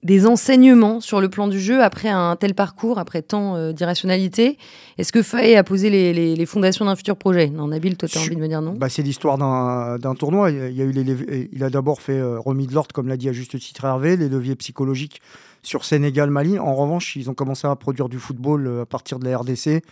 des 0.02 0.26
enseignements 0.26 1.00
sur 1.00 1.20
le 1.20 1.28
plan 1.28 1.46
du 1.46 1.60
jeu 1.60 1.82
après 1.82 2.08
un 2.08 2.34
tel 2.36 2.54
parcours, 2.54 2.98
après 2.98 3.20
tant 3.20 3.56
euh, 3.56 3.72
d'irrationalité? 3.72 4.56
Est-ce 4.96 5.12
que 5.12 5.22
Faye 5.22 5.54
a 5.54 5.64
posé 5.64 5.90
les, 5.90 6.46
fondations 6.46 6.86
d'un 6.86 6.96
futur 6.96 7.18
projet? 7.18 7.50
Non, 7.50 7.68
Nabil, 7.68 7.98
toi, 7.98 8.08
tu 8.08 8.16
as 8.16 8.22
envie 8.22 8.34
de 8.34 8.40
me 8.40 8.48
dire 8.48 8.62
non? 8.62 8.72
Bah, 8.72 8.88
C'est 8.88 9.02
l'histoire 9.02 9.36
d'un 9.36 10.14
tournoi. 10.14 10.50
Il, 10.50 10.72
y 10.74 10.80
a 10.80 10.84
eu 10.86 11.48
il 11.52 11.62
a 11.62 11.68
d'abord 11.68 12.00
fait 12.00 12.18
euh, 12.18 12.40
remis 12.40 12.66
de 12.66 12.72
l'ordre, 12.72 12.94
comme 12.94 13.08
l'a 13.08 13.18
dit 13.18 13.28
à 13.28 13.32
juste 13.34 13.58
titre 13.58 13.84
Hervé, 13.84 14.16
les 14.16 14.30
leviers 14.30 14.56
psychologiques 14.56 15.20
sur 15.62 15.84
Sénégal-Mali. 15.84 16.58
En 16.58 16.74
revanche, 16.74 17.16
ils 17.16 17.28
ont 17.28 17.34
commencé 17.34 17.66
à 17.66 17.76
produire 17.76 18.08
du 18.08 18.18
football 18.18 18.80
à 18.80 18.86
partir 18.86 19.18
de 19.18 19.26
la 19.26 19.36
RDC 19.36 19.82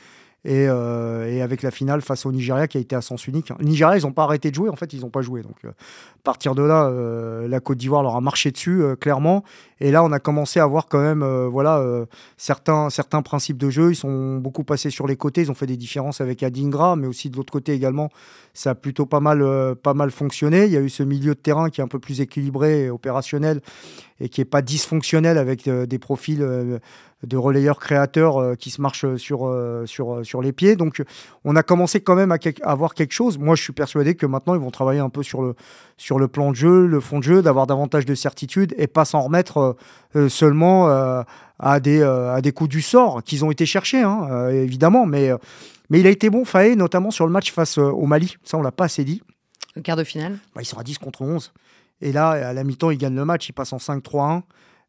euh, 0.47 1.27
et, 1.29 1.43
avec 1.43 1.63
la 1.63 1.71
finale 1.71 2.03
face 2.03 2.27
au 2.27 2.33
Nigeria 2.33 2.69
qui 2.69 2.79
a 2.79 2.81
été 2.81 2.95
à 2.95 3.01
sens 3.01 3.27
unique. 3.27 3.51
Le 3.59 3.65
Nigeria, 3.65 3.99
ils 3.99 4.03
n'ont 4.03 4.13
pas 4.13 4.25
arrêté 4.25 4.51
de 4.51 4.55
jouer, 4.55 4.69
en 4.69 4.77
fait, 4.77 4.93
ils 4.93 5.01
n'ont 5.01 5.11
pas 5.11 5.23
joué. 5.23 5.43
Donc, 5.43 5.57
euh, 5.65 5.71
à 5.71 6.23
partir 6.23 6.55
de 6.55 6.63
là, 6.63 6.87
euh, 6.87 7.49
la 7.49 7.61
Côte 7.61 7.79
d'Ivoire 7.79 8.03
leur 8.03 8.17
a 8.17 8.21
marché 8.21 8.51
dessus, 8.51 8.83
clairement. 9.01 9.45
Et 9.81 9.91
là, 9.91 10.05
on 10.05 10.13
a 10.13 10.19
commencé 10.19 10.61
à 10.61 10.67
voir 10.67 10.87
quand 10.87 11.01
même 11.01 11.25
voilà, 11.47 11.85
certains, 12.37 12.89
certains 12.89 13.23
principes 13.23 13.59
de 13.59 13.69
jeu. 13.69 13.91
Ils 13.91 13.97
sont 13.97 14.37
beaucoup 14.37 14.65
passés 14.65 14.91
sur 14.91 15.07
les 15.07 15.17
côtés, 15.17 15.43
ils 15.43 15.51
ont 15.51 15.55
fait 15.55 15.67
des 15.67 15.77
différences 15.77 16.21
avec 16.21 16.43
Adingra, 16.43 16.97
mais 16.97 17.07
aussi 17.07 17.29
de 17.29 17.37
l'autre 17.37 17.53
côté 17.53 17.73
également, 17.73 18.09
ça 18.55 18.71
a 18.71 18.75
plutôt 18.75 19.05
pas 19.05 19.21
mal, 19.21 19.45
pas 19.83 19.93
mal 19.93 20.11
fonctionné. 20.11 20.65
Il 20.65 20.73
y 20.73 20.77
a 20.79 20.81
eu 20.81 20.89
ce 20.89 21.03
milieu 21.03 21.35
de 21.35 21.41
terrain 21.41 21.69
qui 21.69 21.83
est 21.83 21.85
un 21.85 21.89
peu 21.89 21.99
plus 21.99 22.23
équilibré 22.23 22.85
et 22.85 22.91
opérationnel 22.91 23.61
et 24.19 24.31
qui 24.31 24.41
n'est 24.41 24.47
pas 24.47 24.63
dysfonctionnel 24.63 25.37
avec 25.37 25.69
des 25.69 25.99
profils 25.99 26.81
de 27.27 27.37
relayeurs 27.37 27.79
créateurs 27.79 28.39
euh, 28.39 28.55
qui 28.55 28.71
se 28.71 28.81
marchent 28.81 29.17
sur, 29.17 29.47
euh, 29.47 29.85
sur, 29.87 30.15
euh, 30.15 30.25
sur 30.25 30.43
les 30.43 30.53
pieds. 30.53 30.77
Donc, 30.77 31.03
on 31.45 31.57
a 31.57 31.63
commencé 31.63 32.01
quand 32.01 32.15
même 32.15 32.33
à, 32.33 32.39
avoir 32.63 32.95
quelque 32.95 33.13
chose. 33.13 33.39
Moi, 33.39 33.57
je 33.57 33.63
suis 33.63 33.73
persuadé 33.73 34.15
que 34.15 34.27
maintenant, 34.27 34.55
ils 34.55 34.61
vont 34.61 34.71
travailler 34.71 35.01
un 35.01 35.09
peu 35.09 35.23
sur 35.23 35.43
le, 35.43 35.55
sur 35.97 36.19
le 36.19 36.29
plan 36.29 36.51
de 36.51 36.57
jeu, 36.57 36.87
le 36.87 37.01
fond 37.01 37.19
de 37.19 37.25
jeu, 37.25 37.43
d'avoir 37.43 37.67
davantage 37.67 38.07
de 38.07 38.15
certitude 38.15 38.75
et 38.79 38.87
pas 38.87 39.05
s'en 39.05 39.21
remettre 39.21 39.77
seulement 40.29 40.89
à, 41.59 41.81
des, 41.81 42.03
à 42.03 42.41
des 42.41 42.53
coups 42.53 42.71
du 42.71 42.83
sort 42.83 43.23
qu'ils 43.23 43.45
ont 43.45 43.51
été 43.51 43.67
cherchés, 43.67 44.03
hein, 44.03 44.49
évidemment. 44.51 45.07
Mais, 45.07 45.31
mais 45.91 46.01
il 46.01 46.07
a 46.07 46.11
été 46.11 46.31
bon, 46.31 46.45
Faé, 46.45 46.77
notamment 46.77 47.11
sur 47.11 47.27
le 47.27 47.33
match 47.33 47.53
face 47.53 47.79
au 47.79 48.07
Mali. 48.07 48.37
Ça, 48.45 48.57
on 48.59 48.63
l'a 48.63 48.73
pas 48.73 48.85
assez 48.85 49.05
dit. 49.05 49.23
Le 49.75 49.83
quart 49.83 49.97
de 49.97 50.05
finale 50.05 50.39
bah, 50.55 50.63
Ils 50.63 50.67
sont 50.67 50.79
à 50.79 50.83
10 50.83 50.99
contre 50.99 51.23
11. 51.23 51.53
Et 52.01 52.13
là, 52.13 52.31
à 52.31 52.53
la 52.53 52.65
mi-temps, 52.65 52.91
ils 52.91 52.99
gagnent 52.99 53.17
le 53.17 53.25
match. 53.25 53.49
Ils 53.49 53.53
passent 53.53 53.73
en 53.73 53.79
5-3-1. 53.79 54.43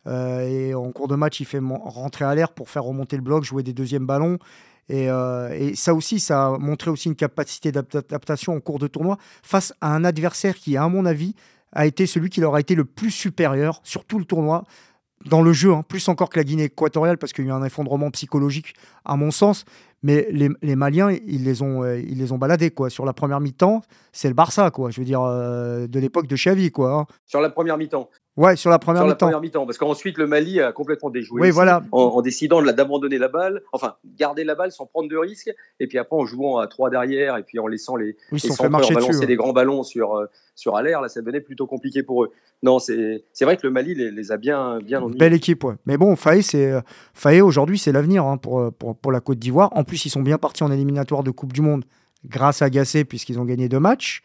Euh, 0.08 0.48
et 0.48 0.74
en 0.74 0.92
cours 0.92 1.08
de 1.08 1.16
match, 1.16 1.40
il 1.40 1.46
fait 1.46 1.62
rentrer 1.62 2.26
à 2.26 2.34
l'air 2.34 2.52
pour 2.52 2.70
faire 2.70 2.84
remonter 2.84 3.16
le 3.16 3.22
bloc, 3.22 3.44
jouer 3.44 3.64
des 3.64 3.74
deuxièmes 3.74 4.06
ballons. 4.06 4.40
Euh, 4.92 5.50
et, 5.52 5.76
ça 5.76 5.94
aussi, 5.94 6.20
ça 6.20 6.48
a 6.48 6.58
montré 6.58 6.90
aussi 6.90 7.10
une 7.10 7.16
capacité 7.16 7.72
d'adaptation 7.72 8.56
en 8.56 8.60
cours 8.60 8.80
de 8.80 8.88
tournoi 8.88 9.18
face 9.44 9.74
à 9.82 9.94
un 9.94 10.04
adversaire 10.04 10.56
qui, 10.56 10.78
à 10.78 10.88
mon 10.88 11.06
avis, 11.06 11.36
a 11.74 11.86
été 11.86 12.06
celui 12.06 12.30
qui 12.30 12.40
leur 12.40 12.56
a 12.56 12.60
été 12.60 12.76
le 12.76 12.86
plus 12.86 13.12
supérieur 13.12 13.82
sur 13.84 14.06
tout 14.06 14.20
le 14.20 14.26
tournoi 14.26 14.64
dans 15.26 15.42
le 15.42 15.52
jeu, 15.52 15.74
hein, 15.74 15.84
plus 15.88 16.08
encore 16.08 16.30
que 16.30 16.40
la 16.40 16.44
Guinée 16.44 16.66
équatoriale, 16.66 17.18
parce 17.18 17.34
qu'il 17.34 17.46
y 17.46 17.48
a 17.48 17.52
eu 17.52 17.54
un 17.54 17.64
effondrement 17.64 18.10
psychologique, 18.12 18.76
à 19.04 19.16
mon 19.16 19.32
sens. 19.32 19.66
Mais 20.04 20.28
les, 20.32 20.76
Maliens, 20.76 21.12
ils 21.12 21.44
les 21.44 21.62
ont, 21.62 21.84
euh, 21.84 22.00
ils 22.00 22.18
les 22.18 22.32
ont 22.32 22.38
baladés 22.38 22.72
quoi. 22.72 22.90
Sur 22.90 23.06
la 23.06 23.14
première 23.14 23.40
mi-temps, 23.40 23.82
c'est 24.12 24.28
le 24.28 24.34
Barça, 24.34 24.72
quoi. 24.72 24.92
Je 24.92 25.02
veux 25.02 25.06
dire, 25.06 25.22
de 25.22 26.00
l'époque 26.00 26.28
de 26.28 26.36
Xavi, 26.36 26.72
quoi. 26.72 26.94
Hein. 26.94 27.06
Sur 27.26 27.42
la 27.42 27.50
première 27.50 27.78
mi-temps. 27.78 28.10
Ouais, 28.38 28.56
sur 28.56 28.70
la 28.70 28.78
première 28.78 29.04
mi-temps. 29.04 29.42
mi 29.42 29.50
parce 29.50 29.80
qu'ensuite 29.80 30.20
le 30.20 30.28
Mali 30.28 30.62
a 30.62 30.72
complètement 30.72 31.10
déjoué. 31.10 31.42
Oui, 31.42 31.50
voilà. 31.50 31.82
En, 31.92 32.22
décidant 32.22 32.62
d'abandonner 32.62 33.18
la 33.18 33.30
balle, 33.30 33.64
enfin 33.74 33.96
garder 34.16 34.44
la 34.44 34.54
balle 34.54 34.72
sans 34.72 34.86
prendre 34.86 35.10
de 35.10 35.18
risques, 35.18 35.52
et 35.80 35.88
puis 35.88 35.98
après 35.98 36.16
en 36.16 36.26
jouant 36.26 36.60
à 36.60 36.68
trois 36.68 36.92
derrière, 36.92 37.36
et 37.38 37.44
puis 37.44 37.58
en 37.58 37.66
laissant 37.66 37.96
les, 37.96 38.16
oui, 38.32 38.40
les 38.44 38.52
fait 38.52 38.70
marcher 38.70 38.94
balancer 38.94 39.26
des 39.26 39.36
grands 39.36 39.54
ballons 39.54 39.82
sur 39.82 40.16
euh, 40.16 40.28
sur 40.54 40.76
à 40.76 40.84
l'air, 40.84 41.02
là 41.02 41.10
ça 41.10 41.22
devenait 41.22 41.42
plutôt 41.42 41.66
compliqué 41.66 42.04
pour 42.04 42.26
eux. 42.26 42.32
Non, 42.62 42.78
c'est 42.78 43.24
vrai 43.42 43.58
que 43.58 43.66
le 43.66 43.72
Mali 43.72 43.96
les, 43.96 44.32
a 44.32 44.38
bien 44.38 44.80
bien 44.82 45.02
Belle 45.08 45.34
équipe, 45.34 45.64
ouais. 45.64 45.76
Mais 45.88 45.98
bon, 45.98 46.16
Faye, 46.16 46.44
c'est 46.44 46.74
Faye 47.16 47.42
aujourd'hui, 47.42 47.80
c'est 47.80 47.92
l'avenir 47.92 48.26
hein, 48.26 48.38
pour, 48.38 48.72
pour, 48.74 48.96
pour 48.96 49.12
la 49.12 49.20
Côte 49.20 49.40
d'Ivoire. 49.40 49.70
En 49.76 49.84
plus, 49.88 50.06
ils 50.06 50.10
sont 50.10 50.22
bien 50.22 50.38
partis 50.38 50.64
en 50.64 50.72
éliminatoire 50.72 51.24
de 51.24 51.32
Coupe 51.32 51.54
du 51.54 51.62
Monde 51.62 51.86
grâce 52.26 52.62
à 52.62 52.70
Gassé, 52.70 53.06
puisqu'ils 53.06 53.40
ont 53.40 53.46
gagné 53.46 53.70
deux 53.70 53.80
matchs. 53.80 54.22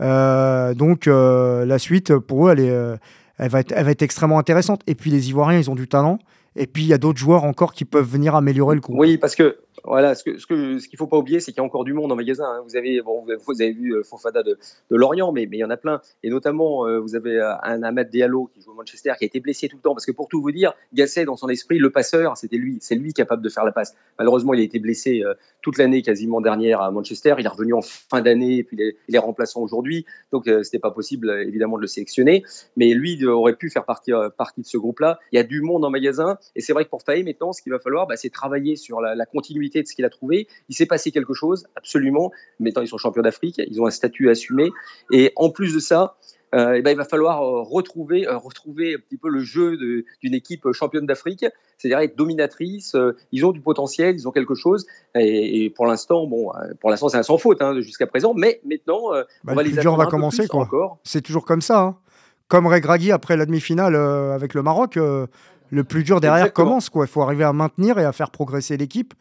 donc 0.00 1.06
la 1.06 1.78
suite, 1.78 2.16
pour 2.16 2.48
eux, 2.48 2.52
être, 2.52 3.72
elle 3.72 3.84
va 3.84 3.90
être 3.90 4.02
extrêmement 4.02 4.38
intéressante. 4.38 4.82
Et 4.86 4.94
puis 4.94 5.10
les 5.10 5.28
Ivoiriens, 5.28 5.58
ils 5.58 5.70
ont 5.70 5.74
du 5.74 5.88
talent. 5.88 6.18
Et 6.56 6.66
puis 6.66 6.82
il 6.82 6.88
y 6.88 6.92
a 6.92 6.98
d'autres 6.98 7.18
joueurs 7.18 7.44
encore 7.44 7.72
qui 7.72 7.84
peuvent 7.84 8.08
venir 8.08 8.34
améliorer 8.34 8.74
le 8.74 8.80
groupe. 8.80 8.98
Oui, 8.98 9.16
parce 9.16 9.34
que 9.34 9.58
voilà, 9.84 10.14
ce 10.14 10.22
qu'il 10.22 10.38
ce 10.38 10.46
que, 10.46 10.78
ce 10.78 10.96
faut 10.96 11.08
pas 11.08 11.18
oublier, 11.18 11.40
c'est 11.40 11.50
qu'il 11.50 11.58
y 11.58 11.60
a 11.60 11.64
encore 11.64 11.84
du 11.84 11.92
monde 11.92 12.12
en 12.12 12.16
magasin. 12.16 12.44
Hein. 12.44 12.62
Vous, 12.64 12.76
avez, 12.76 13.02
bon, 13.02 13.24
vous 13.24 13.62
avez 13.62 13.72
vu 13.72 13.96
euh, 13.96 14.04
Fofada 14.04 14.42
de, 14.44 14.56
de 14.90 14.96
Lorient, 14.96 15.32
mais, 15.32 15.46
mais 15.50 15.56
il 15.56 15.60
y 15.60 15.64
en 15.64 15.70
a 15.70 15.76
plein. 15.76 16.00
Et 16.22 16.30
notamment, 16.30 16.86
euh, 16.86 17.00
vous 17.00 17.16
avez 17.16 17.38
euh, 17.38 17.52
un 17.62 17.82
Ahmed 17.82 18.08
Diallo 18.08 18.48
qui 18.54 18.60
joue 18.60 18.70
au 18.70 18.74
Manchester, 18.74 19.12
qui 19.18 19.24
a 19.24 19.26
été 19.26 19.40
blessé 19.40 19.68
tout 19.68 19.76
le 19.76 19.82
temps. 19.82 19.94
Parce 19.94 20.06
que 20.06 20.12
pour 20.12 20.28
tout 20.28 20.40
vous 20.40 20.52
dire, 20.52 20.72
Gasset, 20.94 21.24
dans 21.24 21.36
son 21.36 21.48
esprit, 21.48 21.78
le 21.78 21.90
passeur, 21.90 22.36
c'était 22.36 22.58
lui. 22.58 22.78
C'est 22.80 22.94
lui 22.94 23.12
capable 23.12 23.42
de 23.42 23.48
faire 23.48 23.64
la 23.64 23.72
passe. 23.72 23.96
Malheureusement, 24.18 24.54
il 24.54 24.60
a 24.60 24.62
été 24.62 24.78
blessé 24.78 25.22
toute 25.62 25.78
l'année 25.78 26.02
quasiment 26.02 26.40
dernière 26.40 26.80
à 26.80 26.90
Manchester. 26.90 27.34
Il 27.38 27.44
est 27.44 27.48
revenu 27.48 27.74
en 27.74 27.82
fin 27.82 28.20
d'année, 28.20 28.62
puis 28.62 28.94
il 29.08 29.14
est, 29.14 29.18
remplaçant 29.18 29.60
aujourd'hui. 29.62 30.04
Donc, 30.30 30.44
ce 30.46 30.58
n'était 30.58 30.78
pas 30.78 30.90
possible, 30.90 31.30
évidemment, 31.46 31.76
de 31.76 31.82
le 31.82 31.86
sélectionner. 31.88 32.44
Mais 32.76 32.92
lui 32.94 33.24
aurait 33.26 33.56
pu 33.56 33.70
faire 33.70 33.84
partie, 33.84 34.12
de 34.12 34.64
ce 34.64 34.78
groupe-là. 34.78 35.18
Il 35.32 35.36
y 35.36 35.38
a 35.38 35.44
du 35.44 35.60
monde 35.60 35.84
en 35.84 35.90
magasin. 35.90 36.38
Et 36.54 36.60
c'est 36.60 36.72
vrai 36.72 36.84
que 36.84 36.90
pour 36.90 37.02
Faye, 37.02 37.24
maintenant, 37.24 37.52
ce 37.52 37.62
qu'il 37.62 37.72
va 37.72 37.78
falloir, 37.78 38.06
bah, 38.06 38.16
c'est 38.16 38.30
travailler 38.30 38.76
sur 38.76 39.00
la 39.00 39.26
continuité 39.26 39.71
de 39.80 39.86
ce 39.86 39.94
qu'il 39.94 40.04
a 40.04 40.10
trouvé 40.10 40.42
il 40.68 40.74
s'est 40.74 40.86
passé 40.86 41.10
quelque 41.10 41.34
chose, 41.34 41.66
absolument. 41.76 42.30
Maintenant, 42.60 42.82
ils 42.82 42.88
sont 42.88 42.98
champions 42.98 43.22
d'Afrique, 43.22 43.60
ils 43.66 43.80
ont 43.80 43.86
un 43.86 43.90
statut 43.90 44.28
à 44.28 44.32
assumer. 44.32 44.70
Et 45.12 45.32
en 45.36 45.50
plus 45.50 45.74
de 45.74 45.80
ça, 45.80 46.16
euh, 46.54 46.74
eh 46.76 46.82
ben, 46.82 46.90
il 46.90 46.96
va 46.96 47.04
falloir 47.04 47.42
euh, 47.42 47.62
retrouver, 47.62 48.28
euh, 48.28 48.36
retrouver 48.36 48.94
un 48.94 48.98
petit 48.98 49.16
peu 49.16 49.30
le 49.30 49.40
jeu 49.40 49.76
d'une 50.22 50.34
équipe 50.34 50.70
championne 50.72 51.06
d'Afrique, 51.06 51.46
c'est-à-dire 51.78 51.98
être 52.00 52.16
dominatrice. 52.16 52.96
ils 53.32 53.46
ont 53.46 53.52
du 53.52 53.60
potentiel, 53.60 54.14
ils 54.14 54.28
ont 54.28 54.32
quelque 54.32 54.54
chose. 54.54 54.86
Et, 55.14 55.70
pour 55.74 55.86
l'instant, 55.86 56.26
bon, 56.26 56.52
pour 56.80 56.90
l'instant, 56.90 57.08
c'est 57.08 57.18
un 57.18 57.22
sans 57.22 57.38
faute 57.38 57.62
hein, 57.62 57.80
jusqu'à 57.80 58.06
présent. 58.06 58.34
Mais 58.34 58.60
maintenant, 58.64 59.00
on 59.04 59.24
bah, 59.44 59.54
va 59.54 59.62
le 59.62 59.68
les 59.68 59.74
plus 59.74 59.80
dur 59.80 59.96
va 59.96 60.06
commencer, 60.06 60.46
quoi. 60.46 60.62
Encore. 60.62 60.98
C'est 61.04 61.22
toujours 61.22 61.44
comme 61.44 61.62
ça. 61.62 61.80
Hein. 61.80 61.96
Comme 62.48 62.66
Regragui 62.66 63.12
après 63.12 63.36
la 63.36 63.46
demi-finale 63.46 63.96
avec 63.96 64.52
le 64.52 64.62
Maroc, 64.62 64.96
le 64.96 65.84
plus 65.84 66.04
dur 66.04 66.20
derrière 66.20 66.52
commence. 66.52 66.90
Il 66.94 67.06
faut 67.06 67.22
arriver 67.22 67.44
à 67.44 67.54
maintenir 67.54 67.98
et 67.98 68.04
à 68.04 68.12
faire 68.12 68.30
progresser 68.30 68.76
l'équipe 68.76 69.14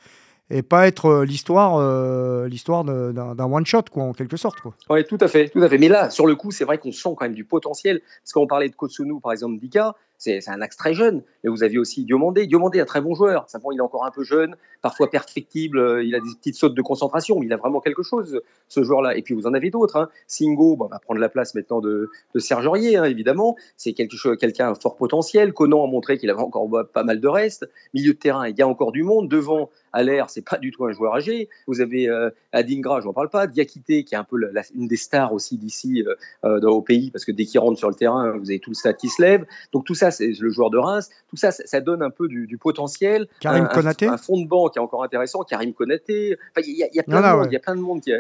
et 0.52 0.62
pas 0.62 0.88
être 0.88 1.06
euh, 1.06 1.26
l'histoire 1.26 1.78
euh, 1.78 2.48
l'histoire 2.48 2.84
d'un 2.84 3.52
one 3.52 3.66
shot 3.66 3.84
quoi 3.92 4.04
en 4.04 4.14
quelque 4.14 4.38
sorte 4.38 4.60
quoi. 4.60 4.74
Oui, 4.90 5.06
tout 5.06 5.18
à 5.22 5.28
fait, 5.28 5.50
tout 5.50 5.62
à 5.62 5.70
fait. 5.70 5.78
Mais 5.78 5.88
là, 5.88 6.10
sur 6.10 6.28
le 6.28 6.36
coup, 6.36 6.52
c'est 6.52 6.66
vrai 6.66 6.78
qu'on 6.78 6.92
sent 6.92 7.10
quand 7.18 7.26
même 7.26 7.34
du 7.34 7.46
potentiel 7.46 8.02
parce 8.24 8.34
qu'on 8.34 8.48
parlait 8.48 8.70
de 8.70 8.76
Kotsunu 8.76 9.20
par 9.22 9.32
exemple 9.32 9.60
Dika, 9.60 9.96
c'est 10.22 10.50
un 10.50 10.62
axe 10.62 10.78
très 10.78 10.94
jeune. 10.94 11.24
Mais 11.44 11.50
vous 11.50 11.64
aviez 11.64 11.80
aussi 11.80 12.06
Diomandé. 12.06 12.46
Diomandé, 12.46 12.80
un 12.80 12.86
très 12.86 13.02
bon 13.02 13.16
joueur. 13.16 13.50
Simplement, 13.50 13.72
il 13.72 13.80
est 13.80 13.82
encore 13.82 14.06
un 14.06 14.12
peu 14.12 14.24
jeune, 14.24 14.56
parfois 14.84 15.10
perfectible. 15.10 15.80
Euh, 15.80 16.04
il 16.04 16.14
a 16.14 16.20
des 16.20 16.30
petites 16.38 16.56
sautes 16.56 16.76
de 16.76 16.82
concentration, 16.84 17.40
mais 17.40 17.48
il 17.48 17.54
a 17.54 17.58
vraiment 17.58 17.80
quelque 17.80 18.04
chose, 18.04 18.40
ce 18.68 18.84
joueur-là. 18.84 19.18
Et 19.18 19.24
puis, 19.24 19.34
vous 19.34 19.48
en 19.48 19.56
avez 19.56 19.72
d'autres. 19.72 19.96
Hein. 19.96 20.10
Singo 20.28 20.78
va 20.78 21.00
prendre 21.00 21.20
la 21.20 21.30
place 21.30 21.56
maintenant 21.56 21.82
de, 21.82 22.12
de 22.36 22.40
Serge 22.40 22.68
Aurier, 22.68 22.98
hein, 22.98 23.06
évidemment. 23.06 23.56
C'est 23.78 23.94
quelqu'un 23.94 24.76
fort 24.76 24.96
potentiel. 24.96 25.54
Conan 25.54 25.84
a 25.84 25.88
montré 25.88 26.20
qu'il 26.20 26.30
avait 26.30 26.42
encore 26.42 26.70
pas 26.94 27.04
mal 27.04 27.20
de 27.20 27.28
reste. 27.28 27.68
Milieu 27.96 28.14
de 28.14 28.20
terrain, 28.20 28.48
il 28.48 28.56
y 28.56 28.62
a 28.62 28.68
encore 28.68 28.92
du 28.92 29.02
monde. 29.02 29.28
Devant, 29.28 29.72
à 29.92 30.04
l'air, 30.04 30.30
c'est 30.30 30.48
pas 30.48 30.58
du 30.58 30.72
tout 30.72 30.86
un 30.86 30.92
joueur 30.92 31.16
âgé. 31.16 31.50
Vous 31.66 31.82
avez 31.82 32.08
euh, 32.08 32.30
Adingra, 32.52 33.02
je 33.02 33.08
n'en 33.08 33.14
parle 33.14 33.30
pas. 33.30 33.48
Diakité, 33.48 34.04
qui 34.04 34.14
est 34.14 34.20
un 34.20 34.24
peu 34.24 34.38
une 34.76 34.88
des 34.88 34.98
stars 34.98 35.34
aussi 35.34 35.58
d'ici 35.58 36.06
euh, 36.44 36.62
au 36.62 36.82
pays, 36.84 37.10
parce 37.10 37.26
que 37.26 37.32
dès 37.32 37.46
qu'il 37.46 37.60
rentre 37.60 37.80
sur 37.80 37.90
le 37.90 37.96
terrain, 37.96 38.38
vous 38.38 38.52
avez 38.52 38.60
tout 38.60 38.70
le 38.70 38.76
stade 38.76 38.98
qui 38.98 39.10
se 39.10 39.20
lève. 39.20 39.46
Donc 39.74 39.86
tout 39.86 39.96
ça, 39.96 40.11
c'est 40.12 40.32
le 40.40 40.50
joueur 40.50 40.70
de 40.70 40.78
Reims. 40.78 41.10
Tout 41.30 41.38
ça, 41.38 41.52
ça, 41.52 41.82
donne 41.82 42.02
un 42.02 42.10
peu 42.10 42.28
du, 42.28 42.58
potentiel. 42.58 43.28
Karim 43.40 43.66
un, 43.66 43.68
Konaté. 43.68 44.08
Un, 44.08 44.18
fond 44.18 44.40
de 44.40 44.48
banc 44.48 44.70
qui 44.70 44.80
est 44.80 44.82
encore 44.82 45.04
intéressant. 45.04 45.44
Karim 45.44 45.74
Konaté. 45.74 46.38
Il 46.58 46.70
y, 46.70 46.96
y, 46.96 47.00
a 47.00 47.04
plein 47.04 47.22
de 47.22 47.38
monde. 47.38 47.48
Il 47.50 47.54
y 47.54 47.58
a 47.58 47.60
plein 47.60 47.76
de 47.76 47.82
monde 47.82 48.02
qui. 48.02 48.12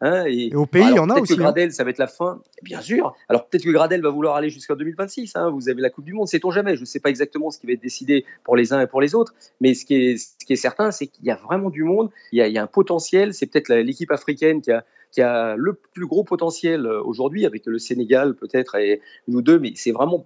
Hein, 0.00 0.26
et, 0.28 0.54
au 0.54 0.66
pays, 0.66 0.84
il 0.90 0.96
y 0.96 0.98
en 0.98 1.10
a 1.10 1.14
aussi. 1.14 1.22
Peut-être 1.22 1.28
que 1.28 1.42
hein. 1.42 1.44
Gradel, 1.44 1.72
ça 1.72 1.82
va 1.82 1.90
être 1.90 1.98
la 1.98 2.06
fin. 2.06 2.40
Bien 2.62 2.80
sûr. 2.80 3.16
Alors 3.28 3.48
peut-être 3.48 3.64
que 3.64 3.70
Gradel 3.70 4.00
va 4.00 4.10
vouloir 4.10 4.36
aller 4.36 4.50
jusqu'en 4.50 4.76
2026. 4.76 5.32
Hein. 5.34 5.50
Vous 5.50 5.68
avez 5.68 5.82
la 5.82 5.90
Coupe 5.90 6.04
du 6.04 6.12
Monde, 6.12 6.28
sait-on 6.28 6.50
jamais. 6.50 6.76
Je 6.76 6.80
ne 6.80 6.86
sais 6.86 7.00
pas 7.00 7.10
exactement 7.10 7.50
ce 7.50 7.58
qui 7.58 7.66
va 7.66 7.72
être 7.72 7.82
décidé 7.82 8.24
pour 8.44 8.56
les 8.56 8.72
uns 8.72 8.80
et 8.80 8.86
pour 8.86 9.00
les 9.00 9.14
autres. 9.14 9.34
Mais 9.60 9.74
ce 9.74 9.84
qui 9.84 9.94
est, 9.94 10.16
ce 10.16 10.44
qui 10.44 10.52
est 10.52 10.56
certain, 10.56 10.92
c'est 10.92 11.08
qu'il 11.08 11.24
y 11.24 11.30
a 11.30 11.36
vraiment 11.36 11.70
du 11.70 11.82
monde. 11.82 12.10
Il 12.32 12.38
y 12.38 12.42
a, 12.42 12.46
il 12.46 12.54
y 12.54 12.58
a 12.58 12.62
un 12.62 12.68
potentiel. 12.68 13.34
C'est 13.34 13.46
peut-être 13.46 13.74
l'équipe 13.74 14.12
africaine 14.12 14.60
qui 14.60 14.70
a, 14.70 14.84
qui 15.10 15.22
a 15.22 15.56
le 15.56 15.74
plus 15.74 16.06
gros 16.06 16.24
potentiel 16.24 16.86
euh, 16.86 17.02
aujourd'hui, 17.02 17.46
avec 17.46 17.66
le 17.66 17.78
Sénégal 17.78 18.34
peut-être 18.34 18.76
et 18.76 19.00
nous 19.26 19.42
deux, 19.42 19.58
mais 19.58 19.72
c'est 19.74 19.92
vraiment, 19.92 20.22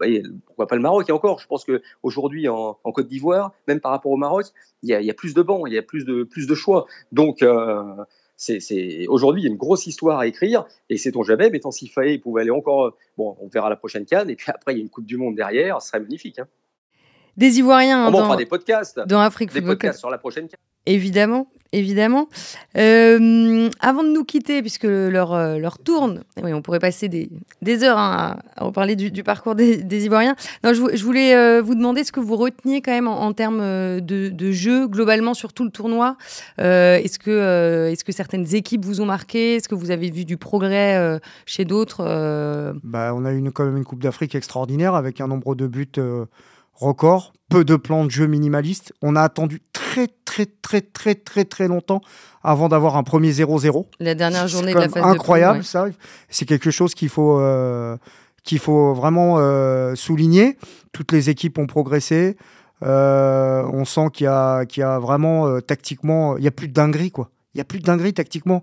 pourquoi 0.46 0.66
pas 0.66 0.76
le 0.76 0.82
Maroc 0.82 1.08
Et 1.08 1.12
encore, 1.12 1.38
je 1.38 1.46
pense 1.46 1.64
qu'aujourd'hui 1.64 2.48
en, 2.48 2.78
en 2.82 2.92
Côte 2.92 3.08
d'Ivoire, 3.08 3.52
même 3.68 3.80
par 3.80 3.92
rapport 3.92 4.12
au 4.12 4.16
Maroc, 4.16 4.46
il 4.82 4.90
y 4.90 5.10
a, 5.10 5.14
plus 5.14 5.34
de 5.34 5.42
bancs, 5.42 5.64
il 5.66 5.74
y 5.74 5.78
a 5.78 5.82
plus 5.82 6.04
de, 6.04 6.24
plus 6.24 6.46
de 6.46 6.54
choix. 6.54 6.86
Donc, 7.12 7.42
euh, 7.42 7.82
c'est 8.36 9.06
aujourd'hui 9.06 9.42
il 9.42 9.44
y 9.44 9.48
a 9.48 9.52
une 9.52 9.58
grosse 9.58 9.86
histoire 9.86 10.18
à 10.18 10.26
écrire 10.26 10.64
et 10.90 10.96
c'est 10.96 11.12
ton 11.12 11.22
jamais 11.22 11.48
mais 11.50 11.60
tant 11.60 11.70
s'il 11.70 11.90
fallait 11.90 12.14
il 12.14 12.20
pouvait 12.20 12.40
aller 12.40 12.50
encore 12.50 12.96
bon 13.16 13.36
on 13.40 13.46
verra 13.46 13.70
la 13.70 13.76
prochaine 13.76 14.04
canne 14.04 14.30
et 14.30 14.34
puis 14.34 14.50
après 14.50 14.72
il 14.72 14.78
y 14.78 14.80
a 14.80 14.82
une 14.82 14.90
coupe 14.90 15.06
du 15.06 15.16
monde 15.16 15.36
derrière 15.36 15.80
ce 15.80 15.88
serait 15.88 16.00
magnifique 16.00 16.40
hein. 16.40 16.48
Des 17.36 17.58
Ivoiriens 17.58 18.08
on 18.08 18.10
dans, 18.10 18.24
fera 18.24 18.36
des 18.36 18.46
podcasts 18.46 19.00
dans 19.06 19.20
Afrique 19.20 19.52
des 19.52 19.62
podcasts 19.62 19.98
sur 19.98 20.10
la 20.10 20.18
prochaine 20.18 20.48
canne 20.48 20.58
Évidemment, 20.84 21.46
évidemment. 21.70 22.28
Euh, 22.76 23.70
avant 23.78 24.02
de 24.02 24.08
nous 24.08 24.24
quitter, 24.24 24.62
puisque 24.62 24.82
leur, 24.82 25.32
euh, 25.32 25.58
leur 25.58 25.78
tourne, 25.78 26.24
oui, 26.42 26.52
on 26.52 26.60
pourrait 26.60 26.80
passer 26.80 27.08
des, 27.08 27.30
des 27.62 27.84
heures 27.84 27.98
hein, 27.98 28.36
à, 28.56 28.64
reparler 28.64 28.96
du, 28.96 29.12
du 29.12 29.22
parcours 29.22 29.54
des, 29.54 29.76
des, 29.76 30.06
Ivoiriens. 30.06 30.34
Non, 30.64 30.74
je, 30.74 30.82
je 30.96 31.04
voulais 31.04 31.36
euh, 31.36 31.62
vous 31.62 31.76
demander 31.76 32.02
ce 32.02 32.10
que 32.10 32.18
vous 32.18 32.34
reteniez 32.34 32.82
quand 32.82 32.90
même 32.90 33.06
en, 33.06 33.22
en 33.22 33.32
termes 33.32 33.60
de, 33.60 34.28
de, 34.28 34.50
jeu 34.50 34.88
globalement 34.88 35.34
sur 35.34 35.52
tout 35.52 35.62
le 35.62 35.70
tournoi. 35.70 36.16
est-ce 36.58 37.20
que, 37.20 37.88
est-ce 37.92 38.02
que 38.02 38.12
certaines 38.12 38.56
équipes 38.56 38.84
vous 38.84 39.00
ont 39.00 39.06
marqué? 39.06 39.54
Est-ce 39.54 39.68
que 39.68 39.76
vous 39.76 39.92
avez 39.92 40.10
vu 40.10 40.24
du 40.24 40.38
progrès 40.38 41.20
chez 41.46 41.64
d'autres 41.64 42.02
bah, 42.82 43.12
On 43.14 43.24
a 43.24 43.30
eu 43.30 43.38
une, 43.38 43.52
quand 43.52 43.64
même 43.64 43.76
une 43.76 43.84
Coupe 43.84 44.02
d'Afrique 44.02 44.34
extraordinaire 44.34 44.96
avec 44.96 45.20
un 45.20 45.28
nombre 45.28 45.54
de 45.54 45.68
buts 45.68 45.86
record, 46.74 47.32
peu 47.48 47.64
de 47.64 47.76
plans 47.76 48.04
de 48.04 48.10
jeu 48.10 48.26
minimalistes. 48.26 48.92
On 49.02 49.16
a 49.16 49.22
attendu 49.22 49.62
très, 49.72 50.08
très, 50.24 50.46
très, 50.46 50.80
très, 50.80 51.14
très, 51.14 51.44
très 51.44 51.68
longtemps 51.68 52.00
avant 52.42 52.68
d'avoir 52.68 52.96
un 52.96 53.02
premier 53.02 53.30
0-0. 53.30 53.86
La 54.00 54.14
dernière 54.14 54.48
journée 54.48 54.72
de 54.72 54.78
la 54.78 54.88
phase 54.88 55.04
incroyable, 55.04 55.64
ça. 55.64 55.86
C'est 56.28 56.46
quelque 56.46 56.70
chose 56.70 56.94
qu'il 56.94 57.08
faut, 57.08 57.38
euh, 57.38 57.96
qu'il 58.42 58.58
faut 58.58 58.94
vraiment 58.94 59.36
euh, 59.38 59.94
souligner. 59.94 60.56
Toutes 60.92 61.12
les 61.12 61.30
équipes 61.30 61.58
ont 61.58 61.66
progressé. 61.66 62.36
Euh, 62.82 63.62
on 63.72 63.84
sent 63.84 64.08
qu'il 64.12 64.24
y 64.24 64.28
a, 64.28 64.64
qu'il 64.64 64.80
y 64.80 64.84
a 64.84 64.98
vraiment 64.98 65.60
tactiquement, 65.60 66.36
il 66.36 66.42
y 66.42 66.48
a 66.48 66.50
plus 66.50 66.66
de 66.66 66.72
dinguerie 66.72 67.12
quoi. 67.12 67.30
Il 67.54 67.58
y 67.58 67.60
a 67.60 67.64
plus 67.64 67.78
de 67.78 67.84
dinguerie 67.84 68.14
tactiquement. 68.14 68.62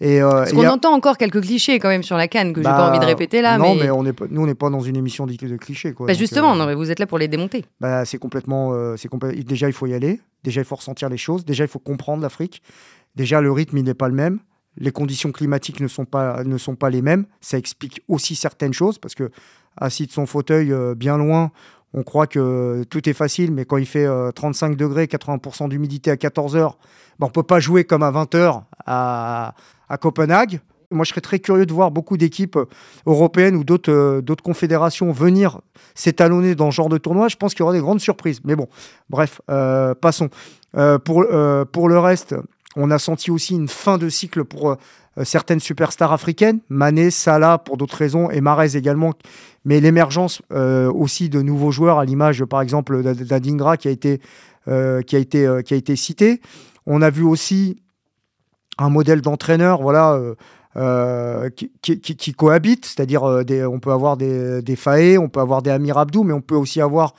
Et, 0.00 0.22
euh, 0.22 0.30
Parce 0.30 0.52
qu'on 0.52 0.66
entend 0.66 0.94
encore 0.94 1.16
quelques 1.16 1.40
clichés 1.40 1.78
quand 1.80 1.88
même 1.88 2.04
sur 2.04 2.16
la 2.16 2.28
canne 2.28 2.52
que 2.52 2.60
j'ai 2.60 2.64
pas 2.64 2.78
bah, 2.78 2.90
envie 2.90 3.00
de 3.00 3.04
répéter 3.04 3.42
là. 3.42 3.58
Non, 3.58 3.74
mais, 3.74 3.90
on 3.90 4.06
est, 4.06 4.14
nous 4.30 4.42
on 4.42 4.46
n'est 4.46 4.54
pas 4.54 4.70
dans 4.70 4.80
une 4.80 4.96
émission 4.96 5.26
de, 5.26 5.34
de 5.34 5.56
clichés. 5.56 5.92
Quoi, 5.92 6.06
bah 6.06 6.12
justement, 6.12 6.54
euh, 6.54 6.56
non, 6.56 6.66
mais 6.66 6.74
vous 6.74 6.90
êtes 6.90 7.00
là 7.00 7.06
pour 7.06 7.18
les 7.18 7.26
démonter. 7.26 7.64
Bah, 7.80 8.04
c'est 8.04 8.18
complètement, 8.18 8.72
euh, 8.72 8.96
c'est 8.96 9.08
Déjà, 9.44 9.66
il 9.66 9.72
faut 9.72 9.86
y 9.86 9.94
aller. 9.94 10.20
Déjà, 10.44 10.60
il 10.60 10.64
faut 10.64 10.76
ressentir 10.76 11.08
les 11.08 11.16
choses. 11.16 11.44
Déjà, 11.44 11.64
il 11.64 11.68
faut 11.68 11.80
comprendre 11.80 12.22
l'Afrique. 12.22 12.62
Déjà, 13.16 13.40
le 13.40 13.50
rythme, 13.50 13.78
il 13.78 13.84
n'est 13.84 13.94
pas 13.94 14.08
le 14.08 14.14
même. 14.14 14.38
Les 14.76 14.92
conditions 14.92 15.32
climatiques 15.32 15.80
ne 15.80 15.88
sont 15.88 16.04
pas, 16.04 16.44
ne 16.44 16.58
sont 16.58 16.76
pas 16.76 16.90
les 16.90 17.02
mêmes. 17.02 17.26
Ça 17.40 17.58
explique 17.58 18.02
aussi 18.06 18.36
certaines 18.36 18.72
choses 18.72 18.98
parce 18.98 19.16
que 19.16 19.30
assis 19.76 20.06
de 20.06 20.12
son 20.12 20.26
fauteuil 20.26 20.72
euh, 20.72 20.94
bien 20.94 21.18
loin, 21.18 21.50
on 21.92 22.04
croit 22.04 22.28
que 22.28 22.84
tout 22.88 23.08
est 23.08 23.14
facile, 23.14 23.50
mais 23.50 23.64
quand 23.64 23.78
il 23.78 23.86
fait 23.86 24.06
35 24.34 24.76
degrés, 24.76 25.06
80% 25.06 25.70
d'humidité 25.70 26.10
à 26.10 26.16
14 26.18 26.54
heures, 26.54 26.76
bah, 27.18 27.26
on 27.26 27.30
peut 27.30 27.42
pas 27.42 27.58
jouer 27.60 27.84
comme 27.84 28.02
à 28.02 28.10
20 28.10 28.34
heures 28.34 28.64
à 28.86 29.54
à 29.88 29.96
Copenhague. 29.96 30.60
Moi, 30.90 31.04
je 31.04 31.10
serais 31.10 31.20
très 31.20 31.38
curieux 31.38 31.66
de 31.66 31.72
voir 31.72 31.90
beaucoup 31.90 32.16
d'équipes 32.16 32.56
euh, 32.56 32.64
européennes 33.04 33.56
ou 33.56 33.64
d'autres 33.64 33.92
euh, 33.92 34.22
d'autres 34.22 34.42
confédérations 34.42 35.12
venir 35.12 35.60
s'étalonner 35.94 36.54
dans 36.54 36.70
ce 36.70 36.76
genre 36.76 36.88
de 36.88 36.96
tournoi. 36.96 37.28
Je 37.28 37.36
pense 37.36 37.52
qu'il 37.52 37.60
y 37.60 37.64
aura 37.64 37.74
des 37.74 37.80
grandes 37.80 38.00
surprises. 38.00 38.40
Mais 38.44 38.56
bon, 38.56 38.68
bref, 39.10 39.42
euh, 39.50 39.94
passons. 39.94 40.30
pour, 41.04 41.26
pour 41.72 41.88
le 41.88 41.98
reste, 41.98 42.34
on 42.76 42.90
a 42.90 42.98
senti 42.98 43.30
aussi 43.30 43.54
une 43.54 43.68
fin 43.68 43.98
de 43.98 44.08
cycle 44.08 44.44
pour 44.44 44.76
certaines 45.22 45.60
superstars 45.60 46.12
africaines, 46.12 46.60
Mané, 46.68 47.10
Salah 47.10 47.58
pour 47.58 47.76
d'autres 47.76 47.96
raisons, 47.96 48.30
et 48.30 48.40
Marez 48.40 48.76
également, 48.76 49.14
mais 49.64 49.80
l'émergence 49.80 50.42
aussi 50.50 51.30
de 51.30 51.40
nouveaux 51.40 51.72
joueurs, 51.72 51.98
à 51.98 52.04
l'image 52.04 52.44
par 52.44 52.60
exemple 52.60 53.02
d'Adingra 53.02 53.78
qui 53.78 53.88
a 53.88 53.90
été, 53.90 54.20
qui 55.06 55.26
qui 55.26 55.36
a 55.74 55.76
été 55.76 55.96
cité. 55.96 56.40
On 56.86 57.00
a 57.00 57.10
vu 57.10 57.24
aussi 57.24 57.78
un 58.78 58.88
modèle 58.90 59.20
d'entraîneur 59.20 59.82
voilà, 59.82 60.14
euh, 60.14 60.34
euh, 60.76 61.50
qui, 61.50 62.32
cohabite, 62.34 62.86
c'est-à-dire 62.86 63.24
euh, 63.24 63.66
on 63.66 63.80
peut 63.80 63.92
avoir 63.92 64.16
des, 64.16 64.62
des 64.62 65.18
on 65.18 65.28
peut 65.28 65.40
avoir 65.40 65.62
des 65.62 65.70
Amir 65.70 65.98
Abdou, 65.98 66.22
mais 66.22 66.32
on 66.32 66.40
peut 66.40 66.54
aussi 66.54 66.80
avoir 66.80 67.14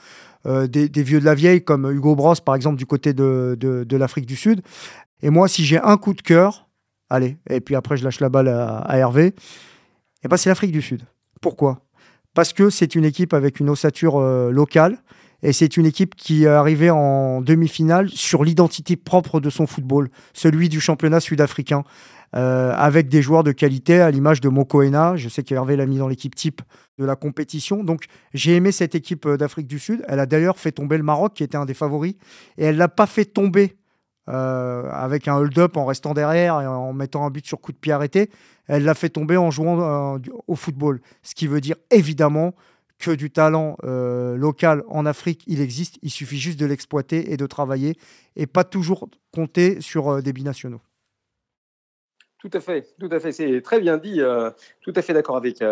des, 0.46 0.88
vieux 1.02 1.20
de 1.20 1.24
la 1.24 1.34
vieille 1.34 1.62
comme 1.62 1.90
Hugo 1.90 2.16
Bros, 2.16 2.34
par 2.44 2.54
exemple, 2.54 2.76
du 2.76 2.86
côté 2.86 3.12
de, 3.12 3.86
l'Afrique 3.90 4.26
du 4.26 4.36
Sud. 4.36 4.62
Et 5.22 5.28
moi, 5.28 5.48
si 5.48 5.64
j'ai 5.64 5.78
un 5.78 5.98
coup 5.98 6.14
de 6.14 6.22
cœur, 6.22 6.68
allez, 7.10 7.36
et 7.50 7.60
puis 7.60 7.74
après 7.74 7.98
je 7.98 8.04
lâche 8.04 8.20
la 8.20 8.30
balle 8.30 8.48
à, 8.48 8.78
à 8.78 8.96
Hervé, 8.96 9.26
et 9.26 9.34
eh 10.24 10.28
ben 10.28 10.36
c'est 10.36 10.48
l'Afrique 10.48 10.72
du 10.72 10.82
Sud. 10.82 11.02
Pourquoi? 11.42 11.80
Parce 12.34 12.52
que 12.52 12.70
c'est 12.70 12.94
une 12.94 13.04
équipe 13.04 13.34
avec 13.34 13.60
une 13.60 13.68
ossature 13.68 14.20
locale 14.50 14.98
Et 15.42 15.52
c'est 15.52 15.76
une 15.76 15.86
équipe 15.86 16.14
qui 16.14 16.44
est 16.44 16.48
arrivée 16.48 16.90
en 16.90 17.40
demi-finale 17.40 18.08
sur 18.10 18.44
l'identité 18.44 18.96
propre 18.96 19.40
de 19.40 19.50
son 19.50 19.66
football, 19.66 20.10
celui 20.32 20.68
du 20.68 20.80
championnat 20.80 21.20
sud-africain, 21.20 21.84
euh, 22.36 22.72
avec 22.76 23.08
des 23.08 23.22
joueurs 23.22 23.42
de 23.42 23.50
qualité 23.50 24.00
à 24.00 24.10
l'image 24.10 24.40
de 24.40 24.48
Mokoena. 24.48 25.16
Je 25.16 25.28
sais 25.28 25.42
qu'Hervé 25.42 25.76
l'a 25.76 25.86
mis 25.86 25.98
dans 25.98 26.06
l'équipe 26.06 26.34
type 26.34 26.62
de 26.98 27.04
la 27.04 27.16
compétition. 27.16 27.82
Donc 27.82 28.04
j'ai 28.34 28.54
aimé 28.54 28.70
cette 28.70 28.94
équipe 28.94 29.26
euh, 29.26 29.36
d'Afrique 29.36 29.66
du 29.66 29.78
Sud. 29.78 30.04
Elle 30.06 30.20
a 30.20 30.26
d'ailleurs 30.26 30.58
fait 30.58 30.72
tomber 30.72 30.96
le 30.96 31.02
Maroc, 31.02 31.34
qui 31.34 31.42
était 31.42 31.56
un 31.56 31.64
des 31.64 31.74
favoris. 31.74 32.14
Et 32.56 32.66
elle 32.66 32.76
l'a 32.76 32.88
pas 32.88 33.06
fait 33.06 33.24
tomber 33.24 33.76
euh, 34.28 34.88
avec 34.92 35.26
un 35.26 35.34
hold-up 35.34 35.76
en 35.76 35.86
restant 35.86 36.14
derrière 36.14 36.60
et 36.60 36.66
en 36.66 36.92
mettant 36.92 37.26
un 37.26 37.30
but 37.30 37.44
sur 37.44 37.60
coup 37.60 37.72
de 37.72 37.78
pied 37.78 37.92
arrêté. 37.92 38.30
Elle 38.68 38.84
l'a 38.84 38.94
fait 38.94 39.08
tomber 39.08 39.36
en 39.36 39.50
jouant 39.50 40.20
au 40.46 40.54
football. 40.54 41.00
Ce 41.22 41.34
qui 41.34 41.48
veut 41.48 41.60
dire 41.60 41.74
évidemment 41.90 42.54
que 43.00 43.10
du 43.10 43.30
talent 43.30 43.76
euh, 43.82 44.36
local 44.36 44.84
en 44.88 45.06
Afrique, 45.06 45.42
il 45.46 45.60
existe. 45.60 45.98
Il 46.02 46.10
suffit 46.10 46.38
juste 46.38 46.60
de 46.60 46.66
l'exploiter 46.66 47.32
et 47.32 47.36
de 47.36 47.46
travailler 47.46 47.96
et 48.36 48.46
pas 48.46 48.62
toujours 48.62 49.08
compter 49.32 49.80
sur 49.80 50.08
euh, 50.08 50.20
des 50.20 50.32
binationaux. 50.32 50.80
Tout 52.38 52.50
à 52.54 52.60
fait, 52.60 52.86
tout 52.98 53.08
à 53.10 53.20
fait. 53.20 53.32
C'est 53.32 53.60
très 53.60 53.80
bien 53.80 53.98
dit. 53.98 54.20
Euh, 54.20 54.50
tout 54.82 54.92
à 54.96 55.02
fait 55.02 55.12
d'accord 55.12 55.36
avec, 55.36 55.62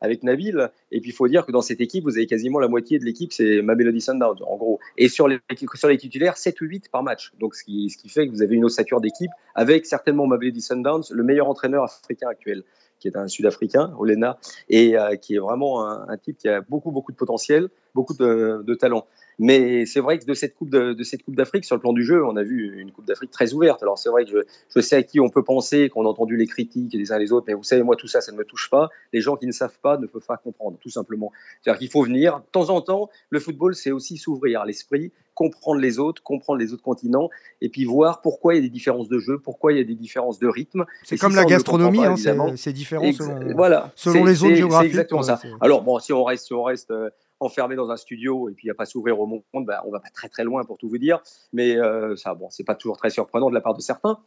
avec 0.00 0.24
Nabil. 0.24 0.70
Et 0.90 1.00
puis, 1.00 1.10
il 1.10 1.12
faut 1.12 1.28
dire 1.28 1.46
que 1.46 1.52
dans 1.52 1.60
cette 1.60 1.80
équipe, 1.80 2.02
vous 2.02 2.16
avez 2.16 2.26
quasiment 2.26 2.58
la 2.58 2.66
moitié 2.66 2.98
de 2.98 3.04
l'équipe, 3.04 3.32
c'est 3.32 3.62
Mamelody 3.62 4.00
Sundowns, 4.00 4.42
en 4.44 4.56
gros. 4.56 4.80
Et 4.96 5.08
sur 5.08 5.28
les, 5.28 5.38
sur 5.74 5.88
les 5.88 5.98
titulaires, 5.98 6.36
7 6.36 6.60
ou 6.62 6.64
8 6.64 6.88
par 6.90 7.04
match. 7.04 7.32
Donc, 7.38 7.54
ce 7.54 7.62
qui, 7.62 7.90
ce 7.90 7.96
qui 7.96 8.08
fait 8.08 8.26
que 8.26 8.32
vous 8.32 8.42
avez 8.42 8.56
une 8.56 8.64
ossature 8.64 9.00
d'équipe 9.00 9.30
avec 9.54 9.86
certainement 9.86 10.26
Mamelody 10.26 10.60
Sundowns, 10.60 11.04
le 11.12 11.22
meilleur 11.22 11.48
entraîneur 11.48 11.84
africain 11.84 12.28
actuel 12.28 12.64
qui 12.98 13.08
est 13.08 13.16
un 13.16 13.28
Sud-Africain, 13.28 13.92
Olena, 13.98 14.38
et 14.68 14.98
euh, 14.98 15.16
qui 15.16 15.34
est 15.34 15.38
vraiment 15.38 15.86
un, 15.86 16.16
type 16.16 16.38
qui 16.38 16.48
a 16.48 16.60
beaucoup, 16.60 16.90
beaucoup 16.90 17.12
de 17.12 17.16
potentiel, 17.16 17.68
beaucoup 17.94 18.14
de, 18.14 18.74
talent. 18.74 19.06
Mais 19.38 19.84
c'est 19.86 20.00
vrai 20.00 20.18
que 20.18 20.24
de 20.24 20.34
cette 20.34 20.54
Coupe 20.54 20.70
de, 20.70 21.02
cette 21.02 21.22
Coupe 21.22 21.36
d'Afrique, 21.36 21.64
sur 21.64 21.76
le 21.76 21.80
plan 21.80 21.92
du 21.92 22.04
jeu, 22.04 22.24
on 22.24 22.36
a 22.36 22.42
vu 22.42 22.80
une 22.80 22.90
Coupe 22.90 23.06
d'Afrique 23.06 23.30
très 23.30 23.52
ouverte. 23.52 23.82
Alors 23.82 23.98
c'est 23.98 24.08
vrai 24.08 24.24
que 24.24 24.30
je, 24.30 24.38
je, 24.74 24.80
sais 24.80 24.96
à 24.96 25.02
qui 25.02 25.20
on 25.20 25.28
peut 25.28 25.44
penser, 25.44 25.88
qu'on 25.88 26.06
a 26.06 26.08
entendu 26.08 26.36
les 26.36 26.46
critiques 26.46 26.94
les 26.94 27.12
uns 27.12 27.18
les 27.18 27.32
autres, 27.32 27.46
mais 27.48 27.54
vous 27.54 27.62
savez, 27.62 27.82
moi 27.82 27.96
tout 27.96 28.08
ça, 28.08 28.20
ça 28.20 28.32
ne 28.32 28.36
me 28.36 28.44
touche 28.44 28.70
pas. 28.70 28.88
Les 29.12 29.20
gens 29.20 29.36
qui 29.36 29.46
ne 29.46 29.52
savent 29.52 29.78
pas 29.82 29.98
ne 29.98 30.06
peuvent 30.06 30.26
pas 30.26 30.36
comprendre, 30.36 30.78
tout 30.80 30.90
simplement. 30.90 31.32
C'est-à-dire 31.62 31.78
qu'il 31.78 31.90
faut 31.90 32.02
venir, 32.02 32.38
de 32.38 32.44
temps 32.50 32.70
en 32.70 32.80
temps, 32.80 33.10
le 33.30 33.40
football, 33.40 33.74
c'est 33.74 33.92
aussi 33.92 34.16
s'ouvrir 34.16 34.64
l'esprit 34.64 35.12
comprendre 35.36 35.80
les 35.80 35.98
autres, 36.00 36.22
comprendre 36.22 36.58
les 36.58 36.72
autres 36.72 36.82
continents, 36.82 37.28
et 37.60 37.68
puis 37.68 37.84
voir 37.84 38.22
pourquoi 38.22 38.54
il 38.54 38.56
y 38.56 38.60
a 38.60 38.62
des 38.62 38.70
différences 38.70 39.08
de 39.08 39.18
jeu, 39.18 39.38
pourquoi 39.38 39.72
il 39.72 39.78
y 39.78 39.80
a 39.80 39.84
des 39.84 39.94
différences 39.94 40.38
de 40.38 40.48
rythme. 40.48 40.86
C'est 41.04 41.18
comme 41.18 41.36
la 41.36 41.44
gastronomie, 41.44 42.04
hein, 42.04 42.16
c'est 42.56 42.72
différent 42.72 43.12
selon, 43.12 43.54
voilà, 43.54 43.92
selon 43.94 44.24
les 44.24 44.34
zones 44.34 44.54
géographiques. 44.54 44.92
C'est 44.92 44.98
exactement 44.98 45.22
ça. 45.22 45.38
Alors 45.60 45.82
bon, 45.82 45.98
si 45.98 46.12
on 46.12 46.24
reste, 46.24 46.46
si 46.46 46.54
on 46.54 46.64
reste 46.64 46.90
euh, 46.90 47.10
enfermé 47.40 47.76
dans 47.76 47.90
un 47.90 47.96
studio 47.96 48.48
et 48.48 48.52
puis 48.52 48.70
a 48.70 48.74
pas 48.74 48.86
s'ouvrir 48.86 49.18
au 49.20 49.26
monde, 49.26 49.42
bah, 49.66 49.82
on 49.86 49.90
va 49.90 50.00
pas 50.00 50.10
très 50.10 50.28
très 50.28 50.44
loin 50.44 50.64
pour 50.64 50.78
tout 50.78 50.88
vous 50.88 50.98
dire. 50.98 51.20
Mais 51.52 51.76
euh, 51.76 52.16
ça, 52.16 52.34
bon, 52.34 52.48
c'est 52.50 52.64
pas 52.64 52.74
toujours 52.74 52.96
très 52.96 53.10
surprenant 53.10 53.48
de 53.48 53.54
la 53.54 53.60
part 53.60 53.74
de 53.74 53.80
certains. 53.80 54.18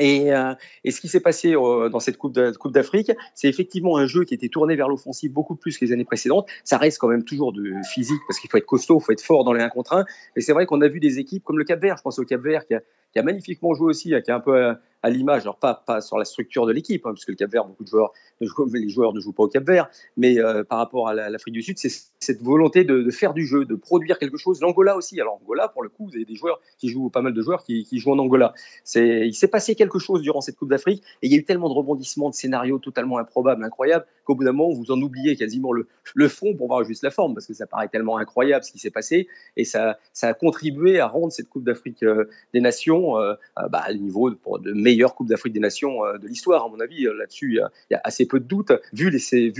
Euh, 0.00 0.54
et, 0.82 0.90
ce 0.90 1.00
qui 1.00 1.08
s'est 1.08 1.20
passé 1.20 1.54
euh, 1.54 1.88
dans 1.88 2.00
cette 2.00 2.18
Coupe 2.18 2.34
d'Afrique, 2.72 3.12
c'est 3.34 3.48
effectivement 3.48 3.96
un 3.96 4.06
jeu 4.06 4.24
qui 4.24 4.34
était 4.34 4.48
tourné 4.48 4.74
vers 4.74 4.88
l'offensive 4.88 5.32
beaucoup 5.32 5.54
plus 5.54 5.78
que 5.78 5.84
les 5.84 5.92
années 5.92 6.04
précédentes. 6.04 6.48
Ça 6.64 6.78
reste 6.78 6.98
quand 6.98 7.08
même 7.08 7.24
toujours 7.24 7.52
de 7.52 7.74
physique 7.92 8.20
parce 8.26 8.40
qu'il 8.40 8.50
faut 8.50 8.56
être 8.56 8.66
costaud, 8.66 8.98
il 9.00 9.04
faut 9.04 9.12
être 9.12 9.22
fort 9.22 9.44
dans 9.44 9.52
les 9.52 9.62
1 9.62 9.68
contre 9.68 9.92
1. 9.92 10.04
Mais 10.34 10.42
c'est 10.42 10.52
vrai 10.52 10.66
qu'on 10.66 10.80
a 10.80 10.88
vu 10.88 11.00
des 11.00 11.18
équipes 11.18 11.44
comme 11.44 11.58
le 11.58 11.64
Cap 11.64 11.80
Vert, 11.80 11.96
je 11.96 12.02
pense 12.02 12.18
au 12.18 12.24
Cap 12.24 12.40
Vert 12.40 12.66
qui 12.66 12.74
a, 12.74 12.80
a 13.16 13.22
magnifiquement 13.22 13.74
joué 13.74 13.86
aussi, 13.86 14.08
qui 14.08 14.14
est 14.14 14.30
un 14.30 14.40
peu 14.40 14.74
à 15.04 15.10
l'image, 15.10 15.42
alors 15.42 15.58
pas, 15.58 15.74
pas 15.86 16.00
sur 16.00 16.16
la 16.16 16.24
structure 16.24 16.64
de 16.64 16.72
l'équipe, 16.72 17.04
hein, 17.04 17.10
parce 17.10 17.26
que 17.26 17.30
le 17.30 17.36
Cap 17.36 17.50
Vert, 17.50 17.66
beaucoup 17.66 17.84
de 17.84 17.88
joueurs, 17.90 18.10
les 18.40 18.88
joueurs 18.88 19.12
ne 19.12 19.20
jouent 19.20 19.34
pas 19.34 19.42
au 19.42 19.48
Cap 19.48 19.62
Vert, 19.62 19.90
mais 20.16 20.38
euh, 20.38 20.64
par 20.64 20.78
rapport 20.78 21.08
à 21.08 21.14
l'Afrique 21.14 21.52
du 21.52 21.60
Sud, 21.60 21.76
c'est 21.78 21.90
cette 22.20 22.40
volonté 22.42 22.84
de, 22.84 23.10
faire 23.10 23.34
du 23.34 23.46
jeu, 23.46 23.66
de 23.66 23.74
produire 23.74 24.18
quelque 24.18 24.38
chose. 24.38 24.62
L'Angola 24.62 24.96
aussi, 24.96 25.20
alors 25.20 25.38
Angola, 25.42 25.68
pour 25.68 25.82
le 25.82 25.90
coup, 25.90 26.06
vous 26.06 26.14
avez 26.14 26.24
des 26.24 26.36
joueurs 26.36 26.58
qui 26.78 26.88
jouent, 26.88 27.10
pas 27.10 27.20
mal 27.20 27.34
de 27.34 27.42
joueurs 27.42 27.64
qui, 27.64 27.86
jouent 27.92 28.12
en 28.12 28.18
Angola. 28.18 28.54
Il 28.94 29.34
s'est 29.34 29.48
passé 29.48 29.74
quelque 29.74 29.98
chose 29.98 30.22
durant 30.22 30.40
cette 30.40 30.56
Coupe 30.56 30.70
d'Afrique, 30.70 31.02
et 31.20 31.26
il 31.26 31.32
y 31.32 31.36
a 31.36 31.38
eu 31.38 31.44
tellement 31.44 31.68
de 31.68 31.74
rebondissements, 31.74 32.30
de 32.30 32.34
scénarios 32.34 32.78
totalement 32.78 33.18
improbables, 33.18 33.62
incroyables, 33.62 34.06
qu'au 34.24 34.34
bout 34.34 34.44
d'un 34.44 34.52
moment, 34.52 34.72
vous 34.72 34.90
en 34.90 35.00
oubliez 35.02 35.36
quasiment 35.36 35.72
le, 35.72 35.86
le, 36.14 36.28
fond 36.28 36.54
pour 36.54 36.68
voir 36.68 36.82
juste 36.82 37.02
la 37.02 37.10
forme, 37.10 37.34
parce 37.34 37.46
que 37.46 37.52
ça 37.52 37.66
paraît 37.66 37.88
tellement 37.88 38.16
incroyable 38.16 38.64
ce 38.64 38.72
qui 38.72 38.78
s'est 38.78 38.90
passé, 38.90 39.28
et 39.58 39.64
ça, 39.64 39.98
ça 40.14 40.28
a 40.28 40.34
contribué 40.34 40.98
à 40.98 41.08
rendre 41.08 41.30
cette 41.30 41.50
Coupe 41.50 41.64
d'Afrique 41.64 42.02
euh, 42.04 42.24
des 42.54 42.62
Nations 42.62 43.18
euh, 43.18 43.34
bah, 43.68 43.82
à 43.84 43.92
niveau 43.92 44.30
de, 44.30 44.38
de 44.60 44.72
Coupe 45.14 45.28
d'Afrique 45.28 45.52
des 45.52 45.60
Nations 45.60 46.04
euh, 46.04 46.18
de 46.18 46.26
l'histoire, 46.28 46.64
à 46.64 46.68
mon 46.68 46.80
avis. 46.80 47.06
Euh, 47.06 47.14
là-dessus, 47.14 47.52
il 47.52 47.68
y, 47.90 47.94
a 47.94 48.00
assez 48.04 48.26
peu 48.26 48.40
de 48.40 48.44
doutes, 48.44 48.72
vu, 48.92 49.10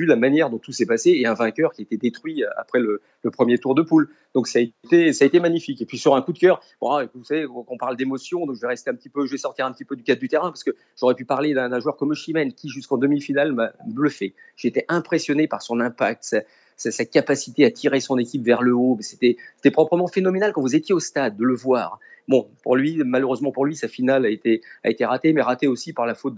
la 0.07 0.16
manière 0.16 0.51
dont 0.51 0.59
tout 0.59 0.72
s'est 0.72 0.87
passé 0.87 1.11
et 1.11 1.26
un 1.26 1.35
vainqueur 1.35 1.72
qui 1.72 1.82
a 1.82 1.85
été 1.85 1.97
détruit 1.97 2.45
après 2.57 2.78
le, 2.80 3.01
premier 3.32 3.59
tour 3.59 3.74
de 3.74 3.82
poule. 3.82 4.11
Donc 4.35 4.49
ça 4.49 4.59
a 4.59 4.62
été, 4.62 5.41
magnifique. 5.41 5.80
Et 5.80 5.87
puis 5.87 5.99
sur 5.99 6.14
un 6.14 6.22
coup 6.22 6.32
de 6.32 6.39
cœur, 6.39 6.61
bon, 6.80 7.09
vous 7.14 7.24
savez, 7.24 7.47
on 7.47 7.76
parle 7.78 7.97
d'émotion, 7.97 8.47
donc 8.47 8.57
je 8.57 8.61
vais 8.61 8.68
rester 8.68 8.91
un 8.91 8.95
petit 8.95 9.09
peu, 9.09 9.26
je 9.26 9.30
vais 9.30 9.39
sortir 9.39 9.66
un 9.66 9.72
petit 9.72 9.85
peu 9.85 9.97
du 9.97 10.03
cadre 10.03 10.20
du 10.20 10.28
terrain 10.28 10.49
parce 10.51 10.62
que 10.62 10.72
j'aurais 10.99 11.14
pu 11.14 11.24
parler 11.24 11.55
d'un 11.55 11.80
joueur 11.80 11.97
comme 11.97 12.11
Oshimen 12.11 12.53
qui 12.53 12.68
jusqu'en 12.68 12.99
demi-finale 12.99 13.53
m'a 13.53 13.72
bluffé. 13.87 14.35
J'étais 14.57 14.85
impressionné 14.89 15.49
par 15.49 15.62
son 15.62 15.80
impact, 15.80 16.37
sa, 16.76 17.05
capacité 17.05 17.64
à 17.64 17.70
tirer 17.70 18.01
son 18.01 18.18
équipe 18.18 18.43
vers 18.43 18.62
le 18.62 18.74
haut. 18.74 18.99
C'était 19.01 19.37
proprement 19.72 20.07
phénoménal 20.07 20.53
quand 20.53 20.61
vous 20.61 20.76
étiez 20.76 20.95
au 20.95 21.01
stade 21.01 21.37
de 21.37 21.45
le 21.45 21.55
voir. 21.55 21.99
Bon, 22.27 22.49
pour 22.62 22.77
lui, 22.77 23.03
malheureusement 23.05 23.53
pour 23.53 23.66
lui, 23.66 23.77
sa 23.77 23.89
finale 23.89 24.25
a 24.25 24.31
été, 24.31 24.62
a 24.83 24.91
été 24.91 25.05
ratée, 25.05 25.33
mais 25.33 25.43
ratée 25.43 25.66
aussi 25.66 25.93
par 25.93 26.07
la 26.07 26.14
faute 26.14 26.35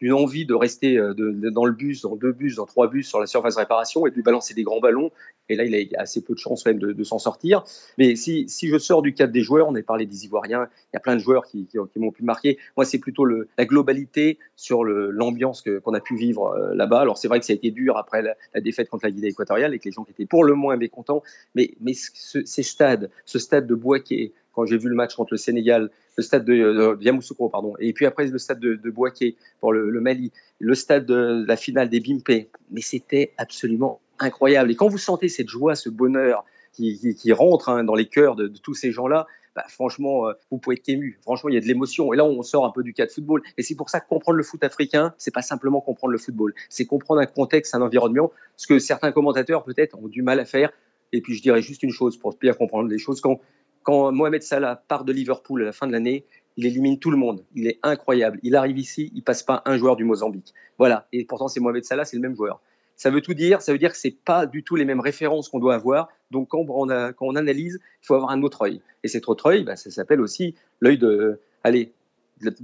d'une 0.00 0.12
envie 0.12 0.46
de 0.46 0.54
rester 0.54 0.98
euh, 0.98 1.14
dans 1.14 1.64
le 1.64 1.72
bus, 1.72 2.02
dans 2.02 2.16
deux 2.16 2.32
bus, 2.32 2.56
dans 2.56 2.66
trois 2.66 2.88
bus 2.88 3.08
sur 3.08 3.20
la 3.20 3.26
surface 3.26 3.56
réparation 3.56 4.06
et 4.06 4.10
de 4.10 4.16
lui 4.16 4.22
balancer 4.22 4.54
des 4.54 4.64
grands 4.64 4.80
ballons. 4.80 5.12
Et 5.48 5.56
là, 5.56 5.64
il 5.64 5.96
a 5.96 6.00
assez 6.00 6.22
peu 6.22 6.34
de 6.34 6.38
chance 6.38 6.66
même 6.66 6.78
de, 6.78 7.04
s'en 7.04 7.18
sortir. 7.18 7.64
Mais 7.96 8.16
si, 8.16 8.48
si, 8.48 8.68
je 8.68 8.76
sors 8.78 9.00
du 9.00 9.14
cadre 9.14 9.32
des 9.32 9.42
joueurs, 9.42 9.68
on 9.68 9.74
a 9.76 9.82
parlé 9.82 10.04
des 10.04 10.24
Ivoiriens, 10.26 10.68
il 10.92 10.94
y 10.94 10.96
a 10.96 11.00
plein 11.00 11.14
de 11.14 11.20
joueurs 11.20 11.46
qui, 11.46 11.66
qui, 11.66 11.78
m'ont 11.96 12.10
pu 12.10 12.22
marquer. 12.22 12.58
Moi, 12.76 12.84
c'est 12.84 12.98
plutôt 12.98 13.24
la 13.24 13.64
globalité 13.64 14.38
sur 14.56 14.84
l'ambiance 14.84 15.62
qu'on 15.62 15.94
a 15.94 16.00
pu 16.00 16.16
vivre 16.16 16.48
euh, 16.48 16.74
là-bas. 16.74 17.00
Alors, 17.00 17.16
c'est 17.16 17.28
vrai 17.28 17.40
que 17.40 17.46
ça 17.46 17.52
a 17.52 17.56
été 17.56 17.70
dur 17.70 17.96
après 17.96 18.22
la, 18.22 18.60
défaite 18.60 18.90
contre 18.90 19.06
la 19.06 19.10
Guinée 19.10 19.28
équatoriale 19.28 19.72
et 19.72 19.78
que 19.78 19.84
les 19.86 19.92
gens 19.92 20.04
qui 20.04 20.10
étaient 20.10 20.26
pour 20.26 20.44
le 20.44 20.54
moins 20.54 20.76
mécontents. 20.76 21.22
Mais, 21.54 21.70
mais 21.80 21.94
ce, 21.94 22.44
ces 22.44 22.62
stades, 22.62 23.10
ce 23.24 23.38
stade 23.38 23.66
de 23.66 23.74
Boaké, 23.74 24.32
quand 24.52 24.66
j'ai 24.66 24.78
vu 24.78 24.88
le 24.88 24.94
match 24.94 25.14
contre 25.14 25.32
le 25.32 25.38
Sénégal, 25.38 25.90
le 26.16 26.22
stade 26.22 26.44
de, 26.44 26.52
euh, 26.52 27.48
pardon, 27.50 27.74
et 27.78 27.92
puis 27.92 28.06
après 28.06 28.26
le 28.26 28.38
stade 28.38 28.60
de, 28.60 28.74
de 28.74 28.90
Boaké 28.90 29.36
pour 29.60 29.72
le, 29.72 30.00
Mali, 30.00 30.32
le 30.58 30.74
stade 30.74 31.06
de 31.06 31.44
la 31.46 31.56
finale 31.56 31.88
des 31.88 32.00
Bimpe, 32.00 32.48
mais 32.70 32.80
c'était 32.80 33.32
absolument 33.38 34.00
incroyable. 34.18 34.70
Et 34.70 34.74
quand 34.74 34.88
vous 34.88 34.98
sentez 34.98 35.28
cette 35.28 35.48
joie, 35.48 35.74
ce 35.74 35.88
bonheur 35.88 36.44
qui, 36.72 37.32
rentre 37.32 37.68
hein, 37.68 37.84
dans 37.84 37.94
les 37.94 38.06
cœurs 38.06 38.36
de, 38.36 38.48
tous 38.48 38.74
ces 38.74 38.92
gens-là, 38.92 39.26
bah, 39.56 39.64
franchement, 39.68 40.28
euh, 40.28 40.34
vous 40.50 40.58
pouvez 40.58 40.76
être 40.76 40.88
ému. 40.88 41.18
Franchement, 41.22 41.50
il 41.50 41.54
y 41.54 41.58
a 41.58 41.60
de 41.60 41.66
l'émotion. 41.66 42.12
Et 42.12 42.16
là, 42.16 42.24
on 42.24 42.42
sort 42.42 42.64
un 42.64 42.70
peu 42.70 42.84
du 42.84 42.92
cas 42.92 43.06
de 43.06 43.10
football. 43.10 43.42
Et 43.56 43.62
c'est 43.62 43.74
pour 43.74 43.90
ça 43.90 43.98
que 43.98 44.08
comprendre 44.08 44.36
le 44.36 44.44
foot 44.44 44.62
africain, 44.62 45.14
c'est 45.18 45.34
pas 45.34 45.42
simplement 45.42 45.80
comprendre 45.80 46.12
le 46.12 46.18
football. 46.18 46.54
C'est 46.68 46.84
comprendre 46.84 47.20
un 47.20 47.26
contexte, 47.26 47.74
un 47.74 47.82
environnement, 47.82 48.30
ce 48.56 48.68
que 48.68 48.78
certains 48.78 49.10
commentateurs 49.10 49.64
peut-être 49.64 49.98
ont 49.98 50.06
du 50.06 50.22
mal 50.22 50.38
à 50.38 50.44
faire. 50.44 50.70
Et 51.12 51.20
puis, 51.20 51.34
je 51.34 51.42
dirais 51.42 51.62
juste 51.62 51.82
une 51.82 51.90
chose 51.90 52.16
pour 52.16 52.36
bien 52.36 52.52
comprendre 52.52 52.88
les 52.88 52.98
choses. 52.98 53.20
Quand 53.20 53.40
quand 53.88 54.12
Mohamed 54.12 54.42
Salah 54.42 54.82
part 54.86 55.04
de 55.04 55.14
Liverpool 55.14 55.62
à 55.62 55.64
la 55.64 55.72
fin 55.72 55.86
de 55.86 55.92
l'année, 55.92 56.26
il 56.58 56.66
élimine 56.66 56.98
tout 56.98 57.10
le 57.10 57.16
monde. 57.16 57.42
Il 57.54 57.66
est 57.66 57.78
incroyable. 57.82 58.38
Il 58.42 58.54
arrive 58.54 58.76
ici, 58.76 59.10
il 59.14 59.22
passe 59.22 59.42
pas 59.42 59.62
un 59.64 59.78
joueur 59.78 59.96
du 59.96 60.04
Mozambique. 60.04 60.52
Voilà. 60.76 61.08
Et 61.10 61.24
pourtant, 61.24 61.48
c'est 61.48 61.58
Mohamed 61.58 61.84
Salah, 61.84 62.04
c'est 62.04 62.16
le 62.16 62.20
même 62.20 62.36
joueur. 62.36 62.60
Ça 62.96 63.08
veut 63.08 63.22
tout 63.22 63.32
dire. 63.32 63.62
Ça 63.62 63.72
veut 63.72 63.78
dire 63.78 63.90
que 63.90 63.96
c'est 63.96 64.10
pas 64.10 64.44
du 64.44 64.62
tout 64.62 64.76
les 64.76 64.84
mêmes 64.84 65.00
références 65.00 65.48
qu'on 65.48 65.58
doit 65.58 65.74
avoir. 65.74 66.10
Donc, 66.30 66.48
quand 66.48 66.66
on, 66.68 66.86
quand 66.86 67.14
on, 67.22 67.34
analyse, 67.34 67.80
il 68.02 68.06
faut 68.06 68.12
avoir 68.12 68.30
un 68.30 68.42
autre 68.42 68.60
œil. 68.60 68.82
Et 69.04 69.08
cet 69.08 69.26
autre 69.26 69.46
œil, 69.46 69.64
bah, 69.64 69.76
ça 69.76 69.90
s'appelle 69.90 70.20
aussi 70.20 70.54
l'œil 70.80 70.98
de, 70.98 71.40
allez, 71.64 71.94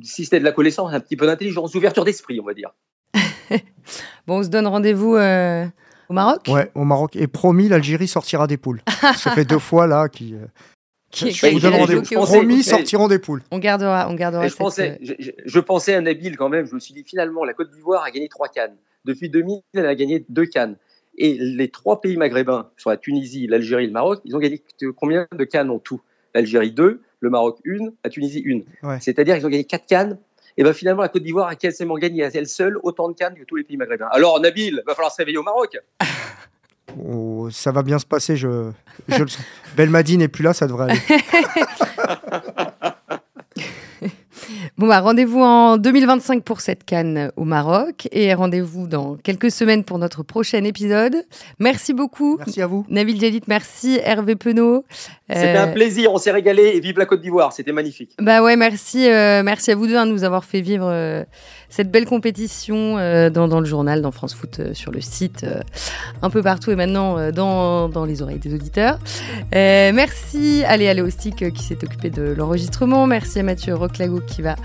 si 0.02 0.24
c'était 0.24 0.40
de 0.40 0.44
la 0.44 0.52
connaissance, 0.52 0.92
un 0.92 1.00
petit 1.00 1.16
peu 1.16 1.24
d'intelligence, 1.24 1.72
d'ouverture 1.72 2.04
d'esprit, 2.04 2.38
on 2.38 2.44
va 2.44 2.52
dire. 2.52 2.74
bon, 4.26 4.40
on 4.40 4.42
se 4.42 4.50
donne 4.50 4.66
rendez-vous. 4.66 5.16
Euh, 5.16 5.64
au 6.10 6.12
Maroc? 6.12 6.42
Ouais, 6.48 6.70
au 6.74 6.84
Maroc. 6.84 7.16
Et 7.16 7.28
promis, 7.28 7.70
l'Algérie 7.70 8.08
sortira 8.08 8.46
des 8.46 8.58
poules. 8.58 8.82
ça 9.16 9.30
fait 9.30 9.46
deux 9.46 9.58
fois 9.58 9.86
là 9.86 10.10
qui. 10.10 10.34
Euh, 10.34 10.44
je 11.14 11.46
vous 11.46 11.76
rendez-vous. 11.76 12.02
Promis, 12.02 12.62
sortiront 12.62 13.08
des 13.08 13.18
poules. 13.18 13.42
On 13.50 13.58
gardera, 13.58 14.08
on 14.10 14.14
gardera. 14.14 14.46
Je, 14.48 14.54
pensais, 14.54 14.98
euh, 15.02 15.32
je, 15.44 15.60
pensais 15.60 15.94
à 15.94 16.00
Nabil 16.00 16.36
quand 16.36 16.48
même. 16.48 16.66
Je 16.66 16.74
me 16.74 16.80
suis 16.80 16.94
dit 16.94 17.04
finalement, 17.04 17.44
la 17.44 17.54
Côte 17.54 17.70
d'Ivoire 17.70 18.04
a 18.04 18.10
gagné 18.10 18.28
trois 18.28 18.48
cannes. 18.48 18.76
Depuis 19.04 19.28
2000, 19.28 19.60
elle 19.74 19.86
a 19.86 19.94
gagné 19.94 20.24
deux 20.28 20.46
cannes. 20.46 20.76
Et 21.16 21.36
les 21.38 21.68
trois 21.68 22.00
pays 22.00 22.16
maghrébins, 22.16 22.70
soit 22.76 22.92
la 22.92 22.96
Tunisie, 22.96 23.46
l'Algérie 23.46 23.84
et 23.84 23.86
le 23.86 23.92
Maroc, 23.92 24.20
ils 24.24 24.34
ont 24.34 24.40
gagné 24.40 24.62
combien 24.96 25.26
de 25.32 25.44
cannes 25.44 25.70
en 25.70 25.78
tout? 25.78 26.00
L'Algérie 26.34 26.72
2, 26.72 27.00
le 27.20 27.30
Maroc 27.30 27.58
1, 27.66 27.92
la 28.02 28.10
Tunisie 28.10 28.44
1. 28.82 28.98
C'est-à-dire 28.98 29.36
qu'ils 29.36 29.46
ont 29.46 29.50
gagné 29.50 29.64
quatre 29.64 29.86
cannes. 29.86 30.18
Et 30.56 30.62
bien 30.62 30.72
finalement, 30.72 31.02
la 31.02 31.08
Côte 31.08 31.22
d'Ivoire 31.22 31.48
a 31.48 31.56
quasiment 31.56 31.96
gagné 31.96 32.24
à 32.24 32.30
elle 32.32 32.48
seule 32.48 32.78
autant 32.82 33.08
de 33.08 33.14
cannes 33.14 33.34
que 33.34 33.44
tous 33.44 33.56
les 33.56 33.64
pays 33.64 33.76
maghrébins. 33.76 34.08
Alors 34.10 34.40
Nabil, 34.40 34.82
va 34.86 34.94
falloir 34.94 35.12
se 35.12 35.18
réveiller 35.18 35.38
au 35.38 35.42
Maroc. 35.42 35.78
Oh, 36.98 37.48
ça 37.50 37.72
va 37.72 37.82
bien 37.82 37.98
se 37.98 38.06
passer, 38.06 38.36
je, 38.36 38.70
je 39.08 39.18
le. 39.18 39.26
Belmadi 39.76 40.18
n'est 40.18 40.28
plus 40.28 40.44
là, 40.44 40.52
ça 40.52 40.66
devrait 40.66 40.90
aller. 40.90 41.00
Bon, 44.76 44.88
bah, 44.88 45.00
rendez-vous 45.00 45.40
en 45.40 45.76
2025 45.76 46.42
pour 46.42 46.60
cette 46.60 46.84
canne 46.84 47.30
au 47.36 47.44
Maroc 47.44 48.08
et 48.10 48.34
rendez-vous 48.34 48.88
dans 48.88 49.14
quelques 49.14 49.52
semaines 49.52 49.84
pour 49.84 49.98
notre 49.98 50.24
prochain 50.24 50.64
épisode. 50.64 51.14
Merci 51.60 51.94
beaucoup. 51.94 52.38
Merci 52.38 52.60
à 52.60 52.66
vous. 52.66 52.84
Nabil 52.88 53.20
Jalit, 53.20 53.42
merci. 53.46 54.00
Hervé 54.02 54.34
Penaud. 54.34 54.84
C'était 55.28 55.56
un 55.56 55.68
plaisir, 55.68 56.12
on 56.12 56.18
s'est 56.18 56.32
régalé 56.32 56.72
et 56.74 56.80
vive 56.80 56.98
la 56.98 57.06
Côte 57.06 57.20
d'Ivoire, 57.20 57.52
c'était 57.52 57.72
magnifique. 57.72 58.14
Bah 58.20 58.42
ouais, 58.42 58.56
merci, 58.56 59.06
merci 59.08 59.70
à 59.70 59.76
vous 59.76 59.86
deux 59.86 59.96
hein, 59.96 60.06
de 60.06 60.12
nous 60.12 60.24
avoir 60.24 60.44
fait 60.44 60.60
vivre 60.60 61.24
cette 61.74 61.90
belle 61.90 62.06
compétition 62.06 62.96
dans, 63.30 63.48
dans, 63.48 63.60
le 63.60 63.66
journal, 63.66 64.02
dans 64.02 64.12
France 64.12 64.34
Foot, 64.34 64.60
sur 64.72 64.92
le 64.92 65.00
site, 65.00 65.44
un 66.22 66.30
peu 66.30 66.42
partout 66.42 66.70
et 66.70 66.76
maintenant 66.76 67.30
dans, 67.32 67.88
dans 67.88 68.04
les 68.04 68.22
oreilles 68.22 68.38
des 68.38 68.54
auditeurs. 68.54 68.98
merci 69.52 70.62
à 70.66 70.76
Léa 70.76 70.94
Léostic 70.94 71.52
qui 71.52 71.62
s'est 71.62 71.78
occupée 71.82 72.10
de 72.10 72.22
l'enregistrement. 72.22 73.06
Merci 73.06 73.40
à 73.40 73.42
Mathieu 73.42 73.74
Roclago 73.74 74.20
qui 74.20 74.42
va 74.42 74.56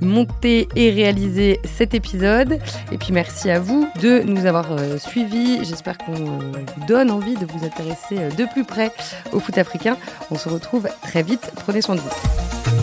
monter 0.00 0.68
et 0.76 0.90
réaliser 0.90 1.60
cet 1.64 1.94
épisode. 1.94 2.58
Et 2.92 2.98
puis 2.98 3.12
merci 3.12 3.50
à 3.50 3.58
vous 3.58 3.88
de 4.00 4.22
nous 4.22 4.46
avoir 4.46 4.72
euh, 4.72 4.98
suivis. 4.98 5.64
J'espère 5.64 5.98
qu'on 5.98 6.14
euh, 6.14 6.52
vous 6.76 6.86
donne 6.86 7.10
envie 7.10 7.34
de 7.34 7.46
vous 7.46 7.64
intéresser 7.64 8.18
euh, 8.18 8.30
de 8.30 8.44
plus 8.50 8.64
près 8.64 8.92
au 9.32 9.40
foot 9.40 9.58
africain. 9.58 9.96
On 10.30 10.36
se 10.36 10.48
retrouve 10.48 10.88
très 11.02 11.22
vite. 11.22 11.50
Prenez 11.56 11.80
soin 11.80 11.96
de 11.96 12.00
vous. 12.00 12.73